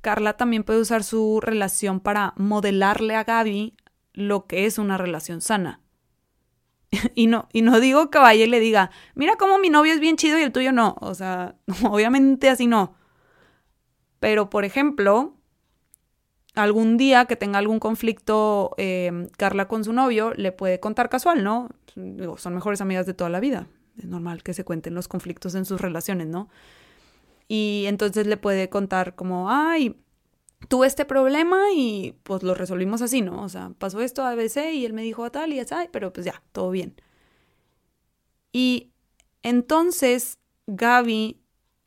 Carla 0.00 0.36
también 0.36 0.64
puede 0.64 0.80
usar 0.80 1.02
su 1.04 1.40
relación 1.40 2.00
para 2.00 2.34
modelarle 2.36 3.14
a 3.16 3.24
Gaby 3.24 3.76
lo 4.12 4.46
que 4.46 4.66
es 4.66 4.78
una 4.78 4.98
relación 4.98 5.40
sana. 5.40 5.80
y 7.14 7.26
no, 7.26 7.48
y 7.52 7.62
no 7.62 7.80
digo 7.80 8.10
que 8.10 8.18
vaya 8.18 8.44
y 8.44 8.48
le 8.48 8.60
diga, 8.60 8.90
mira 9.14 9.36
cómo 9.36 9.58
mi 9.58 9.68
novio 9.68 9.92
es 9.92 10.00
bien 10.00 10.16
chido 10.16 10.38
y 10.38 10.42
el 10.42 10.52
tuyo 10.52 10.72
no. 10.72 10.96
O 11.00 11.14
sea, 11.14 11.56
obviamente 11.84 12.48
así 12.48 12.66
no. 12.66 12.94
Pero, 14.20 14.48
por 14.48 14.64
ejemplo, 14.64 15.34
algún 16.54 16.96
día 16.96 17.26
que 17.26 17.36
tenga 17.36 17.58
algún 17.58 17.80
conflicto 17.80 18.74
eh, 18.78 19.28
Carla 19.36 19.68
con 19.68 19.84
su 19.84 19.92
novio, 19.92 20.32
le 20.36 20.52
puede 20.52 20.80
contar 20.80 21.08
casual, 21.08 21.44
¿no? 21.44 21.68
son 22.36 22.54
mejores 22.54 22.82
amigas 22.82 23.06
de 23.06 23.14
toda 23.14 23.30
la 23.30 23.40
vida 23.40 23.66
es 23.98 24.04
normal 24.04 24.42
que 24.42 24.54
se 24.54 24.64
cuenten 24.64 24.94
los 24.94 25.08
conflictos 25.08 25.54
en 25.54 25.64
sus 25.64 25.80
relaciones, 25.80 26.26
¿no? 26.26 26.48
Y 27.48 27.84
entonces 27.86 28.26
le 28.26 28.36
puede 28.36 28.68
contar 28.68 29.14
como, 29.14 29.50
ay, 29.50 29.96
tuve 30.68 30.86
este 30.86 31.04
problema 31.04 31.72
y 31.74 32.18
pues 32.22 32.42
lo 32.42 32.54
resolvimos 32.54 33.02
así, 33.02 33.22
¿no? 33.22 33.42
O 33.42 33.48
sea, 33.48 33.72
pasó 33.78 34.00
esto 34.00 34.22
a 34.24 34.30
ABC 34.30 34.72
y 34.72 34.84
él 34.84 34.92
me 34.92 35.02
dijo 35.02 35.24
a 35.24 35.30
tal 35.30 35.52
y 35.52 35.60
así, 35.60 35.74
pero 35.92 36.12
pues 36.12 36.26
ya, 36.26 36.42
todo 36.52 36.70
bien. 36.70 36.94
Y 38.52 38.92
entonces 39.42 40.38
Gaby, 40.66 41.40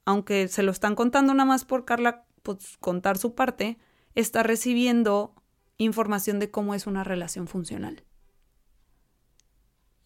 aunque 0.05 0.47
se 0.47 0.63
lo 0.63 0.71
están 0.71 0.95
contando 0.95 1.33
nada 1.33 1.45
más 1.45 1.65
por 1.65 1.85
Carla, 1.85 2.25
pues 2.43 2.77
contar 2.79 3.17
su 3.17 3.35
parte, 3.35 3.77
está 4.15 4.43
recibiendo 4.43 5.35
información 5.77 6.39
de 6.39 6.51
cómo 6.51 6.73
es 6.73 6.87
una 6.87 7.03
relación 7.03 7.47
funcional. 7.47 8.03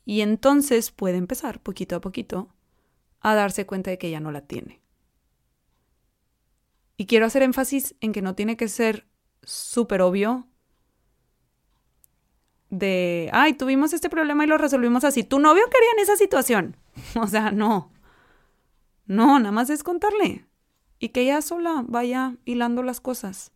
Y 0.05 0.21
entonces 0.21 0.91
puede 0.91 1.17
empezar 1.17 1.61
poquito 1.61 1.95
a 1.95 2.01
poquito 2.01 2.53
a 3.21 3.35
darse 3.35 3.65
cuenta 3.65 3.89
de 3.89 3.97
que 3.97 4.07
ella 4.07 4.19
no 4.19 4.31
la 4.31 4.41
tiene. 4.41 4.81
Y 6.97 7.05
quiero 7.05 7.25
hacer 7.25 7.41
énfasis 7.43 7.95
en 8.01 8.11
que 8.11 8.21
no 8.21 8.35
tiene 8.35 8.57
que 8.57 8.67
ser 8.67 9.07
súper 9.41 10.01
obvio 10.01 10.47
de, 12.69 13.29
ay, 13.33 13.53
tuvimos 13.53 13.93
este 13.93 14.09
problema 14.09 14.43
y 14.43 14.47
lo 14.47 14.57
resolvimos 14.57 15.03
así. 15.03 15.23
Tu 15.23 15.39
novio 15.39 15.63
quería 15.65 15.91
en 15.95 15.99
esa 15.99 16.15
situación. 16.17 16.77
o 17.21 17.27
sea, 17.27 17.51
no. 17.51 17.91
No, 19.05 19.39
nada 19.39 19.51
más 19.51 19.69
es 19.69 19.83
contarle. 19.83 20.45
Y 20.99 21.09
que 21.09 21.21
ella 21.21 21.41
sola 21.41 21.83
vaya 21.87 22.35
hilando 22.45 22.83
las 22.83 22.99
cosas. 22.99 23.51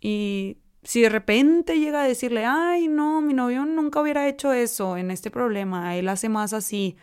Y 0.00 0.58
si 0.82 1.02
de 1.02 1.08
repente 1.08 1.78
llega 1.78 2.02
a 2.02 2.08
decirle, 2.08 2.46
ay, 2.46 2.88
no, 2.88 3.20
mi 3.20 3.34
novio 3.34 3.66
nunca 3.66 4.00
hubiera 4.00 4.26
hecho 4.28 4.52
eso 4.52 4.96
en 4.96 5.10
este 5.10 5.30
problema, 5.30 5.96
él 5.96 6.08
hace 6.08 6.28
más 6.28 6.52
así, 6.52 6.96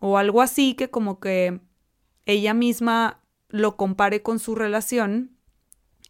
o 0.00 0.18
algo 0.18 0.42
así 0.42 0.74
que 0.74 0.90
como 0.90 1.18
que 1.18 1.60
ella 2.26 2.52
misma 2.52 3.20
lo 3.48 3.76
compare 3.76 4.22
con 4.22 4.38
su 4.38 4.54
relación 4.54 5.36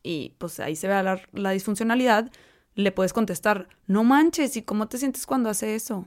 y 0.03 0.35
pues 0.39 0.59
ahí 0.61 0.77
se 0.77 0.89
ve 0.89 1.03
la, 1.03 1.21
la 1.33 1.51
disfuncionalidad, 1.51 2.31
le 2.75 2.93
puedes 2.93 3.13
contestar, 3.13 3.69
no 3.87 4.03
manches, 4.03 4.57
¿y 4.57 4.63
cómo 4.63 4.89
te 4.89 4.99
sientes 4.99 5.27
cuando 5.27 5.51
hace 5.51 5.77
eso? 5.77 6.07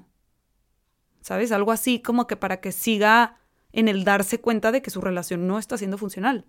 ¿Sabes? 1.21 1.51
Algo 1.51 1.71
así 1.71 2.01
como 2.01 2.27
que 2.27 2.35
para 2.35 2.59
que 2.59 2.71
siga 2.71 3.37
en 3.71 3.87
el 3.87 4.03
darse 4.03 4.39
cuenta 4.39 4.71
de 4.71 4.81
que 4.81 4.91
su 4.91 5.01
relación 5.01 5.47
no 5.47 5.59
está 5.59 5.77
siendo 5.77 5.97
funcional 5.97 6.45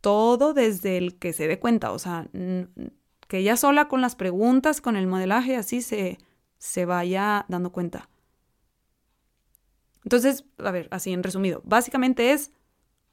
todo 0.00 0.54
desde 0.54 0.96
el 0.96 1.18
que 1.18 1.32
se 1.32 1.48
dé 1.48 1.58
cuenta, 1.58 1.92
o 1.92 1.98
sea, 1.98 2.28
que 3.28 3.38
ella 3.38 3.56
sola 3.56 3.88
con 3.88 4.00
las 4.00 4.16
preguntas, 4.16 4.80
con 4.80 4.96
el 4.96 5.06
modelaje, 5.06 5.56
así 5.56 5.82
se, 5.82 6.18
se 6.58 6.84
vaya 6.84 7.44
dando 7.48 7.72
cuenta. 7.72 8.08
Entonces, 10.04 10.44
a 10.58 10.70
ver, 10.70 10.88
así 10.90 11.12
en 11.12 11.22
resumido, 11.22 11.60
básicamente 11.64 12.32
es 12.32 12.52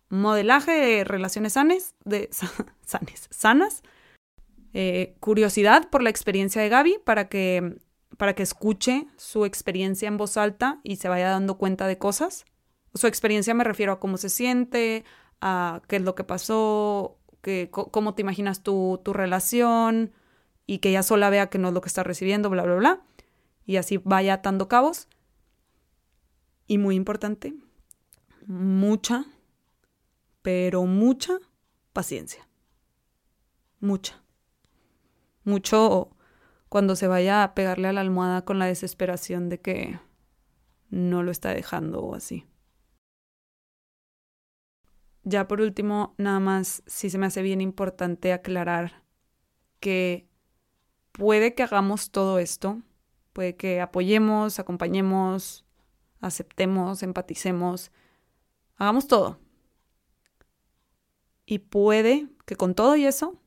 modelaje 0.09 0.71
de 0.71 1.03
relaciones 1.03 1.53
sanes, 1.53 1.95
de, 2.05 2.29
sanes, 2.85 3.27
sanas, 3.31 3.83
eh, 4.73 5.15
curiosidad 5.19 5.89
por 5.89 6.03
la 6.03 6.09
experiencia 6.09 6.61
de 6.61 6.69
Gaby 6.69 6.99
para 7.03 7.27
que, 7.27 7.77
para 8.17 8.33
que 8.33 8.43
escuche 8.43 9.07
su 9.17 9.45
experiencia 9.45 10.07
en 10.07 10.17
voz 10.17 10.37
alta 10.37 10.79
y 10.83 10.97
se 10.97 11.09
vaya 11.09 11.29
dando 11.29 11.57
cuenta 11.57 11.87
de 11.87 11.97
cosas. 11.97 12.45
Su 12.93 13.07
experiencia 13.07 13.53
me 13.53 13.63
refiero 13.63 13.93
a 13.93 13.99
cómo 13.99 14.17
se 14.17 14.29
siente, 14.29 15.03
a 15.41 15.81
qué 15.87 15.97
es 15.97 16.01
lo 16.01 16.15
que 16.15 16.23
pasó, 16.23 17.17
que, 17.41 17.69
cómo 17.71 18.15
te 18.15 18.21
imaginas 18.21 18.63
tu, 18.63 18.99
tu 19.03 19.13
relación 19.13 20.13
y 20.65 20.79
que 20.79 20.89
ella 20.89 21.03
sola 21.03 21.29
vea 21.29 21.49
que 21.49 21.57
no 21.57 21.69
es 21.69 21.73
lo 21.73 21.81
que 21.81 21.89
está 21.89 22.03
recibiendo, 22.03 22.49
bla, 22.49 22.63
bla, 22.63 22.75
bla. 22.75 23.01
Y 23.65 23.77
así 23.77 23.97
vaya 23.97 24.35
atando 24.35 24.67
cabos. 24.67 25.07
Y 26.67 26.77
muy 26.77 26.95
importante, 26.95 27.53
mucha, 28.47 29.25
pero 30.41 30.85
mucha 30.85 31.37
paciencia. 31.93 32.47
Mucha. 33.79 34.21
Mucho 35.43 36.09
cuando 36.69 36.95
se 36.95 37.07
vaya 37.07 37.43
a 37.43 37.53
pegarle 37.53 37.87
a 37.87 37.93
la 37.93 38.01
almohada 38.01 38.43
con 38.43 38.57
la 38.57 38.65
desesperación 38.65 39.49
de 39.49 39.61
que 39.61 39.99
no 40.89 41.23
lo 41.23 41.31
está 41.31 41.53
dejando 41.53 42.01
o 42.01 42.15
así. 42.15 42.45
Ya 45.27 45.47
por 45.47 45.59
último, 45.59 46.13
nada 46.19 46.39
más, 46.39 46.83
sí 46.85 47.09
se 47.09 47.17
me 47.17 47.25
hace 47.25 47.41
bien 47.41 47.59
importante 47.59 48.31
aclarar 48.31 49.03
que 49.79 50.29
puede 51.11 51.55
que 51.55 51.63
hagamos 51.63 52.11
todo 52.11 52.37
esto, 52.37 52.83
puede 53.33 53.55
que 53.55 53.81
apoyemos, 53.81 54.59
acompañemos, 54.59 55.65
aceptemos, 56.21 57.01
empaticemos, 57.01 57.91
hagamos 58.75 59.07
todo. 59.07 59.39
Y 61.47 61.57
puede 61.59 62.29
que 62.45 62.55
con 62.55 62.75
todo 62.75 62.95
y 62.95 63.05
eso, 63.05 63.41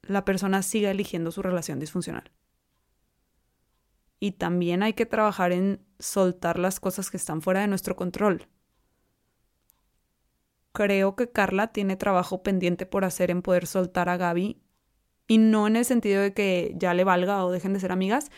la 0.00 0.24
persona 0.24 0.62
siga 0.62 0.90
eligiendo 0.90 1.32
su 1.32 1.42
relación 1.42 1.80
disfuncional. 1.80 2.32
Y 4.18 4.32
también 4.32 4.82
hay 4.82 4.94
que 4.94 5.04
trabajar 5.04 5.52
en 5.52 5.84
soltar 5.98 6.58
las 6.58 6.80
cosas 6.80 7.10
que 7.10 7.18
están 7.18 7.42
fuera 7.42 7.60
de 7.60 7.68
nuestro 7.68 7.94
control 7.94 8.48
creo 10.80 11.14
que 11.14 11.30
Carla 11.30 11.66
tiene 11.66 11.96
trabajo 11.96 12.42
pendiente 12.42 12.86
por 12.86 13.04
hacer 13.04 13.30
en 13.30 13.42
poder 13.42 13.66
soltar 13.66 14.08
a 14.08 14.16
Gaby. 14.16 14.62
Y 15.28 15.36
no 15.36 15.66
en 15.66 15.76
el 15.76 15.84
sentido 15.84 16.22
de 16.22 16.32
que 16.32 16.72
ya 16.74 16.94
le 16.94 17.04
valga 17.04 17.44
o 17.44 17.50
dejen 17.50 17.74
de 17.74 17.80
ser 17.80 17.92
amigas, 17.92 18.30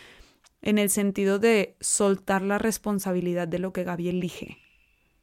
en 0.60 0.78
el 0.78 0.90
sentido 0.90 1.38
de 1.38 1.76
soltar 1.78 2.42
la 2.42 2.58
responsabilidad 2.58 3.46
de 3.46 3.60
lo 3.60 3.72
que 3.72 3.84
Gaby 3.84 4.08
elige. 4.08 4.58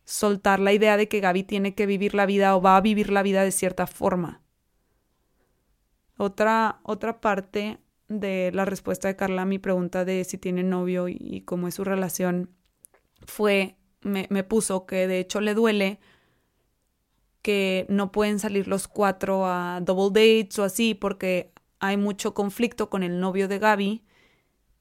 Soltar 0.06 0.62
la 0.62 0.72
idea 0.72 0.96
de 0.96 1.10
que 1.10 1.20
Gaby 1.20 1.44
tiene 1.44 1.76
que 1.76 1.86
vivir 1.86 2.16
la 2.16 2.26
vida 2.26 2.56
o 2.56 2.62
va 2.62 2.78
a 2.78 2.82
vivir 2.82 3.12
la 3.12 3.22
vida 3.22 3.44
de 3.44 3.52
cierta 3.52 3.86
forma. 3.86 4.42
Otra, 6.16 6.80
otra 6.84 7.20
parte 7.20 7.80
de 8.08 8.52
la 8.54 8.64
respuesta 8.64 9.10
de 9.10 9.18
Carla 9.18 9.42
a 9.42 9.46
mi 9.46 9.60
pregunta 9.60 10.06
de 10.06 10.24
si 10.24 10.38
tiene 10.38 10.64
novio 10.64 11.10
y, 11.10 11.44
cómo 11.46 11.68
es 11.68 11.76
su 11.76 11.84
relación 11.84 12.56
fue, 13.26 13.76
me, 14.04 14.28
me 14.30 14.46
puso 14.46 14.86
que 14.86 15.06
de 15.06 15.20
hecho 15.20 15.42
le 15.42 15.54
duele 15.54 16.00
que 17.42 17.86
no 17.90 18.12
pueden 18.12 18.40
salir 18.40 18.68
los 18.68 18.88
cuatro 18.88 19.46
a 19.46 19.80
double 19.82 20.10
dates 20.10 20.60
o 20.60 20.64
así 20.64 20.94
porque 20.94 21.54
hay 21.80 21.98
mucho 21.98 22.34
conflicto 22.34 22.90
con 22.90 23.04
el 23.04 23.20
novio 23.20 23.48
de 23.48 23.60
Gaby 23.60 24.04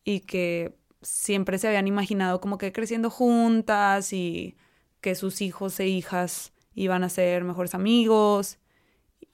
y 0.04 0.20
que 0.20 0.76
siempre 1.02 1.58
se 1.58 1.68
habían 1.68 1.86
imaginado 1.86 2.40
como 2.40 2.58
que 2.58 2.72
creciendo 2.72 3.10
juntas 3.10 4.12
y 4.12 4.56
que 5.00 5.14
sus 5.14 5.40
hijos 5.40 5.78
e 5.80 5.86
hijas 5.86 6.52
iban 6.74 7.04
a 7.04 7.08
ser 7.08 7.44
mejores 7.44 7.74
amigos 7.74 8.58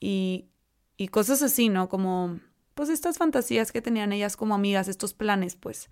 y, 0.01 0.49
y 0.97 1.09
cosas 1.09 1.43
así, 1.43 1.68
¿no? 1.68 1.89
Como 1.89 2.41
pues 2.75 2.89
estas 2.89 3.18
fantasías 3.18 3.72
que 3.72 3.81
tenían 3.81 4.12
ellas 4.12 4.37
como 4.37 4.55
amigas, 4.55 4.89
estos 4.89 5.14
planes, 5.14 5.57
pues. 5.57 5.91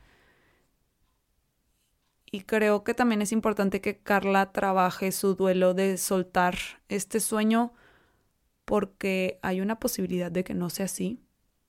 Y 2.34 2.40
creo 2.44 2.82
que 2.82 2.94
también 2.94 3.20
es 3.20 3.30
importante 3.30 3.82
que 3.82 3.98
Carla 3.98 4.52
trabaje 4.52 5.12
su 5.12 5.34
duelo 5.34 5.74
de 5.74 5.98
soltar 5.98 6.56
este 6.88 7.20
sueño 7.20 7.74
porque 8.64 9.38
hay 9.42 9.60
una 9.60 9.78
posibilidad 9.78 10.32
de 10.32 10.42
que 10.42 10.54
no 10.54 10.70
sea 10.70 10.86
así 10.86 11.20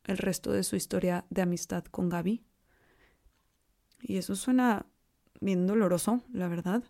el 0.05 0.17
resto 0.17 0.53
de 0.53 0.63
su 0.63 0.77
historia 0.77 1.25
de 1.29 1.41
amistad 1.41 1.83
con 1.83 2.07
Gaby. 2.07 2.45
Y 4.01 4.15
eso 4.15 4.37
suena 4.37 4.85
bien 5.41 5.67
doloroso, 5.67 6.23
la 6.31 6.47
verdad. 6.47 6.81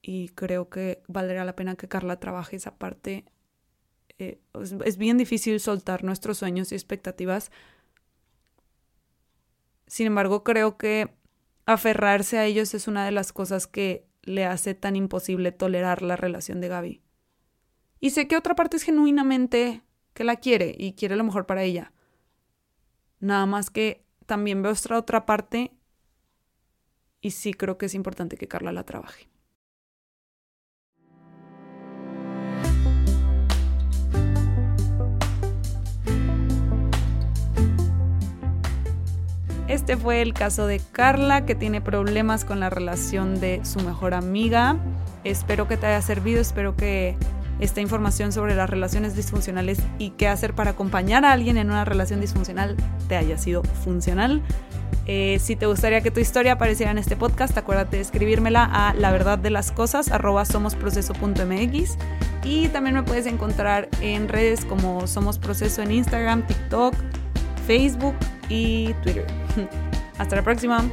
Y 0.00 0.30
creo 0.30 0.70
que 0.70 1.02
valdrá 1.08 1.44
la 1.44 1.56
pena 1.56 1.76
que 1.76 1.88
Carla 1.88 2.20
trabaje 2.20 2.56
esa 2.56 2.78
parte. 2.78 3.26
Eh, 4.18 4.40
es 4.82 4.96
bien 4.96 5.18
difícil 5.18 5.60
soltar 5.60 6.04
nuestros 6.04 6.38
sueños 6.38 6.72
y 6.72 6.74
expectativas. 6.74 7.50
Sin 9.86 10.06
embargo, 10.06 10.42
creo 10.42 10.78
que 10.78 11.15
aferrarse 11.66 12.38
a 12.38 12.44
ellos 12.46 12.72
es 12.74 12.88
una 12.88 13.04
de 13.04 13.10
las 13.12 13.32
cosas 13.32 13.66
que 13.66 14.08
le 14.22 14.44
hace 14.44 14.74
tan 14.74 14.96
imposible 14.96 15.52
tolerar 15.52 16.02
la 16.02 16.16
relación 16.16 16.60
de 16.60 16.68
Gaby. 16.68 17.02
Y 18.00 18.10
sé 18.10 18.28
que 18.28 18.36
otra 18.36 18.54
parte 18.54 18.76
es 18.76 18.82
genuinamente 18.82 19.82
que 20.14 20.24
la 20.24 20.36
quiere 20.36 20.74
y 20.78 20.94
quiere 20.94 21.16
lo 21.16 21.24
mejor 21.24 21.46
para 21.46 21.62
ella. 21.62 21.92
Nada 23.20 23.46
más 23.46 23.70
que 23.70 24.06
también 24.26 24.62
veo 24.62 24.72
otra 24.72 24.98
otra 24.98 25.26
parte 25.26 25.76
y 27.20 27.32
sí 27.32 27.52
creo 27.52 27.78
que 27.78 27.86
es 27.86 27.94
importante 27.94 28.36
que 28.36 28.48
Carla 28.48 28.72
la 28.72 28.84
trabaje. 28.84 29.28
Este 39.68 39.96
fue 39.96 40.22
el 40.22 40.32
caso 40.32 40.66
de 40.66 40.80
Carla, 40.92 41.44
que 41.44 41.56
tiene 41.56 41.80
problemas 41.80 42.44
con 42.44 42.60
la 42.60 42.70
relación 42.70 43.40
de 43.40 43.64
su 43.64 43.80
mejor 43.80 44.14
amiga. 44.14 44.76
Espero 45.24 45.66
que 45.66 45.76
te 45.76 45.86
haya 45.86 46.02
servido, 46.02 46.40
espero 46.40 46.76
que 46.76 47.16
esta 47.58 47.80
información 47.80 48.32
sobre 48.32 48.54
las 48.54 48.70
relaciones 48.70 49.16
disfuncionales 49.16 49.80
y 49.98 50.10
qué 50.10 50.28
hacer 50.28 50.54
para 50.54 50.72
acompañar 50.72 51.24
a 51.24 51.32
alguien 51.32 51.56
en 51.56 51.70
una 51.70 51.84
relación 51.84 52.20
disfuncional 52.20 52.76
te 53.08 53.16
haya 53.16 53.38
sido 53.38 53.64
funcional. 53.64 54.40
Eh, 55.06 55.38
si 55.40 55.56
te 55.56 55.66
gustaría 55.66 56.00
que 56.00 56.10
tu 56.10 56.20
historia 56.20 56.52
apareciera 56.52 56.92
en 56.92 56.98
este 56.98 57.16
podcast, 57.16 57.56
acuérdate 57.56 57.96
de 57.96 58.02
escribírmela 58.02 58.64
a 58.64 58.94
la 58.94 59.10
verdad 59.10 59.38
de 59.38 59.50
las 59.50 59.72
cosas 59.72 60.06
somosproceso.mx 60.06 61.96
y 62.44 62.68
también 62.68 62.94
me 62.94 63.02
puedes 63.02 63.26
encontrar 63.26 63.88
en 64.00 64.28
redes 64.28 64.64
como 64.64 65.06
Somos 65.06 65.38
Proceso 65.38 65.82
en 65.82 65.92
Instagram, 65.92 66.46
TikTok, 66.46 66.94
Facebook 67.66 68.14
y 68.48 68.94
Twitter. 69.02 69.26
Hasta 70.18 70.36
la 70.36 70.42
próxima. 70.42 70.84